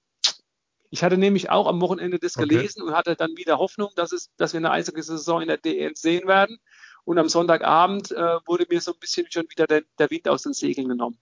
Ich 0.91 1.03
hatte 1.03 1.17
nämlich 1.17 1.49
auch 1.49 1.65
am 1.65 1.81
Wochenende 1.81 2.19
das 2.19 2.37
okay. 2.37 2.47
gelesen 2.47 2.83
und 2.83 2.93
hatte 2.93 3.15
dann 3.15 3.35
wieder 3.35 3.57
Hoffnung, 3.57 3.89
dass, 3.95 4.11
es, 4.11 4.29
dass 4.37 4.53
wir 4.53 4.59
eine 4.59 4.69
Eishockey-Saison 4.69 5.41
in 5.41 5.47
der 5.47 5.57
DL 5.57 5.95
sehen 5.95 6.27
werden. 6.27 6.59
Und 7.05 7.17
am 7.17 7.27
Sonntagabend 7.27 8.11
äh, 8.11 8.37
wurde 8.45 8.67
mir 8.69 8.81
so 8.81 8.93
ein 8.93 8.99
bisschen 8.99 9.25
schon 9.31 9.49
wieder 9.49 9.65
der, 9.65 9.81
der 9.97 10.11
Wind 10.11 10.27
aus 10.27 10.43
den 10.43 10.53
Segeln 10.53 10.89
genommen. 10.89 11.17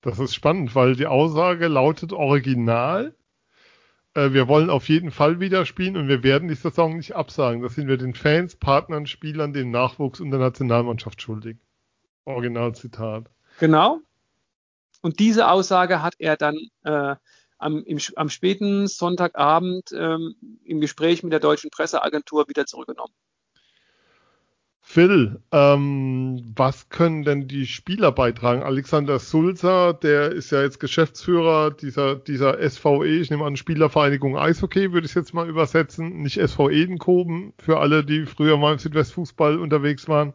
Das 0.00 0.18
ist 0.18 0.34
spannend, 0.34 0.74
weil 0.74 0.94
die 0.94 1.06
Aussage 1.06 1.66
lautet 1.68 2.12
original. 2.12 3.14
Äh, 4.14 4.32
wir 4.32 4.48
wollen 4.48 4.70
auf 4.70 4.88
jeden 4.88 5.10
Fall 5.10 5.40
wieder 5.40 5.66
spielen 5.66 5.96
und 5.96 6.08
wir 6.08 6.22
werden 6.22 6.48
die 6.48 6.54
Saison 6.54 6.96
nicht 6.96 7.16
absagen. 7.16 7.62
Das 7.62 7.74
sind 7.74 7.88
wir 7.88 7.96
den 7.96 8.14
Fans, 8.14 8.56
Partnern, 8.56 9.06
Spielern, 9.06 9.52
dem 9.52 9.70
Nachwuchs 9.70 10.20
und 10.20 10.30
der 10.30 10.40
Nationalmannschaft 10.40 11.20
schuldig. 11.20 11.58
Originalzitat. 12.24 13.30
Genau. 13.58 14.00
Und 15.02 15.18
diese 15.18 15.50
Aussage 15.50 16.02
hat 16.02 16.14
er 16.18 16.36
dann 16.36 16.56
äh, 16.84 17.16
am, 17.58 17.82
im, 17.84 17.98
am 18.16 18.28
späten 18.28 18.86
Sonntagabend 18.86 19.90
ähm, 19.92 20.34
im 20.64 20.80
Gespräch 20.80 21.22
mit 21.22 21.32
der 21.32 21.40
deutschen 21.40 21.70
Presseagentur 21.70 22.48
wieder 22.48 22.66
zurückgenommen. 22.66 23.14
Phil, 24.90 25.42
ähm, 25.52 26.54
was 26.56 26.88
können 26.88 27.22
denn 27.22 27.46
die 27.46 27.66
Spieler 27.66 28.10
beitragen? 28.10 28.62
Alexander 28.62 29.18
Sulzer, 29.18 29.92
der 29.92 30.32
ist 30.32 30.50
ja 30.50 30.62
jetzt 30.62 30.80
Geschäftsführer 30.80 31.72
dieser, 31.72 32.16
dieser 32.16 32.56
SVE, 32.70 33.04
ich 33.04 33.28
nehme 33.28 33.44
an, 33.44 33.58
Spielervereinigung 33.58 34.38
Eishockey, 34.38 34.94
würde 34.94 35.06
ich 35.06 35.14
jetzt 35.14 35.34
mal 35.34 35.46
übersetzen, 35.46 36.22
nicht 36.22 36.40
SVE 36.40 36.72
Edenkoben, 36.72 37.52
für 37.58 37.80
alle, 37.80 38.02
die 38.02 38.24
früher 38.24 38.56
mal 38.56 38.72
im 38.72 38.78
Südwestfußball 38.78 39.58
unterwegs 39.58 40.08
waren. 40.08 40.32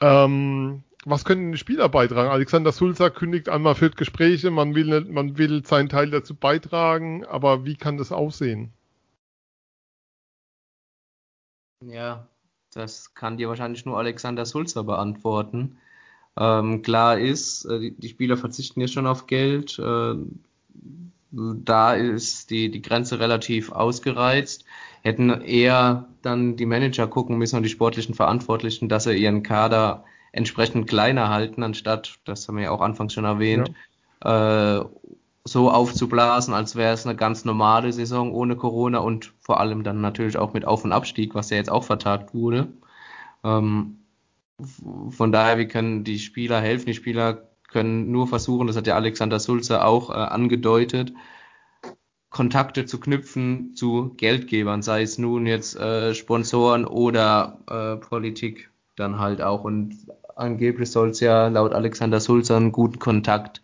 Ähm, 0.00 0.82
was 1.04 1.26
können 1.26 1.52
die 1.52 1.58
Spieler 1.58 1.90
beitragen? 1.90 2.30
Alexander 2.30 2.72
Sulzer 2.72 3.10
kündigt 3.10 3.50
an, 3.50 3.60
man 3.60 3.74
führt 3.74 3.98
Gespräche, 3.98 4.50
man 4.50 4.74
will, 4.74 5.02
man 5.10 5.36
will 5.36 5.66
seinen 5.66 5.90
Teil 5.90 6.08
dazu 6.08 6.34
beitragen, 6.34 7.26
aber 7.26 7.66
wie 7.66 7.76
kann 7.76 7.98
das 7.98 8.10
aussehen? 8.10 8.72
Ja, 11.82 12.26
das 12.76 13.14
kann 13.14 13.36
dir 13.36 13.48
wahrscheinlich 13.48 13.84
nur 13.86 13.98
Alexander 13.98 14.46
Sulzer 14.46 14.84
beantworten. 14.84 15.78
Ähm, 16.36 16.82
klar 16.82 17.18
ist, 17.18 17.64
äh, 17.64 17.78
die, 17.78 17.90
die, 17.92 18.08
Spieler 18.08 18.36
verzichten 18.36 18.80
ja 18.80 18.88
schon 18.88 19.06
auf 19.06 19.26
Geld. 19.26 19.78
Äh, 19.78 20.14
da 21.30 21.94
ist 21.94 22.50
die, 22.50 22.70
die 22.70 22.82
Grenze 22.82 23.18
relativ 23.18 23.72
ausgereizt. 23.72 24.64
Hätten 25.02 25.30
eher 25.30 26.08
dann 26.22 26.56
die 26.56 26.66
Manager 26.66 27.06
gucken 27.06 27.38
müssen 27.38 27.56
und 27.56 27.62
die 27.62 27.68
sportlichen 27.68 28.14
Verantwortlichen, 28.14 28.88
dass 28.88 29.04
sie 29.04 29.14
ihren 29.14 29.42
Kader 29.42 30.04
entsprechend 30.32 30.88
kleiner 30.88 31.28
halten, 31.28 31.62
anstatt, 31.62 32.18
das 32.24 32.48
haben 32.48 32.56
wir 32.56 32.64
ja 32.64 32.70
auch 32.70 32.80
anfangs 32.80 33.12
schon 33.12 33.24
erwähnt, 33.24 33.70
ja. 34.24 34.80
äh, 34.80 34.84
so 35.46 35.70
aufzublasen, 35.70 36.54
als 36.54 36.74
wäre 36.74 36.94
es 36.94 37.06
eine 37.06 37.16
ganz 37.16 37.44
normale 37.44 37.92
Saison 37.92 38.32
ohne 38.32 38.56
Corona 38.56 38.98
und 38.98 39.34
vor 39.40 39.60
allem 39.60 39.84
dann 39.84 40.00
natürlich 40.00 40.38
auch 40.38 40.54
mit 40.54 40.64
Auf- 40.64 40.84
und 40.84 40.92
Abstieg, 40.92 41.34
was 41.34 41.50
ja 41.50 41.58
jetzt 41.58 41.70
auch 41.70 41.84
vertagt 41.84 42.34
wurde. 42.34 42.68
Ähm, 43.44 43.98
von 45.10 45.32
daher, 45.32 45.58
wir 45.58 45.68
können 45.68 46.04
die 46.04 46.18
Spieler 46.18 46.60
helfen. 46.60 46.86
Die 46.86 46.94
Spieler 46.94 47.48
können 47.68 48.10
nur 48.10 48.26
versuchen, 48.26 48.66
das 48.66 48.76
hat 48.76 48.86
ja 48.86 48.94
Alexander 48.94 49.38
Sulzer 49.38 49.86
auch 49.86 50.10
äh, 50.10 50.14
angedeutet, 50.14 51.12
Kontakte 52.30 52.86
zu 52.86 52.98
knüpfen 52.98 53.74
zu 53.74 54.14
Geldgebern, 54.16 54.82
sei 54.82 55.02
es 55.02 55.18
nun 55.18 55.46
jetzt 55.46 55.76
äh, 55.76 56.14
Sponsoren 56.14 56.84
oder 56.86 57.58
äh, 57.68 57.96
Politik 57.96 58.70
dann 58.96 59.18
halt 59.18 59.42
auch. 59.42 59.64
Und 59.64 59.94
angeblich 60.36 60.90
soll 60.90 61.10
es 61.10 61.20
ja 61.20 61.48
laut 61.48 61.74
Alexander 61.74 62.20
Sulzer 62.20 62.56
einen 62.56 62.72
guten 62.72 62.98
Kontakt 62.98 63.60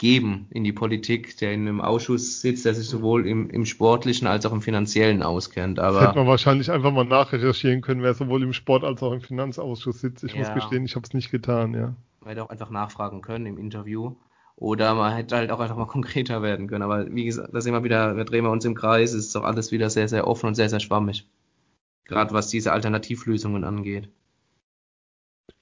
geben 0.00 0.46
in 0.48 0.64
die 0.64 0.72
Politik, 0.72 1.36
der 1.36 1.52
in 1.52 1.68
einem 1.68 1.82
Ausschuss 1.82 2.40
sitzt, 2.40 2.64
der 2.64 2.74
sich 2.74 2.88
sowohl 2.88 3.26
im, 3.26 3.50
im 3.50 3.66
sportlichen 3.66 4.26
als 4.26 4.46
auch 4.46 4.52
im 4.52 4.62
finanziellen 4.62 5.22
auskennt. 5.22 5.78
Aber 5.78 6.00
das 6.00 6.08
hätte 6.08 6.18
man 6.18 6.26
wahrscheinlich 6.26 6.70
einfach 6.70 6.90
mal 6.90 7.04
nachrecherchieren 7.04 7.82
können, 7.82 8.02
wer 8.02 8.14
sowohl 8.14 8.42
im 8.42 8.54
Sport 8.54 8.82
als 8.82 9.02
auch 9.02 9.12
im 9.12 9.20
Finanzausschuss 9.20 10.00
sitzt. 10.00 10.24
Ich 10.24 10.32
ja. 10.32 10.38
muss 10.38 10.54
gestehen, 10.54 10.86
ich 10.86 10.96
habe 10.96 11.04
es 11.06 11.12
nicht 11.12 11.30
getan, 11.30 11.74
ja. 11.74 11.94
Man 12.20 12.30
hätte 12.30 12.42
auch 12.42 12.48
einfach 12.48 12.70
nachfragen 12.70 13.20
können 13.20 13.44
im 13.44 13.58
Interview. 13.58 14.16
Oder 14.56 14.94
man 14.94 15.14
hätte 15.14 15.36
halt 15.36 15.50
auch 15.50 15.60
einfach 15.60 15.76
mal 15.76 15.86
konkreter 15.86 16.40
werden 16.40 16.66
können. 16.66 16.82
Aber 16.82 17.14
wie 17.14 17.26
gesagt, 17.26 17.50
da 17.52 17.60
sind 17.60 17.74
wir 17.74 17.84
wieder, 17.84 18.16
wir 18.16 18.24
drehen 18.24 18.44
wir 18.44 18.50
uns 18.50 18.64
im 18.64 18.74
Kreis, 18.74 19.12
es 19.12 19.26
ist 19.26 19.34
doch 19.34 19.44
alles 19.44 19.70
wieder 19.70 19.90
sehr, 19.90 20.08
sehr 20.08 20.26
offen 20.26 20.46
und 20.46 20.54
sehr, 20.54 20.70
sehr 20.70 20.80
schwammig. 20.80 21.28
Gerade 22.06 22.32
was 22.32 22.48
diese 22.48 22.72
Alternativlösungen 22.72 23.64
angeht. 23.64 24.08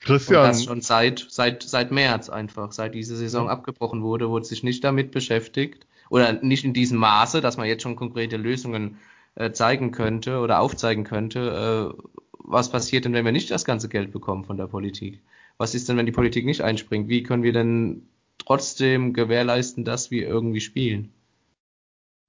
Christian. 0.01 0.43
Und 0.43 0.49
das 0.49 0.65
schon 0.65 0.81
seit, 0.81 1.27
seit, 1.29 1.63
seit 1.63 1.91
März 1.91 2.29
einfach, 2.29 2.73
seit 2.73 2.95
diese 2.95 3.17
Saison 3.17 3.47
ja. 3.47 3.53
abgebrochen 3.53 4.03
wurde, 4.03 4.29
wurde 4.29 4.45
sich 4.45 4.63
nicht 4.63 4.85
damit 4.85 5.11
beschäftigt 5.11 5.87
oder 6.11 6.33
nicht 6.33 6.65
in 6.65 6.73
diesem 6.73 6.99
Maße, 6.99 7.41
dass 7.41 7.57
man 7.57 7.67
jetzt 7.67 7.83
schon 7.83 7.97
konkrete 7.97 8.37
Lösungen 8.37 8.99
äh, 9.35 9.53
zeigen 9.53 9.93
könnte 9.93 10.39
oder 10.41 10.61
aufzeigen 10.61 11.05
könnte, 11.05 11.95
äh, 11.99 12.09
was 12.51 12.71
passiert 12.71 13.05
denn, 13.05 13.13
wenn 13.13 13.25
wir 13.25 13.33
nicht 13.33 13.51
das 13.51 13.65
ganze 13.65 13.89
Geld 13.89 14.11
bekommen 14.11 14.45
von 14.45 14.57
der 14.57 14.67
Politik? 14.67 15.21
Was 15.59 15.75
ist 15.75 15.89
denn, 15.89 15.97
wenn 15.97 16.07
die 16.07 16.13
Politik 16.13 16.47
nicht 16.47 16.63
einspringt? 16.63 17.09
Wie 17.09 17.23
können 17.23 17.43
wir 17.43 17.53
denn 17.53 18.09
trotzdem 18.39 19.13
gewährleisten, 19.13 19.85
dass 19.85 20.11
wir 20.11 20.27
irgendwie 20.27 20.61
spielen? 20.61 21.13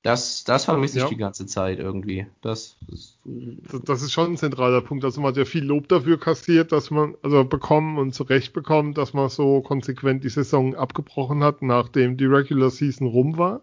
Das, 0.01 0.45
das 0.45 0.63
vermisse 0.63 0.97
ich 0.97 1.03
ja. 1.03 1.09
die 1.09 1.17
ganze 1.17 1.45
Zeit 1.45 1.79
irgendwie. 1.79 2.25
Das 2.41 2.77
ist, 2.87 3.19
das 3.83 4.01
ist 4.01 4.13
schon 4.13 4.31
ein 4.31 4.37
zentraler 4.37 4.81
Punkt. 4.81 5.03
Also 5.03 5.19
man 5.19 5.31
hat 5.31 5.37
ja 5.37 5.43
viel 5.43 5.65
Lob 5.65 5.89
dafür 5.89 6.17
kassiert, 6.17 6.71
dass 6.71 6.89
man, 6.89 7.15
also 7.21 7.43
bekommen 7.43 7.97
und 7.97 8.13
zurecht 8.13 8.53
bekommen, 8.53 8.93
dass 8.93 9.13
man 9.13 9.27
so 9.27 9.61
konsequent 9.61 10.23
die 10.23 10.29
Saison 10.29 10.73
abgebrochen 10.73 11.43
hat, 11.43 11.61
nachdem 11.61 12.15
die 12.15 12.25
Regular 12.25 12.69
Season 12.69 13.07
rum 13.07 13.37
war. 13.37 13.61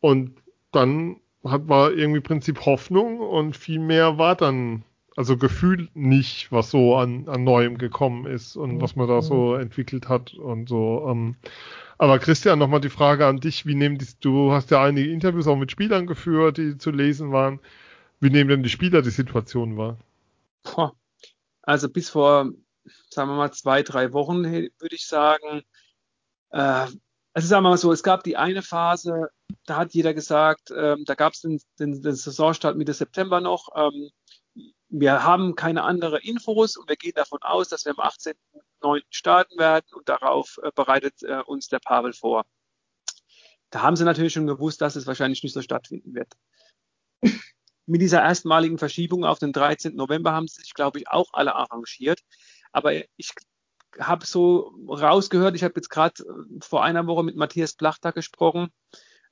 Und 0.00 0.32
dann 0.72 1.20
hat 1.44 1.66
man 1.66 1.96
irgendwie 1.96 2.20
Prinzip 2.20 2.66
Hoffnung 2.66 3.20
und 3.20 3.56
viel 3.56 3.78
mehr 3.78 4.18
war 4.18 4.34
dann, 4.34 4.82
also 5.16 5.36
Gefühl 5.36 5.88
nicht, 5.94 6.50
was 6.50 6.70
so 6.70 6.96
an, 6.96 7.28
an 7.28 7.44
Neuem 7.44 7.78
gekommen 7.78 8.26
ist 8.26 8.56
und 8.56 8.80
was 8.80 8.96
man 8.96 9.06
da 9.06 9.22
so 9.22 9.54
entwickelt 9.54 10.08
hat 10.08 10.34
und 10.34 10.68
so. 10.68 11.06
Ähm, 11.08 11.36
aber 12.00 12.18
Christian, 12.18 12.58
nochmal 12.58 12.80
die 12.80 12.88
Frage 12.88 13.26
an 13.26 13.40
dich. 13.40 13.66
Wie 13.66 13.74
nehmen 13.74 13.98
die, 13.98 14.06
du 14.20 14.52
hast 14.52 14.70
ja 14.70 14.82
einige 14.82 15.12
Interviews 15.12 15.46
auch 15.46 15.56
mit 15.56 15.70
Spielern 15.70 16.06
geführt, 16.06 16.56
die 16.56 16.78
zu 16.78 16.90
lesen 16.90 17.30
waren. 17.30 17.60
Wie 18.20 18.30
nehmen 18.30 18.48
denn 18.48 18.62
die 18.62 18.70
Spieler 18.70 19.02
die 19.02 19.10
Situation 19.10 19.76
wahr? 19.76 19.98
Also 21.60 21.90
bis 21.90 22.08
vor, 22.08 22.52
sagen 23.10 23.28
wir 23.28 23.36
mal, 23.36 23.52
zwei, 23.52 23.82
drei 23.82 24.14
Wochen 24.14 24.44
würde 24.44 24.94
ich 24.94 25.06
sagen, 25.06 25.62
äh, 26.52 26.86
also 27.34 27.48
sagen 27.48 27.64
wir 27.64 27.68
mal 27.68 27.76
so, 27.76 27.92
es 27.92 28.02
gab 28.02 28.24
die 28.24 28.38
eine 28.38 28.62
Phase, 28.62 29.28
da 29.66 29.76
hat 29.76 29.92
jeder 29.92 30.14
gesagt, 30.14 30.72
ähm, 30.74 31.04
da 31.04 31.14
gab 31.14 31.34
es 31.34 31.42
den, 31.42 31.60
den, 31.78 32.00
den 32.00 32.14
Saisonstart 32.14 32.78
Mitte 32.78 32.94
September 32.94 33.42
noch. 33.42 33.68
Ähm, 33.76 34.08
wir 34.88 35.22
haben 35.22 35.54
keine 35.54 35.82
andere 35.82 36.18
Infos 36.22 36.78
und 36.78 36.88
wir 36.88 36.96
gehen 36.96 37.12
davon 37.14 37.40
aus, 37.42 37.68
dass 37.68 37.84
wir 37.84 37.92
am 37.92 38.00
18. 38.00 38.32
9. 38.82 39.02
starten 39.10 39.58
werden 39.58 39.86
und 39.92 40.08
darauf 40.08 40.58
äh, 40.62 40.70
bereitet 40.74 41.22
äh, 41.22 41.42
uns 41.46 41.68
der 41.68 41.78
Pavel 41.80 42.12
vor. 42.12 42.44
Da 43.70 43.82
haben 43.82 43.96
sie 43.96 44.04
natürlich 44.04 44.32
schon 44.32 44.46
gewusst, 44.46 44.80
dass 44.80 44.96
es 44.96 45.06
wahrscheinlich 45.06 45.42
nicht 45.42 45.52
so 45.52 45.62
stattfinden 45.62 46.14
wird. 46.14 46.32
Mit 47.86 48.00
dieser 48.00 48.22
erstmaligen 48.22 48.78
Verschiebung 48.78 49.24
auf 49.24 49.38
den 49.38 49.52
13. 49.52 49.94
November 49.94 50.32
haben 50.32 50.48
sie 50.48 50.60
sich, 50.60 50.74
glaube 50.74 50.98
ich, 50.98 51.08
auch 51.08 51.28
alle 51.32 51.54
arrangiert. 51.54 52.20
Aber 52.72 52.92
ich 52.94 53.32
habe 53.98 54.26
so 54.26 54.72
rausgehört, 54.88 55.56
ich 55.56 55.64
habe 55.64 55.74
jetzt 55.76 55.88
gerade 55.88 56.22
vor 56.60 56.84
einer 56.84 57.06
Woche 57.06 57.24
mit 57.24 57.36
Matthias 57.36 57.74
Plachter 57.74 58.12
gesprochen, 58.12 58.70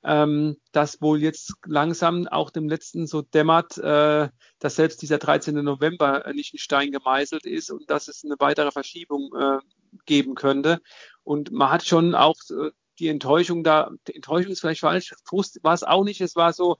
ähm, 0.03 0.57
dass 0.71 1.01
wohl 1.01 1.21
jetzt 1.21 1.53
langsam 1.65 2.27
auch 2.27 2.51
dem 2.51 2.69
letzten 2.69 3.05
so 3.05 3.21
dämmert, 3.21 3.77
äh, 3.77 4.29
dass 4.59 4.75
selbst 4.75 5.01
dieser 5.01 5.17
13. 5.17 5.55
November 5.55 6.31
nicht 6.33 6.53
in 6.53 6.59
Stein 6.59 6.91
gemeißelt 6.91 7.45
ist 7.45 7.69
und 7.69 7.89
dass 7.89 8.07
es 8.07 8.23
eine 8.23 8.35
weitere 8.39 8.71
Verschiebung 8.71 9.29
äh, 9.37 9.59
geben 10.05 10.35
könnte. 10.35 10.81
Und 11.23 11.51
man 11.51 11.71
hat 11.71 11.85
schon 11.85 12.15
auch 12.15 12.37
äh, 12.49 12.71
die 12.99 13.09
Enttäuschung 13.09 13.63
da, 13.63 13.91
die 14.07 14.15
Enttäuschung 14.15 14.51
ist 14.51 14.61
vielleicht 14.61 14.81
falsch, 14.81 15.13
Frust 15.25 15.59
war 15.63 15.73
es 15.73 15.83
auch 15.83 16.03
nicht, 16.03 16.21
es 16.21 16.35
war 16.35 16.53
so, 16.53 16.77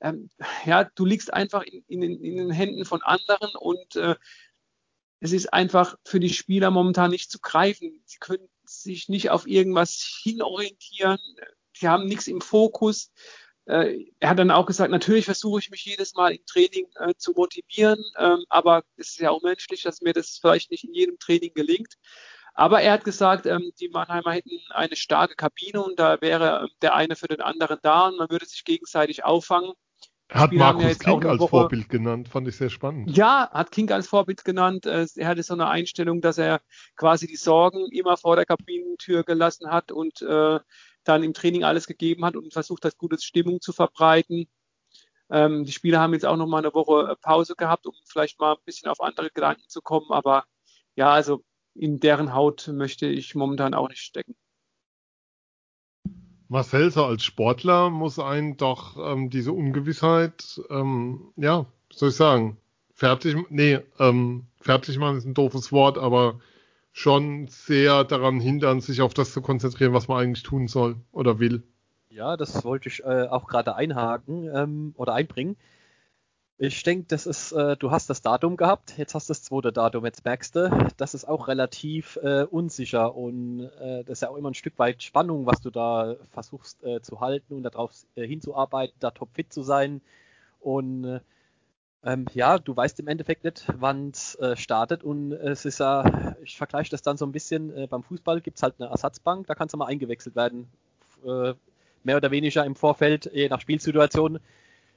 ähm, 0.00 0.30
ja, 0.64 0.84
du 0.84 1.04
liegst 1.04 1.32
einfach 1.32 1.62
in, 1.62 1.84
in, 1.88 2.02
in, 2.02 2.36
den 2.36 2.50
Händen 2.50 2.84
von 2.84 3.02
anderen 3.02 3.50
und 3.58 3.96
äh, 3.96 4.16
es 5.20 5.32
ist 5.32 5.52
einfach 5.52 5.96
für 6.04 6.20
die 6.20 6.28
Spieler 6.30 6.70
momentan 6.70 7.10
nicht 7.10 7.30
zu 7.30 7.38
greifen. 7.40 8.02
Sie 8.04 8.18
können 8.18 8.48
sich 8.64 9.08
nicht 9.08 9.30
auf 9.30 9.46
irgendwas 9.46 10.20
hinorientieren. 10.22 11.18
Sie 11.78 11.88
haben 11.88 12.06
nichts 12.06 12.26
im 12.26 12.40
Fokus. 12.40 13.12
Äh, 13.66 14.06
er 14.20 14.30
hat 14.30 14.38
dann 14.38 14.50
auch 14.50 14.66
gesagt, 14.66 14.90
natürlich 14.90 15.24
versuche 15.24 15.58
ich 15.58 15.70
mich 15.70 15.84
jedes 15.84 16.14
Mal 16.14 16.32
im 16.34 16.46
Training 16.46 16.86
äh, 16.96 17.14
zu 17.16 17.32
motivieren, 17.32 18.02
ähm, 18.16 18.44
aber 18.48 18.84
es 18.96 19.10
ist 19.10 19.18
ja 19.18 19.30
auch 19.30 19.42
menschlich, 19.42 19.82
dass 19.82 20.00
mir 20.00 20.12
das 20.12 20.38
vielleicht 20.40 20.70
nicht 20.70 20.84
in 20.84 20.94
jedem 20.94 21.18
Training 21.18 21.52
gelingt. 21.52 21.94
Aber 22.54 22.80
er 22.80 22.92
hat 22.92 23.04
gesagt, 23.04 23.44
ähm, 23.44 23.72
die 23.80 23.88
Mannheimer 23.88 24.32
hätten 24.32 24.58
eine 24.70 24.96
starke 24.96 25.34
Kabine 25.34 25.82
und 25.82 25.98
da 25.98 26.20
wäre 26.20 26.62
ähm, 26.62 26.68
der 26.80 26.94
eine 26.94 27.16
für 27.16 27.28
den 27.28 27.42
anderen 27.42 27.78
da 27.82 28.08
und 28.08 28.16
man 28.16 28.30
würde 28.30 28.46
sich 28.46 28.64
gegenseitig 28.64 29.24
auffangen. 29.24 29.72
Er 30.28 30.40
hat 30.40 30.52
Markus 30.52 30.82
ja 30.82 30.94
King 30.94 31.24
als 31.24 31.38
Woche, 31.38 31.50
Vorbild 31.50 31.88
genannt, 31.88 32.28
fand 32.28 32.48
ich 32.48 32.56
sehr 32.56 32.70
spannend. 32.70 33.16
Ja, 33.16 33.48
hat 33.52 33.70
King 33.70 33.90
als 33.92 34.08
Vorbild 34.08 34.44
genannt. 34.44 34.86
Äh, 34.86 35.06
er 35.16 35.28
hatte 35.28 35.42
so 35.42 35.54
eine 35.54 35.68
Einstellung, 35.68 36.20
dass 36.20 36.38
er 36.38 36.60
quasi 36.96 37.26
die 37.26 37.36
Sorgen 37.36 37.86
immer 37.90 38.16
vor 38.16 38.36
der 38.36 38.46
Kabinentür 38.46 39.22
gelassen 39.22 39.70
hat 39.70 39.92
und 39.92 40.22
äh, 40.22 40.58
dann 41.08 41.22
im 41.22 41.34
Training 41.34 41.64
alles 41.64 41.86
gegeben 41.86 42.24
hat 42.24 42.36
und 42.36 42.52
versucht 42.52 42.84
hat, 42.84 42.98
gute 42.98 43.18
Stimmung 43.20 43.60
zu 43.60 43.72
verbreiten. 43.72 44.48
Ähm, 45.30 45.64
die 45.64 45.72
Spieler 45.72 46.00
haben 46.00 46.12
jetzt 46.12 46.26
auch 46.26 46.36
noch 46.36 46.46
mal 46.46 46.58
eine 46.58 46.74
Woche 46.74 47.10
äh, 47.10 47.16
Pause 47.16 47.54
gehabt, 47.56 47.86
um 47.86 47.94
vielleicht 48.04 48.38
mal 48.40 48.52
ein 48.52 48.64
bisschen 48.64 48.88
auf 48.88 49.00
andere 49.00 49.30
Gedanken 49.30 49.68
zu 49.68 49.80
kommen. 49.80 50.10
Aber 50.10 50.44
ja, 50.94 51.10
also 51.10 51.44
in 51.74 52.00
deren 52.00 52.34
Haut 52.34 52.68
möchte 52.68 53.06
ich 53.06 53.34
momentan 53.34 53.74
auch 53.74 53.88
nicht 53.88 54.00
stecken. 54.00 54.34
Marcel, 56.48 56.90
so 56.90 57.04
als 57.04 57.24
Sportler 57.24 57.90
muss 57.90 58.18
einen 58.18 58.56
doch 58.56 58.96
ähm, 58.96 59.30
diese 59.30 59.52
Ungewissheit, 59.52 60.60
ähm, 60.70 61.32
ja, 61.36 61.66
soll 61.92 62.10
ich 62.10 62.14
sagen, 62.14 62.56
fertig, 62.94 63.36
nee, 63.50 63.80
ähm, 63.98 64.46
fertig 64.60 64.96
machen 64.98 65.18
ist 65.18 65.24
ein 65.24 65.34
doofes 65.34 65.72
Wort, 65.72 65.98
aber 65.98 66.40
schon 66.96 67.46
sehr 67.48 68.04
daran 68.04 68.40
hindern, 68.40 68.80
sich 68.80 69.02
auf 69.02 69.12
das 69.12 69.30
zu 69.30 69.42
konzentrieren, 69.42 69.92
was 69.92 70.08
man 70.08 70.18
eigentlich 70.18 70.42
tun 70.42 70.66
soll 70.66 70.96
oder 71.12 71.38
will. 71.38 71.62
Ja, 72.08 72.38
das 72.38 72.64
wollte 72.64 72.88
ich 72.88 73.04
äh, 73.04 73.26
auch 73.28 73.48
gerade 73.48 73.76
einhaken 73.76 74.48
ähm, 74.50 74.94
oder 74.96 75.12
einbringen. 75.12 75.58
Ich 76.56 76.82
denke, 76.84 77.04
das 77.08 77.26
ist, 77.26 77.52
äh, 77.52 77.76
du 77.76 77.90
hast 77.90 78.08
das 78.08 78.22
Datum 78.22 78.56
gehabt, 78.56 78.96
jetzt 78.96 79.14
hast 79.14 79.28
du 79.28 79.32
das 79.32 79.42
zweite 79.42 79.72
Datum, 79.74 80.06
jetzt 80.06 80.24
merkst 80.24 80.56
du, 80.56 80.88
das 80.96 81.12
ist 81.12 81.28
auch 81.28 81.48
relativ 81.48 82.18
äh, 82.22 82.44
unsicher 82.44 83.14
und 83.14 83.64
äh, 83.78 84.02
das 84.04 84.12
ist 84.12 84.22
ja 84.22 84.30
auch 84.30 84.36
immer 84.36 84.50
ein 84.50 84.54
Stück 84.54 84.78
weit 84.78 85.02
Spannung, 85.02 85.44
was 85.44 85.60
du 85.60 85.68
da 85.68 86.16
versuchst 86.30 86.82
äh, 86.82 87.02
zu 87.02 87.20
halten 87.20 87.52
und 87.52 87.62
darauf 87.64 87.92
äh, 88.14 88.26
hinzuarbeiten, 88.26 88.96
da 89.00 89.10
topfit 89.10 89.52
zu 89.52 89.62
sein. 89.62 90.00
Und 90.60 91.20
ähm, 92.06 92.26
ja, 92.32 92.58
du 92.58 92.74
weißt 92.76 92.98
im 93.00 93.08
Endeffekt 93.08 93.44
nicht, 93.44 93.66
wann 93.78 94.10
es 94.10 94.38
startet 94.54 95.04
und 95.04 95.32
es 95.32 95.64
ist 95.64 95.80
ja, 95.80 96.36
ich 96.42 96.56
vergleiche 96.56 96.90
das 96.90 97.02
dann 97.02 97.16
so 97.16 97.26
ein 97.26 97.32
bisschen, 97.32 97.88
beim 97.88 98.02
Fußball 98.02 98.40
gibt 98.40 98.56
es 98.56 98.62
halt 98.62 98.76
eine 98.78 98.88
Ersatzbank, 98.88 99.46
da 99.46 99.54
kannst 99.54 99.74
du 99.74 99.78
mal 99.78 99.86
eingewechselt 99.86 100.36
werden. 100.36 100.68
mehr 101.22 102.16
oder 102.16 102.30
weniger 102.30 102.64
im 102.64 102.76
Vorfeld, 102.76 103.30
je 103.32 103.48
nach 103.48 103.60
Spielsituation 103.60 104.40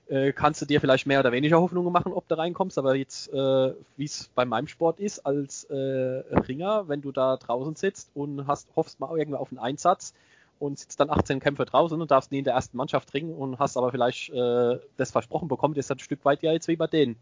äh, 0.10 0.34
kannst 0.34 0.62
du 0.62 0.66
dir 0.66 0.82
vielleicht 0.82 1.06
mehr 1.06 1.20
oder 1.20 1.32
weniger 1.32 1.62
Hoffnungen 1.62 1.94
machen, 1.94 2.14
ob 2.14 2.28
du 2.28 2.38
reinkommst. 2.38 2.78
Aber 2.78 2.96
jetzt, 2.96 3.32
äh, 3.32 3.74
wie 3.96 4.06
es 4.06 4.30
bei 4.34 4.44
meinem 4.44 4.68
Sport 4.68 5.00
ist, 5.00 5.20
als 5.20 5.66
äh, 5.66 5.76
Ringer, 5.76 6.88
wenn 6.88 7.02
du 7.02 7.12
da 7.12 7.38
draußen 7.38 7.76
sitzt 7.76 8.10
und 8.16 8.48
hast, 8.48 8.68
hoffst 8.76 9.00
mal 9.00 9.16
irgendwie 9.16 9.38
auf 9.38 9.52
einen 9.52 9.60
Einsatz 9.60 10.14
und 10.60 10.78
sitzt 10.78 11.00
dann 11.00 11.10
18 11.10 11.40
Kämpfe 11.40 11.66
draußen 11.66 12.00
und 12.00 12.12
darfst 12.12 12.32
nie 12.32 12.40
in 12.40 12.44
der 12.44 12.54
ersten 12.54 12.78
Mannschaft 12.78 13.14
ringen 13.14 13.34
und 13.34 13.60
hast 13.60 13.78
aber 13.78 13.92
vielleicht 13.92 14.30
äh, 14.30 14.78
das 14.98 15.12
versprochen 15.12 15.48
bekommen, 15.48 15.74
das 15.74 15.86
ist 15.86 15.92
ein 15.92 16.00
Stück 16.00 16.24
weit 16.26 16.44
ja 16.44 16.52
jetzt 16.52 16.68
wie 16.68 16.76
bei 16.76 16.88
denen. 16.88 17.16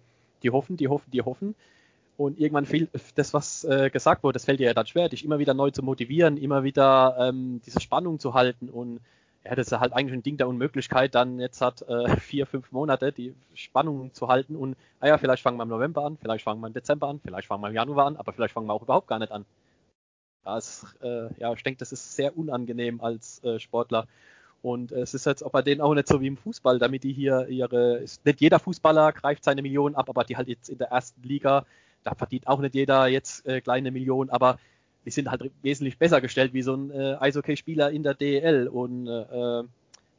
Die 0.43 0.49
hoffen, 0.49 0.77
die 0.77 0.87
hoffen, 0.87 1.11
die 1.11 1.21
hoffen. 1.21 1.55
Und 2.17 2.39
irgendwann 2.39 2.65
fehlt 2.65 2.89
das, 3.15 3.33
was 3.33 3.63
äh, 3.63 3.91
gesagt 3.91 4.23
wurde, 4.23 4.33
das 4.33 4.45
fällt 4.45 4.59
dir 4.59 4.67
ja 4.67 4.73
dann 4.73 4.87
schwer, 4.87 5.07
dich 5.07 5.23
immer 5.23 5.37
wieder 5.37 5.53
neu 5.53 5.69
zu 5.69 5.83
motivieren, 5.83 6.37
immer 6.37 6.63
wieder 6.63 7.15
ähm, 7.19 7.61
diese 7.65 7.79
Spannung 7.79 8.19
zu 8.19 8.33
halten 8.33 8.69
und 8.69 8.99
ja, 9.47 9.55
das 9.55 9.67
ist 9.67 9.79
halt 9.79 9.93
eigentlich 9.93 10.13
ein 10.13 10.23
Ding 10.23 10.37
der 10.37 10.47
Unmöglichkeit, 10.47 11.15
dann 11.15 11.39
jetzt 11.39 11.61
hat 11.61 11.83
äh, 11.83 12.17
vier, 12.19 12.45
fünf 12.47 12.71
Monate 12.71 13.11
die 13.11 13.35
Spannung 13.53 14.13
zu 14.13 14.27
halten 14.27 14.55
und, 14.55 14.75
naja, 14.99 15.13
ah 15.13 15.17
vielleicht 15.19 15.43
fangen 15.43 15.57
wir 15.57 15.63
im 15.63 15.69
November 15.69 16.05
an, 16.05 16.17
vielleicht 16.17 16.43
fangen 16.43 16.59
wir 16.59 16.67
im 16.67 16.73
Dezember 16.73 17.07
an, 17.07 17.19
vielleicht 17.23 17.47
fangen 17.47 17.61
wir 17.61 17.69
im 17.69 17.75
Januar 17.75 18.07
an, 18.07 18.17
aber 18.17 18.33
vielleicht 18.33 18.53
fangen 18.53 18.67
wir 18.67 18.73
auch 18.73 18.81
überhaupt 18.81 19.07
gar 19.07 19.19
nicht 19.19 19.31
an. 19.31 19.45
Das, 20.47 20.85
äh, 21.01 21.27
ja, 21.39 21.51
ich 21.51 21.61
denke, 21.61 21.79
das 21.79 21.91
ist 21.91 22.15
sehr 22.15 22.37
unangenehm 22.37 23.01
als 23.01 23.43
äh, 23.43 23.59
Sportler. 23.59 24.07
Und 24.61 24.93
es 24.93 25.13
ist 25.13 25.25
jetzt 25.25 25.43
bei 25.51 25.61
denen 25.61 25.81
auch 25.81 25.93
nicht 25.93 26.07
so 26.07 26.21
wie 26.21 26.27
im 26.27 26.37
Fußball, 26.37 26.79
damit 26.79 27.03
die 27.03 27.11
hier 27.11 27.47
ihre, 27.49 28.05
nicht 28.23 28.41
jeder 28.41 28.59
Fußballer 28.59 29.11
greift 29.11 29.43
seine 29.43 29.61
Millionen 29.61 29.95
ab, 29.95 30.09
aber 30.09 30.23
die 30.23 30.37
halt 30.37 30.47
jetzt 30.47 30.69
in 30.69 30.77
der 30.77 30.87
ersten 30.87 31.21
Liga, 31.21 31.65
da 32.03 32.15
verdient 32.15 32.47
auch 32.47 32.59
nicht 32.59 32.75
jeder 32.75 33.07
jetzt 33.07 33.45
äh, 33.45 33.59
kleine 33.59 33.91
Millionen, 33.91 34.29
aber 34.29 34.57
die 35.03 35.11
sind 35.11 35.29
halt 35.29 35.51
wesentlich 35.63 35.97
besser 35.97 36.21
gestellt 36.21 36.53
wie 36.53 36.61
so 36.61 36.75
ein 36.75 36.91
äh, 36.91 37.17
Eishockey-Spieler 37.19 37.91
in 37.91 38.03
der 38.03 38.13
DEL. 38.13 38.69
Und 38.69 39.07
äh, 39.07 39.63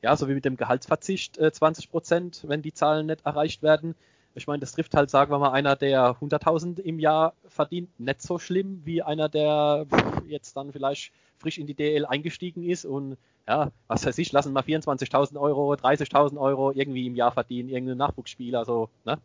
ja, 0.03 0.17
so 0.17 0.29
wie 0.29 0.35
mit 0.35 0.45
dem 0.45 0.59
Gehaltsverzicht 0.59 1.39
äh, 1.39 1.51
20 1.51 1.91
Prozent, 1.91 2.45
wenn 2.47 2.61
die 2.61 2.75
Zahlen 2.75 3.07
nicht 3.07 3.25
erreicht 3.25 3.63
werden. 3.63 3.95
Ich 4.39 4.47
meine, 4.47 4.61
das 4.61 4.73
trifft 4.73 4.95
halt, 4.95 5.11
sagen 5.11 5.31
wir 5.31 5.39
mal, 5.39 5.51
einer, 5.53 5.77
der 5.77 6.17
100.000 6.21 6.81
im 6.81 6.99
Jahr 6.99 7.35
verdient, 7.49 7.89
nicht 8.01 8.23
so 8.23 8.39
schlimm 8.39 8.83
wie 8.85 9.03
einer, 9.03 9.29
der 9.29 9.87
jetzt 10.27 10.57
dann 10.57 10.73
vielleicht 10.73 11.13
frisch 11.39 11.59
in 11.59 11.67
die 11.67 11.75
DEL 11.75 12.07
eingestiegen 12.07 12.63
ist 12.65 12.85
und 12.85 13.17
ja, 13.47 13.71
was 13.87 14.07
weiß 14.07 14.19
ich, 14.19 14.33
lassen 14.33 14.53
mal 14.53 14.63
24.000 14.63 15.41
Euro, 15.41 15.73
30.000 15.73 16.39
Euro 16.39 16.73
irgendwie 16.73 17.07
im 17.07 17.17
Jahr 17.17 17.33
verdienen, 17.33 17.69
irgendein 17.69 17.99
Nachwuchsspieler, 17.99 18.65
so, 18.65 18.89
ne? 19.05 19.19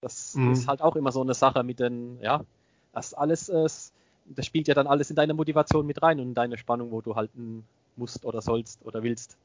Das 0.00 0.34
mhm. 0.34 0.52
ist 0.52 0.66
halt 0.66 0.80
auch 0.82 0.96
immer 0.96 1.12
so 1.12 1.20
eine 1.20 1.34
Sache 1.34 1.62
mit 1.62 1.78
den, 1.78 2.18
ja, 2.20 2.44
das 2.92 3.14
alles 3.14 3.48
ist, 3.48 3.92
das 4.26 4.46
spielt 4.46 4.68
ja 4.68 4.74
dann 4.74 4.86
alles 4.86 5.10
in 5.10 5.16
deine 5.16 5.34
Motivation 5.34 5.86
mit 5.86 6.02
rein 6.02 6.20
und 6.20 6.28
in 6.28 6.34
deine 6.34 6.58
Spannung, 6.58 6.90
wo 6.90 7.00
du 7.00 7.16
halten 7.16 7.64
musst 7.96 8.24
oder 8.24 8.40
sollst 8.40 8.80
oder 8.84 9.02
willst. 9.02 9.36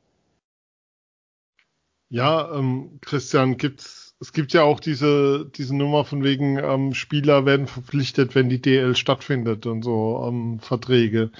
Ja, 2.10 2.52
ähm, 2.54 3.00
Christian, 3.02 3.58
gibt's, 3.58 4.05
es 4.20 4.32
gibt 4.34 4.54
ja 4.54 4.64
auch 4.64 4.80
diese, 4.80 5.46
diese 5.56 5.76
Nummer 5.76 6.06
von 6.06 6.24
wegen, 6.24 6.58
ähm, 6.58 6.94
Spieler 6.94 7.46
werden 7.46 7.68
verpflichtet, 7.68 8.36
wenn 8.36 8.50
die 8.50 8.62
DL 8.62 8.96
stattfindet 8.96 9.66
und 9.66 9.84
so 9.84 10.26
ähm, 10.28 10.60
Verträge. 10.60 11.32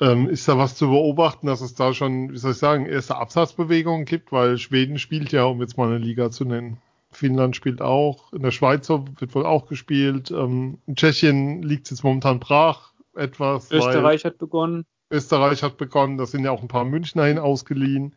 Ähm, 0.00 0.28
ist 0.28 0.48
da 0.48 0.56
was 0.56 0.76
zu 0.76 0.88
beobachten, 0.88 1.46
dass 1.46 1.60
es 1.60 1.74
da 1.74 1.92
schon, 1.92 2.32
wie 2.32 2.38
soll 2.38 2.52
ich 2.52 2.58
sagen, 2.58 2.86
erste 2.86 3.16
Absatzbewegungen 3.16 4.06
gibt, 4.06 4.32
weil 4.32 4.56
Schweden 4.56 4.98
spielt 4.98 5.30
ja, 5.32 5.44
um 5.44 5.60
jetzt 5.60 5.76
mal 5.76 5.88
eine 5.88 5.98
Liga 5.98 6.30
zu 6.30 6.44
nennen. 6.44 6.78
Finnland 7.10 7.56
spielt 7.56 7.82
auch, 7.82 8.32
in 8.32 8.42
der 8.42 8.52
Schweiz 8.52 8.88
wird 8.88 9.34
wohl 9.34 9.44
auch 9.44 9.66
gespielt. 9.66 10.30
Ähm, 10.30 10.78
in 10.86 10.94
Tschechien 10.94 11.62
liegt 11.62 11.86
es 11.86 11.90
jetzt 11.90 12.04
momentan 12.04 12.40
brach 12.40 12.92
etwas. 13.14 13.70
Österreich 13.70 14.24
hat 14.24 14.38
begonnen. 14.38 14.86
Österreich 15.10 15.62
hat 15.64 15.76
begonnen, 15.76 16.18
da 16.18 16.26
sind 16.26 16.44
ja 16.44 16.52
auch 16.52 16.62
ein 16.62 16.68
paar 16.68 16.84
Münchner 16.84 17.24
hin 17.24 17.38
ausgeliehen. 17.38 18.14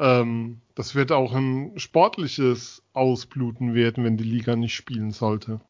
Ähm, 0.00 0.62
das 0.74 0.94
wird 0.94 1.12
auch 1.12 1.34
ein 1.34 1.78
sportliches 1.78 2.82
Ausbluten 2.94 3.74
werden, 3.74 4.02
wenn 4.02 4.16
die 4.16 4.24
Liga 4.24 4.56
nicht 4.56 4.74
spielen 4.74 5.10
sollte. 5.10 5.60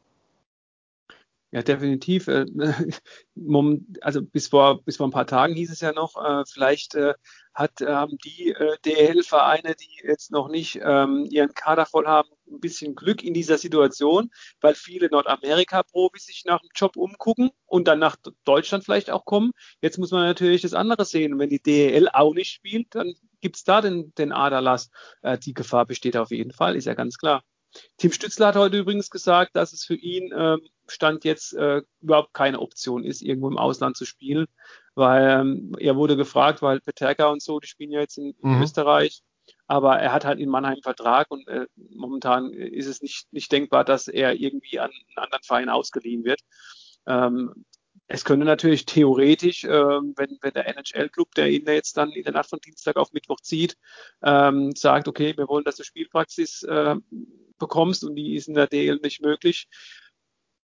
Ja, 1.52 1.62
definitiv. 1.62 2.28
Äh, 2.28 2.46
also 4.02 4.22
bis 4.22 4.46
vor, 4.46 4.84
bis 4.84 4.98
vor 4.98 5.08
ein 5.08 5.10
paar 5.10 5.26
Tagen 5.26 5.54
hieß 5.54 5.72
es 5.72 5.80
ja 5.80 5.92
noch, 5.92 6.14
äh, 6.16 6.44
vielleicht 6.46 6.94
äh, 6.94 7.14
hat, 7.54 7.80
haben 7.80 8.18
die 8.24 8.54
DL-Vereine, 8.84 9.74
die 9.74 10.06
jetzt 10.06 10.30
noch 10.30 10.48
nicht 10.48 10.78
ähm, 10.80 11.26
ihren 11.28 11.52
Kader 11.52 11.86
voll 11.86 12.06
haben, 12.06 12.28
ein 12.48 12.60
bisschen 12.60 12.94
Glück 12.94 13.24
in 13.24 13.34
dieser 13.34 13.58
Situation, 13.58 14.30
weil 14.60 14.76
viele 14.76 15.08
Nordamerika-Profis 15.10 16.26
sich 16.26 16.44
nach 16.44 16.60
dem 16.60 16.70
Job 16.76 16.96
umgucken 16.96 17.50
und 17.66 17.88
dann 17.88 17.98
nach 17.98 18.14
Deutschland 18.44 18.84
vielleicht 18.84 19.10
auch 19.10 19.24
kommen. 19.24 19.50
Jetzt 19.82 19.98
muss 19.98 20.12
man 20.12 20.22
natürlich 20.22 20.62
das 20.62 20.74
andere 20.74 21.04
sehen. 21.04 21.36
Wenn 21.40 21.50
die 21.50 21.60
DL 21.60 22.08
auch 22.10 22.32
nicht 22.32 22.52
spielt, 22.52 22.94
dann 22.94 23.14
gibt's 23.40 23.64
da 23.64 23.80
den, 23.80 24.12
den 24.14 24.32
Aderlass. 24.32 24.90
Die 25.44 25.54
Gefahr 25.54 25.86
besteht 25.86 26.16
auf 26.16 26.30
jeden 26.30 26.52
Fall, 26.52 26.76
ist 26.76 26.86
ja 26.86 26.94
ganz 26.94 27.18
klar. 27.18 27.42
Tim 27.98 28.12
Stützler 28.12 28.48
hat 28.48 28.56
heute 28.56 28.78
übrigens 28.78 29.10
gesagt, 29.10 29.54
dass 29.54 29.72
es 29.72 29.84
für 29.84 29.94
ihn 29.94 30.32
ähm, 30.36 30.60
Stand 30.88 31.24
jetzt 31.24 31.52
äh, 31.54 31.82
überhaupt 32.00 32.34
keine 32.34 32.60
Option 32.60 33.04
ist, 33.04 33.22
irgendwo 33.22 33.48
im 33.48 33.58
Ausland 33.58 33.96
zu 33.96 34.04
spielen, 34.04 34.46
weil 34.94 35.40
ähm, 35.40 35.76
er 35.78 35.96
wurde 35.96 36.16
gefragt, 36.16 36.62
weil 36.62 36.80
Peterka 36.80 37.28
und 37.28 37.42
so, 37.42 37.60
die 37.60 37.68
spielen 37.68 37.92
ja 37.92 38.00
jetzt 38.00 38.18
in, 38.18 38.34
in 38.42 38.56
mhm. 38.56 38.62
Österreich, 38.62 39.22
aber 39.66 39.98
er 39.98 40.12
hat 40.12 40.24
halt 40.24 40.40
in 40.40 40.48
Mannheim 40.48 40.74
einen 40.74 40.82
Vertrag 40.82 41.30
und 41.30 41.46
äh, 41.48 41.66
momentan 41.76 42.50
ist 42.52 42.86
es 42.86 43.02
nicht, 43.02 43.32
nicht 43.32 43.52
denkbar, 43.52 43.84
dass 43.84 44.08
er 44.08 44.34
irgendwie 44.34 44.80
an 44.80 44.90
einen 44.90 45.24
anderen 45.24 45.44
Verein 45.44 45.68
ausgeliehen 45.68 46.24
wird. 46.24 46.40
Ähm, 47.06 47.64
es 48.12 48.24
könnte 48.24 48.44
natürlich 48.44 48.86
theoretisch, 48.86 49.62
äh, 49.62 49.70
wenn, 49.70 50.36
wenn 50.40 50.52
der 50.52 50.66
NHL-Club, 50.66 51.32
der 51.36 51.48
ihn 51.48 51.64
jetzt 51.66 51.96
dann 51.96 52.10
in 52.10 52.24
der 52.24 52.32
Nacht 52.32 52.50
von 52.50 52.58
Dienstag 52.58 52.96
auf 52.96 53.12
Mittwoch 53.12 53.40
zieht, 53.40 53.78
ähm, 54.20 54.74
sagt, 54.74 55.06
okay, 55.06 55.36
wir 55.36 55.46
wollen, 55.46 55.62
dass 55.62 55.76
du 55.76 55.84
Spielpraxis 55.84 56.64
äh, 56.64 56.96
bekommst 57.58 58.02
und 58.02 58.16
die 58.16 58.34
ist 58.34 58.48
in 58.48 58.54
der 58.54 58.66
DL 58.66 58.98
nicht 59.00 59.22
möglich. 59.22 59.68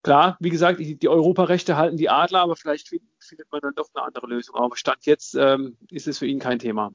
Klar, 0.01 0.37
wie 0.39 0.49
gesagt, 0.49 0.79
die, 0.79 0.97
die 0.97 1.09
Europarechte 1.09 1.75
halten 1.75 1.97
die 1.97 2.09
Adler, 2.09 2.39
aber 2.39 2.55
vielleicht 2.55 2.87
findet, 2.87 3.09
findet 3.19 3.51
man 3.51 3.59
dann 3.59 3.75
doch 3.75 3.89
eine 3.93 4.05
andere 4.05 4.27
Lösung. 4.27 4.55
Aber 4.55 4.77
Stand 4.77 5.05
jetzt 5.05 5.35
ähm, 5.35 5.77
ist 5.89 6.07
es 6.07 6.19
für 6.19 6.27
ihn 6.27 6.39
kein 6.39 6.59
Thema. 6.59 6.93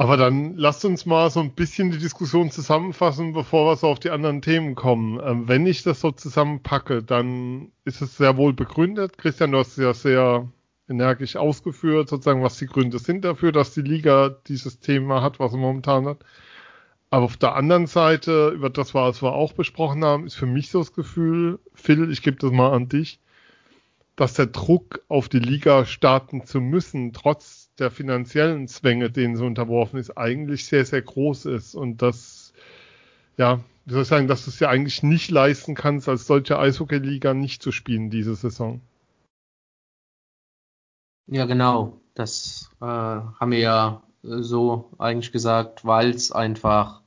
Aber 0.00 0.16
dann 0.16 0.56
lasst 0.56 0.84
uns 0.84 1.06
mal 1.06 1.28
so 1.28 1.40
ein 1.40 1.50
bisschen 1.54 1.90
die 1.90 1.98
Diskussion 1.98 2.52
zusammenfassen, 2.52 3.32
bevor 3.32 3.66
wir 3.66 3.76
so 3.76 3.88
auf 3.88 3.98
die 3.98 4.10
anderen 4.10 4.42
Themen 4.42 4.76
kommen. 4.76 5.20
Ähm, 5.20 5.48
wenn 5.48 5.66
ich 5.66 5.82
das 5.82 6.00
so 6.00 6.12
zusammenpacke, 6.12 7.02
dann 7.02 7.72
ist 7.84 8.00
es 8.00 8.16
sehr 8.16 8.36
wohl 8.36 8.52
begründet. 8.52 9.18
Christian, 9.18 9.50
du 9.50 9.58
hast 9.58 9.76
ja 9.76 9.92
sehr 9.92 10.48
energisch 10.88 11.34
ausgeführt, 11.34 12.08
sozusagen, 12.08 12.44
was 12.44 12.58
die 12.58 12.66
Gründe 12.66 13.00
sind 13.00 13.24
dafür, 13.24 13.50
dass 13.50 13.74
die 13.74 13.82
Liga 13.82 14.28
dieses 14.46 14.78
Thema 14.78 15.20
hat, 15.20 15.40
was 15.40 15.52
er 15.52 15.58
momentan 15.58 16.06
hat. 16.06 16.18
Aber 17.10 17.24
auf 17.24 17.36
der 17.36 17.56
anderen 17.56 17.88
Seite, 17.88 18.50
über 18.50 18.70
das, 18.70 18.94
was 18.94 19.20
wir 19.20 19.32
auch 19.32 19.52
besprochen 19.52 20.04
haben, 20.04 20.26
ist 20.26 20.36
für 20.36 20.46
mich 20.46 20.70
so 20.70 20.78
das 20.78 20.92
Gefühl, 20.92 21.58
Phil, 21.74 22.08
ich 22.12 22.22
gebe 22.22 22.36
das 22.36 22.52
mal 22.52 22.72
an 22.72 22.88
dich, 22.88 23.18
dass 24.14 24.34
der 24.34 24.46
Druck 24.46 25.00
auf 25.08 25.28
die 25.28 25.40
Liga 25.40 25.86
starten 25.86 26.44
zu 26.44 26.60
müssen, 26.60 27.12
trotz 27.12 27.67
der 27.78 27.90
finanziellen 27.90 28.68
Zwänge, 28.68 29.10
denen 29.10 29.36
sie 29.36 29.44
unterworfen 29.44 29.98
ist, 29.98 30.16
eigentlich 30.16 30.66
sehr, 30.66 30.84
sehr 30.84 31.02
groß 31.02 31.46
ist 31.46 31.74
und 31.74 32.02
das, 32.02 32.52
ja, 33.36 33.60
wie 33.84 33.92
soll 33.92 34.02
ich 34.02 34.08
sagen, 34.08 34.28
dass 34.28 34.44
du 34.44 34.50
es 34.50 34.60
ja 34.60 34.68
eigentlich 34.68 35.02
nicht 35.02 35.30
leisten 35.30 35.74
kannst, 35.74 36.08
als 36.08 36.26
solche 36.26 36.58
Eishockey-Liga 36.58 37.34
nicht 37.34 37.62
zu 37.62 37.72
spielen 37.72 38.10
diese 38.10 38.34
Saison. 38.34 38.80
Ja, 41.26 41.44
genau. 41.44 42.00
Das 42.14 42.70
äh, 42.80 42.84
haben 42.84 43.50
wir 43.50 43.58
ja 43.58 44.02
so 44.22 44.90
eigentlich 44.98 45.30
gesagt, 45.30 45.84
weil 45.84 46.10
es 46.10 46.32
einfach 46.32 47.02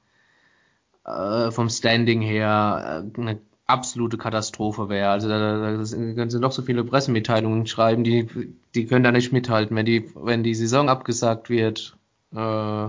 äh, 1.06 1.52
vom 1.52 1.70
Standing 1.70 2.22
her 2.22 3.04
äh, 3.16 3.20
eine 3.22 3.40
absolute 3.72 4.18
Katastrophe 4.18 4.90
wäre. 4.90 5.10
Also 5.10 5.28
da, 5.30 5.38
da 5.38 5.84
können 5.84 6.30
sie 6.30 6.40
noch 6.40 6.52
so 6.52 6.62
viele 6.62 6.84
Pressemitteilungen 6.84 7.66
schreiben, 7.68 8.04
die, 8.04 8.28
die 8.76 8.86
können 8.86 9.04
da 9.04 9.12
nicht 9.12 9.32
mithalten. 9.32 9.76
Wenn 9.76 9.86
die, 9.86 10.12
wenn 10.16 10.44
die 10.44 10.56
Saison 10.56 10.90
abgesagt 10.90 11.50
wird, 11.50 11.98
äh, 12.36 12.88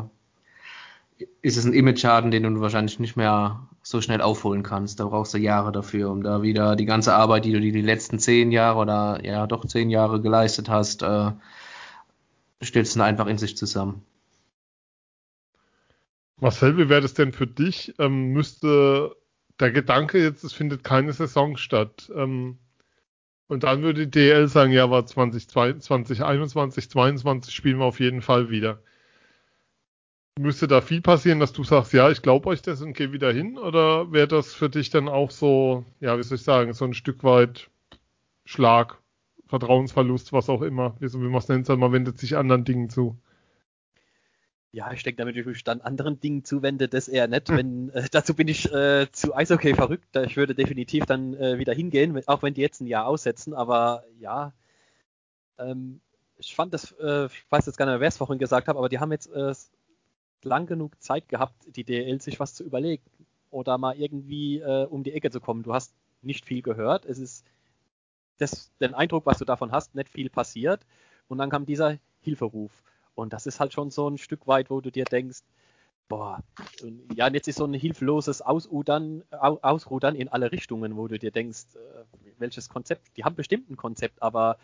ist 1.41 1.57
es 1.57 1.65
ein 1.65 1.73
Image-Schaden, 1.73 2.31
den 2.31 2.43
du 2.43 2.61
wahrscheinlich 2.61 2.99
nicht 2.99 3.17
mehr 3.17 3.69
so 3.83 4.01
schnell 4.01 4.21
aufholen 4.21 4.63
kannst. 4.63 5.01
Da 5.01 5.07
brauchst 5.07 5.35
du 5.35 5.39
Jahre 5.39 5.73
dafür, 5.73 6.11
um 6.11 6.23
da 6.23 6.43
wieder 6.43 6.77
die 6.77 6.85
ganze 6.85 7.15
Arbeit, 7.15 7.45
die 7.45 7.53
du 7.53 7.61
die, 7.61 7.73
die 7.73 7.83
letzten 7.83 8.19
zehn 8.19 8.53
Jahre 8.53 8.79
oder 8.79 9.25
ja 9.25 9.47
doch 9.47 9.65
zehn 9.67 9.91
Jahre 9.91 10.21
geleistet 10.21 10.69
hast, 10.69 11.03
äh, 11.03 11.33
stürzen 12.61 13.01
einfach 13.03 13.27
in 13.27 13.39
sich 13.39 13.57
zusammen. 13.57 14.03
Marcel, 16.41 16.77
wie 16.77 16.89
wäre 16.89 17.01
das 17.01 17.15
denn 17.15 17.33
für 17.33 17.47
dich? 17.47 17.95
Ähm, 17.99 18.33
müsste 18.33 19.15
der 19.61 19.71
Gedanke 19.71 20.23
jetzt, 20.23 20.45
es 20.45 20.53
findet 20.53 20.85
keine 20.85 21.13
Saison 21.13 21.57
statt. 21.57 22.11
Ähm, 22.15 22.59
und 23.49 23.65
dann 23.65 23.83
würde 23.83 24.07
die 24.07 24.11
DL 24.11 24.49
sagen, 24.49 24.73
ja, 24.73 24.85
aber 24.85 25.05
2021, 25.05 25.89
2022 26.89 27.55
spielen 27.55 27.79
wir 27.79 27.85
auf 27.85 28.01
jeden 28.01 28.23
Fall 28.23 28.51
wieder. 28.51 28.83
Müsste 30.39 30.67
da 30.67 30.81
viel 30.81 31.03
passieren, 31.03 31.41
dass 31.41 31.53
du 31.53 31.63
sagst, 31.63 31.93
ja, 31.93 32.11
ich 32.11 32.23
glaube 32.23 32.49
euch 32.49 32.63
das 32.63 32.81
und 32.81 32.95
gehe 32.95 33.13
wieder 33.13 33.31
hin? 33.33 33.59
Oder 33.59 34.11
wäre 34.11 34.29
das 34.29 34.55
für 34.55 34.71
dich 34.71 34.89
dann 34.89 35.09
auch 35.09 35.31
so, 35.31 35.85
ja, 36.01 36.17
wie 36.19 36.23
soll 36.23 36.37
ich 36.37 36.45
sagen, 36.45 36.73
so 36.73 36.87
ein 36.87 36.95
Stück 36.95 37.23
weit 37.25 37.69
Schlag, 38.47 38.99
Vertrauensverlust, 39.49 40.33
was 40.33 40.49
auch 40.49 40.63
immer, 40.63 40.97
wie, 41.01 41.13
wie 41.13 41.19
man 41.19 41.37
es 41.37 41.49
nennt, 41.49 41.69
man 41.69 41.93
wendet 41.93 42.19
sich 42.19 42.37
anderen 42.39 42.65
Dingen 42.65 42.89
zu? 42.89 43.19
Ja, 44.75 44.91
ich 44.91 45.03
denke, 45.03 45.19
damit 45.19 45.37
ich 45.37 45.45
mich 45.45 45.65
dann 45.65 45.83
anderen 45.83 46.19
Dingen 46.19 46.45
zuwende, 46.45 46.89
das 46.89 47.07
eher 47.07 47.29
nicht. 47.29 47.51
Wenn, 47.51 47.91
äh, 47.91 48.09
dazu 48.11 48.35
bin 48.35 48.49
ich 48.49 48.73
äh, 48.73 49.07
zu 49.13 49.35
Eishockey 49.35 49.75
verrückt. 49.75 50.17
Ich 50.17 50.37
würde 50.37 50.55
definitiv 50.55 51.05
dann 51.05 51.35
äh, 51.35 51.59
wieder 51.59 51.75
hingehen, 51.75 52.19
auch 52.27 52.43
wenn 52.43 52.55
die 52.55 52.63
jetzt 52.63 52.81
ein 52.81 52.87
Jahr 52.87 53.07
aussetzen. 53.07 53.53
Aber 53.53 54.05
ja, 54.19 54.55
ähm, 55.59 56.01
ich 56.39 56.55
fand 56.55 56.73
das, 56.73 56.93
äh, 56.93 57.27
ich 57.27 57.45
weiß 57.51 57.67
jetzt 57.67 57.77
gar 57.77 57.85
nicht 57.85 57.93
mehr, 57.93 58.01
wer 58.01 58.09
es 58.09 58.17
vorhin 58.17 58.39
gesagt 58.39 58.67
hat, 58.69 58.77
aber 58.77 58.89
die 58.89 58.99
haben 58.99 59.13
jetzt 59.13 59.31
äh, 59.33 59.53
lang 60.43 60.67
genug 60.67 61.01
Zeit 61.03 61.29
gehabt, 61.29 61.55
die 61.77 61.85
DL 61.85 62.21
sich 62.23 62.41
was 62.41 62.55
zu 62.55 62.65
überlegen 62.65 63.05
oder 63.51 63.77
mal 63.77 63.97
irgendwie 63.97 64.59
äh, 64.61 64.87
um 64.87 65.05
die 65.05 65.13
Ecke 65.13 65.31
zu 65.31 65.41
kommen. 65.41 65.63
Du 65.63 65.75
hast 65.75 65.95
nicht 66.23 66.47
viel 66.47 66.63
gehört. 66.63 67.05
Es 67.05 67.19
ist 67.19 67.45
das, 68.39 68.73
den 68.81 68.95
Eindruck, 68.95 69.27
was 69.27 69.39
du 69.39 69.45
davon 69.45 69.71
hast, 69.71 69.95
nicht 69.95 70.09
viel 70.09 70.31
passiert. 70.31 70.87
Und 71.29 71.39
dann 71.39 71.51
kam 71.51 71.67
dieser 71.67 71.99
Hilferuf. 72.21 72.83
Und 73.15 73.33
das 73.33 73.47
ist 73.47 73.61
halt 73.61 73.73
schon 73.73 73.91
so 73.91 74.09
ein 74.09 74.19
Stück 74.19 74.47
weit, 74.47 74.71
wo 74.71 74.81
du 74.81 74.91
dir 74.91 75.05
denkst, 75.05 75.41
boah, 76.09 76.43
ja, 77.15 77.27
und 77.27 77.35
jetzt 77.35 77.49
ist 77.49 77.57
so 77.57 77.65
ein 77.65 77.75
hilfloses 77.75 78.43
Ausrudern, 78.43 79.23
Ausrudern 79.31 80.15
in 80.15 80.29
alle 80.29 80.53
Richtungen, 80.53 80.97
wo 80.97 81.09
du 81.09 81.19
dir 81.19 81.31
denkst, 81.31 81.75
äh, 81.75 82.05
welches 82.39 82.69
Konzept, 82.69 83.17
die 83.17 83.25
haben 83.25 83.35
bestimmt 83.35 83.71
ein 83.71 83.77
Konzept, 83.77 84.23
aber 84.23 84.59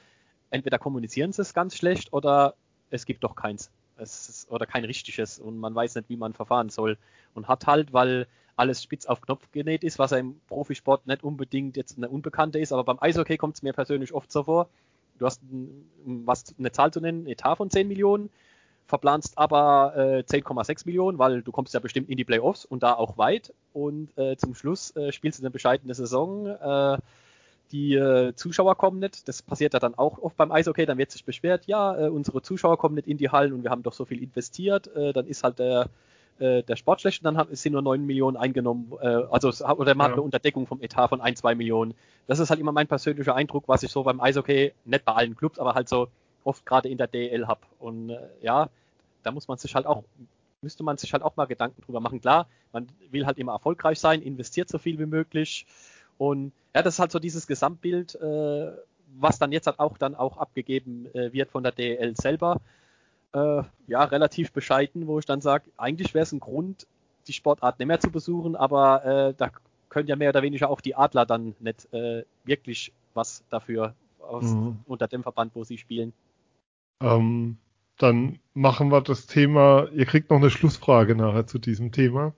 entweder 0.50 0.78
kommunizieren 0.78 1.32
sie 1.32 1.42
es 1.42 1.54
ganz 1.54 1.76
schlecht 1.76 2.12
oder 2.12 2.54
es 2.90 3.06
gibt 3.06 3.24
doch 3.24 3.34
keins. 3.34 3.70
Ist, 3.98 4.46
oder 4.50 4.64
kein 4.64 4.84
richtiges 4.84 5.38
und 5.40 5.58
man 5.58 5.74
weiß 5.74 5.96
nicht, 5.96 6.08
wie 6.08 6.16
man 6.16 6.32
verfahren 6.32 6.68
soll. 6.68 6.98
Und 7.34 7.48
hat 7.48 7.66
halt, 7.66 7.92
weil 7.92 8.28
alles 8.54 8.82
spitz 8.82 9.06
auf 9.06 9.20
Knopf 9.20 9.50
genäht 9.50 9.82
ist, 9.84 9.98
was 9.98 10.12
im 10.12 10.40
Profisport 10.48 11.06
nicht 11.06 11.24
unbedingt 11.24 11.76
jetzt 11.76 11.96
eine 11.96 12.08
Unbekannte 12.08 12.58
ist, 12.58 12.72
aber 12.72 12.84
beim 12.84 12.98
Eishockey 13.00 13.36
kommt 13.36 13.56
es 13.56 13.62
mir 13.62 13.72
persönlich 13.72 14.12
oft 14.12 14.30
so 14.30 14.44
vor, 14.44 14.68
du 15.18 15.26
hast 15.26 15.42
was 16.04 16.54
eine 16.58 16.72
Zahl 16.72 16.92
zu 16.92 17.00
nennen, 17.00 17.26
Etat 17.26 17.56
von 17.56 17.70
10 17.70 17.88
Millionen, 17.88 18.30
verplanst 18.86 19.36
aber 19.36 19.92
äh, 19.96 20.22
10,6 20.22 20.86
Millionen, 20.86 21.18
weil 21.18 21.42
du 21.42 21.52
kommst 21.52 21.74
ja 21.74 21.80
bestimmt 21.80 22.08
in 22.08 22.16
die 22.16 22.24
Playoffs 22.24 22.64
und 22.64 22.82
da 22.82 22.94
auch 22.94 23.18
weit. 23.18 23.52
Und 23.72 24.16
äh, 24.16 24.36
zum 24.36 24.54
Schluss 24.54 24.96
äh, 24.96 25.12
spielst 25.12 25.38
du 25.38 25.42
eine 25.42 25.50
bescheidene 25.50 25.94
Saison. 25.94 26.46
Äh, 26.46 26.98
die 27.70 27.94
äh, 27.94 28.34
Zuschauer 28.34 28.76
kommen 28.76 28.98
nicht, 28.98 29.28
das 29.28 29.42
passiert 29.42 29.74
ja 29.74 29.78
dann 29.78 29.94
auch 29.94 30.18
oft 30.18 30.38
beim 30.38 30.50
Eishockey, 30.50 30.86
dann 30.86 30.96
wird 30.96 31.10
sich 31.10 31.26
beschwert, 31.26 31.66
ja, 31.66 32.06
äh, 32.06 32.08
unsere 32.08 32.40
Zuschauer 32.40 32.78
kommen 32.78 32.94
nicht 32.94 33.06
in 33.06 33.18
die 33.18 33.28
Hallen 33.28 33.52
und 33.52 33.62
wir 33.62 33.70
haben 33.70 33.82
doch 33.82 33.92
so 33.92 34.06
viel 34.06 34.22
investiert, 34.22 34.90
dann 34.94 35.26
ist 35.26 35.44
halt 35.44 35.58
der 35.58 35.90
äh, 36.40 36.62
der 36.62 36.76
Sport 36.76 37.00
schlecht 37.00 37.22
und 37.22 37.24
dann 37.24 37.36
haben, 37.36 37.54
sind 37.54 37.72
nur 37.72 37.82
9 37.82 38.04
Millionen 38.04 38.36
eingenommen, 38.36 38.92
äh, 39.00 39.06
also 39.06 39.48
oder 39.48 39.94
man 39.94 40.04
ja. 40.04 40.04
hat 40.04 40.12
eine 40.12 40.22
Unterdeckung 40.22 40.66
vom 40.66 40.80
Etat 40.80 41.08
von 41.08 41.20
1, 41.20 41.40
2 41.40 41.54
Millionen. 41.54 41.94
Das 42.26 42.38
ist 42.38 42.50
halt 42.50 42.60
immer 42.60 42.72
mein 42.72 42.86
persönlicher 42.86 43.34
Eindruck, 43.34 43.64
was 43.66 43.82
ich 43.82 43.90
so 43.90 44.02
beim 44.02 44.20
Eishockey, 44.20 44.72
nicht 44.84 45.04
bei 45.04 45.12
allen 45.12 45.36
Clubs, 45.36 45.58
aber 45.58 45.74
halt 45.74 45.88
so 45.88 46.08
oft 46.44 46.64
gerade 46.64 46.88
in 46.88 46.98
der 46.98 47.06
DL 47.06 47.46
habe. 47.46 47.60
Und 47.78 48.10
äh, 48.10 48.18
ja, 48.42 48.68
da 49.22 49.30
muss 49.30 49.48
man 49.48 49.58
sich 49.58 49.74
halt 49.74 49.86
auch, 49.86 50.04
müsste 50.62 50.82
man 50.82 50.96
sich 50.96 51.12
halt 51.12 51.22
auch 51.22 51.36
mal 51.36 51.46
Gedanken 51.46 51.82
drüber 51.82 52.00
machen. 52.00 52.20
Klar, 52.20 52.46
man 52.72 52.88
will 53.10 53.26
halt 53.26 53.38
immer 53.38 53.52
erfolgreich 53.52 54.00
sein, 54.00 54.22
investiert 54.22 54.68
so 54.68 54.78
viel 54.78 54.98
wie 54.98 55.06
möglich. 55.06 55.66
Und 56.18 56.52
ja, 56.74 56.82
das 56.82 56.94
ist 56.94 57.00
halt 57.00 57.12
so 57.12 57.18
dieses 57.18 57.46
Gesamtbild, 57.46 58.14
äh, 58.16 58.72
was 59.16 59.38
dann 59.38 59.52
jetzt 59.52 59.66
halt 59.66 59.78
auch 59.78 59.98
dann 59.98 60.14
auch 60.14 60.36
abgegeben 60.36 61.06
äh, 61.14 61.32
wird 61.32 61.50
von 61.50 61.62
der 61.62 61.72
DL 61.72 62.14
selber 62.16 62.60
äh, 63.32 63.62
ja, 63.86 64.04
relativ 64.04 64.52
bescheiden, 64.52 65.06
wo 65.06 65.18
ich 65.18 65.26
dann 65.26 65.40
sage, 65.40 65.70
eigentlich 65.76 66.14
wäre 66.14 66.22
es 66.22 66.32
ein 66.32 66.40
Grund, 66.40 66.86
die 67.26 67.32
Sportart 67.32 67.78
nicht 67.78 67.88
mehr 67.88 68.00
zu 68.00 68.10
besuchen, 68.10 68.56
aber 68.56 69.04
äh, 69.04 69.34
da 69.36 69.50
können 69.88 70.08
ja 70.08 70.16
mehr 70.16 70.30
oder 70.30 70.42
weniger 70.42 70.70
auch 70.70 70.80
die 70.80 70.94
Adler 70.94 71.26
dann 71.26 71.54
nicht 71.60 71.92
äh, 71.92 72.24
wirklich 72.44 72.92
was 73.14 73.44
dafür 73.50 73.94
aus, 74.20 74.44
mhm. 74.44 74.78
unter 74.86 75.08
dem 75.08 75.22
Verband, 75.22 75.54
wo 75.54 75.64
sie 75.64 75.78
spielen. 75.78 76.12
Ähm, 77.02 77.58
dann 77.96 78.38
machen 78.54 78.90
wir 78.90 79.00
das 79.00 79.26
Thema, 79.26 79.88
ihr 79.92 80.06
kriegt 80.06 80.30
noch 80.30 80.38
eine 80.38 80.50
Schlussfrage 80.50 81.14
nachher 81.14 81.46
zu 81.46 81.58
diesem 81.58 81.92
Thema, 81.92 82.34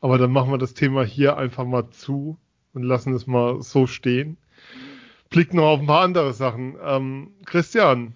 aber 0.00 0.18
dann 0.18 0.32
machen 0.32 0.50
wir 0.50 0.58
das 0.58 0.74
Thema 0.74 1.04
hier 1.04 1.36
einfach 1.36 1.64
mal 1.64 1.90
zu 1.90 2.38
und 2.72 2.82
lassen 2.82 3.14
es 3.14 3.26
mal 3.26 3.62
so 3.62 3.86
stehen. 3.86 4.36
Blicken 5.30 5.56
noch 5.56 5.66
auf 5.66 5.80
ein 5.80 5.86
paar 5.86 6.02
andere 6.02 6.32
Sachen. 6.32 6.76
Ähm, 6.82 7.32
Christian, 7.44 8.14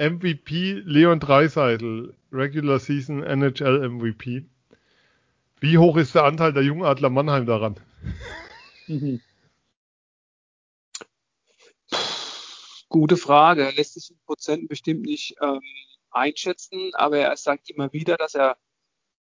MVP 0.00 0.80
Leon 0.86 1.20
Dreiseitel, 1.20 2.16
Regular 2.32 2.78
Season 2.78 3.22
NHL 3.22 3.86
MVP. 3.86 4.46
Wie 5.60 5.76
hoch 5.76 5.98
ist 5.98 6.14
der 6.14 6.24
Anteil 6.24 6.54
der 6.54 6.62
Jungadler 6.62 7.10
Mannheim 7.10 7.44
daran? 7.44 7.78
Gute 12.88 13.18
Frage. 13.18 13.70
Lässt 13.76 13.92
sich 13.92 14.10
in 14.10 14.16
Prozenten 14.24 14.68
bestimmt 14.68 15.02
nicht 15.02 15.36
ähm, 15.42 15.60
einschätzen, 16.10 16.92
aber 16.94 17.18
er 17.18 17.36
sagt 17.36 17.68
immer 17.68 17.92
wieder, 17.92 18.16
dass 18.16 18.34
er 18.34 18.56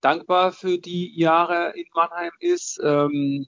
dankbar 0.00 0.50
für 0.50 0.78
die 0.78 1.16
Jahre 1.16 1.72
in 1.76 1.86
Mannheim 1.94 2.32
ist. 2.40 2.80
Ähm, 2.82 3.46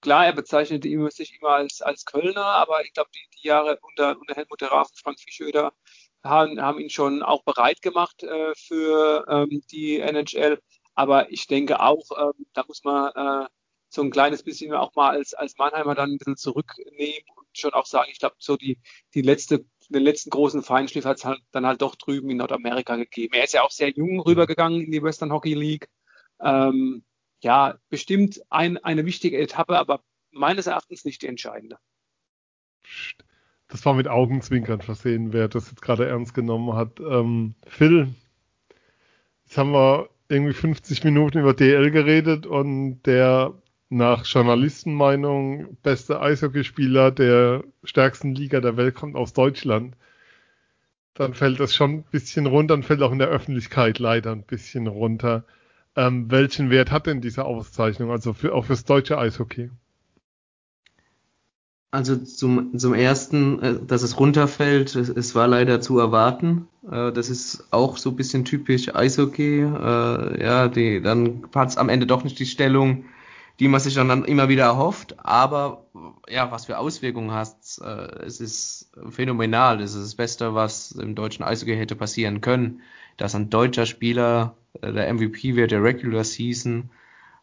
klar, 0.00 0.24
er 0.24 0.34
bezeichnet 0.34 0.84
sich 0.84 1.36
immer 1.40 1.50
als, 1.50 1.82
als 1.82 2.04
Kölner, 2.04 2.44
aber 2.44 2.84
ich 2.84 2.92
glaube, 2.92 3.10
die, 3.12 3.28
die 3.40 3.48
Jahre 3.48 3.80
unter, 3.82 4.16
unter 4.20 4.36
Helmut 4.36 4.60
der 4.60 4.70
Rafen, 4.70 4.94
Frank 4.94 5.18
Fischöder 5.18 5.72
haben, 6.24 6.60
haben 6.60 6.80
ihn 6.80 6.90
schon 6.90 7.22
auch 7.22 7.42
bereit 7.44 7.82
gemacht 7.82 8.22
äh, 8.22 8.52
für 8.56 9.24
ähm, 9.28 9.62
die 9.70 10.00
NHL. 10.00 10.60
Aber 10.94 11.30
ich 11.30 11.46
denke 11.46 11.80
auch, 11.80 12.04
ähm, 12.18 12.46
da 12.52 12.64
muss 12.66 12.84
man 12.84 13.12
äh, 13.14 13.48
so 13.88 14.02
ein 14.02 14.10
kleines 14.10 14.42
bisschen 14.42 14.72
auch 14.72 14.94
mal 14.94 15.10
als, 15.10 15.34
als 15.34 15.56
Mannheimer 15.58 15.94
dann 15.94 16.12
ein 16.12 16.18
bisschen 16.18 16.36
zurücknehmen 16.36 17.24
und 17.36 17.46
schon 17.52 17.72
auch 17.72 17.86
sagen, 17.86 18.08
ich 18.12 18.18
glaube, 18.18 18.36
so 18.38 18.56
die, 18.56 18.78
die 19.14 19.22
letzte, 19.22 19.64
den 19.88 20.02
letzten 20.02 20.30
großen 20.30 20.62
Feinschliff 20.62 21.04
hat 21.04 21.18
es 21.18 21.24
halt 21.24 21.40
dann 21.50 21.66
halt 21.66 21.82
doch 21.82 21.96
drüben 21.96 22.30
in 22.30 22.36
Nordamerika 22.36 22.96
gegeben. 22.96 23.34
Er 23.34 23.44
ist 23.44 23.54
ja 23.54 23.62
auch 23.62 23.72
sehr 23.72 23.90
jung 23.90 24.20
rübergegangen 24.20 24.80
in 24.80 24.92
die 24.92 25.02
Western 25.02 25.32
Hockey 25.32 25.54
League. 25.54 25.88
Ähm, 26.40 27.04
ja, 27.42 27.78
bestimmt 27.88 28.40
ein, 28.50 28.78
eine 28.78 29.06
wichtige 29.06 29.38
Etappe, 29.38 29.78
aber 29.78 30.02
meines 30.30 30.66
Erachtens 30.66 31.04
nicht 31.04 31.22
die 31.22 31.26
entscheidende. 31.26 31.78
Das 33.70 33.86
war 33.86 33.94
mit 33.94 34.08
Augenzwinkern 34.08 34.80
versehen, 34.80 35.32
wer 35.32 35.48
das 35.48 35.70
jetzt 35.70 35.82
gerade 35.82 36.06
ernst 36.06 36.34
genommen 36.34 36.74
hat. 36.74 36.98
Ähm, 37.00 37.54
Phil, 37.66 38.08
jetzt 39.44 39.56
haben 39.56 39.72
wir 39.72 40.08
irgendwie 40.28 40.52
50 40.52 41.04
Minuten 41.04 41.38
über 41.38 41.54
DL 41.54 41.90
geredet 41.90 42.46
und 42.46 43.02
der 43.02 43.54
nach 43.88 44.24
Journalistenmeinung 44.24 45.76
beste 45.82 46.20
Eishockeyspieler 46.20 47.10
der 47.10 47.64
stärksten 47.84 48.34
Liga 48.34 48.60
der 48.60 48.76
Welt 48.76 48.94
kommt 48.94 49.16
aus 49.16 49.32
Deutschland. 49.32 49.96
Dann 51.14 51.34
fällt 51.34 51.60
das 51.60 51.74
schon 51.74 51.90
ein 51.90 52.04
bisschen 52.10 52.46
runter 52.46 52.74
und 52.74 52.84
fällt 52.84 53.02
auch 53.02 53.12
in 53.12 53.18
der 53.18 53.28
Öffentlichkeit 53.28 53.98
leider 53.98 54.32
ein 54.32 54.44
bisschen 54.44 54.86
runter. 54.86 55.44
Ähm, 55.96 56.30
welchen 56.30 56.70
Wert 56.70 56.90
hat 56.92 57.06
denn 57.06 57.20
diese 57.20 57.44
Auszeichnung, 57.44 58.10
also 58.10 58.32
für, 58.32 58.54
auch 58.54 58.66
fürs 58.66 58.84
deutsche 58.84 59.18
Eishockey? 59.18 59.70
Also 61.92 62.16
zum, 62.16 62.78
zum 62.78 62.94
ersten, 62.94 63.60
äh, 63.62 63.74
dass 63.84 64.02
es 64.02 64.18
runterfällt, 64.18 64.94
es, 64.94 65.08
es 65.08 65.34
war 65.34 65.48
leider 65.48 65.80
zu 65.80 65.98
erwarten. 65.98 66.68
Äh, 66.88 67.10
das 67.12 67.28
ist 67.28 67.66
auch 67.72 67.96
so 67.96 68.10
ein 68.10 68.16
bisschen 68.16 68.44
typisch 68.44 68.94
Eishockey. 68.94 69.62
Äh, 69.62 70.42
ja, 70.42 70.68
die, 70.68 71.02
dann 71.02 71.42
hat 71.52 71.70
es 71.70 71.76
am 71.76 71.88
Ende 71.88 72.06
doch 72.06 72.22
nicht 72.22 72.38
die 72.38 72.46
Stellung, 72.46 73.06
die 73.58 73.66
man 73.66 73.80
sich 73.80 73.94
dann 73.94 74.24
immer 74.24 74.48
wieder 74.48 74.64
erhofft. 74.64 75.16
Aber 75.18 75.84
ja, 76.28 76.52
was 76.52 76.66
für 76.66 76.78
Auswirkungen 76.78 77.32
hat 77.32 77.56
es? 77.60 78.40
ist 78.40 78.92
phänomenal. 79.08 79.80
Es 79.80 79.94
ist 79.94 80.04
das 80.04 80.14
Beste, 80.14 80.54
was 80.54 80.92
im 80.92 81.16
deutschen 81.16 81.44
Eishockey 81.44 81.76
hätte 81.76 81.96
passieren 81.96 82.40
können, 82.40 82.82
dass 83.16 83.34
ein 83.34 83.50
deutscher 83.50 83.86
Spieler 83.86 84.54
der 84.80 85.12
MVP 85.12 85.56
wird 85.56 85.72
der 85.72 85.82
Regular 85.82 86.22
Season 86.22 86.90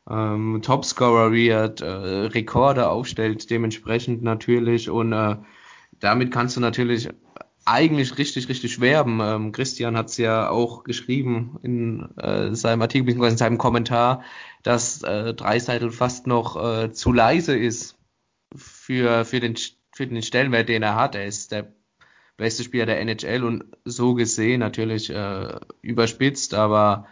ähm, 0.10 0.62
Topscorer 0.62 1.32
wird, 1.32 1.82
äh, 1.82 1.86
Rekorde 1.86 2.90
aufstellt, 2.90 3.50
dementsprechend 3.50 4.24
natürlich 4.24 4.90
und 4.90 5.14
äh, 5.14 5.38
damit 6.00 6.32
kannst 6.32 6.56
du 6.56 6.62
natürlich 6.62 7.10
eigentlich 7.68 8.18
richtig, 8.18 8.48
richtig 8.48 8.80
werben. 8.80 9.20
Ähm, 9.22 9.52
Christian 9.52 9.98
hat 9.98 10.08
es 10.08 10.18
ja 10.18 10.50
auch 10.50 10.84
geschrieben 10.84 11.60
in 11.64 12.18
äh, 12.18 12.56
seinem 12.56 12.82
Artikel 12.82 13.06
bzw. 13.06 13.28
in 13.28 13.38
seinem 13.38 13.58
Kommentar, 13.58 14.24
dass 14.64 15.04
äh, 15.04 15.34
Dreiseitel 15.34 15.92
fast 15.92 16.28
noch 16.28 16.56
äh, 16.56 16.92
zu 16.94 17.12
leise 17.12 17.58
ist 17.58 17.98
für, 18.56 19.26
für, 19.26 19.42
den, 19.42 19.56
für 19.94 20.08
den 20.08 20.22
Stellenwert, 20.22 20.70
den 20.70 20.84
er 20.84 20.96
hat. 20.96 21.16
Er 21.16 21.26
ist 21.26 21.52
der 21.52 21.74
beste 22.38 22.64
Spieler 22.64 22.86
der 22.86 23.02
NHL 23.02 23.44
und 23.44 23.66
so 23.84 24.14
gesehen 24.14 24.62
natürlich 24.62 25.10
äh, 25.10 25.60
überspitzt, 25.82 26.54
aber 26.54 27.08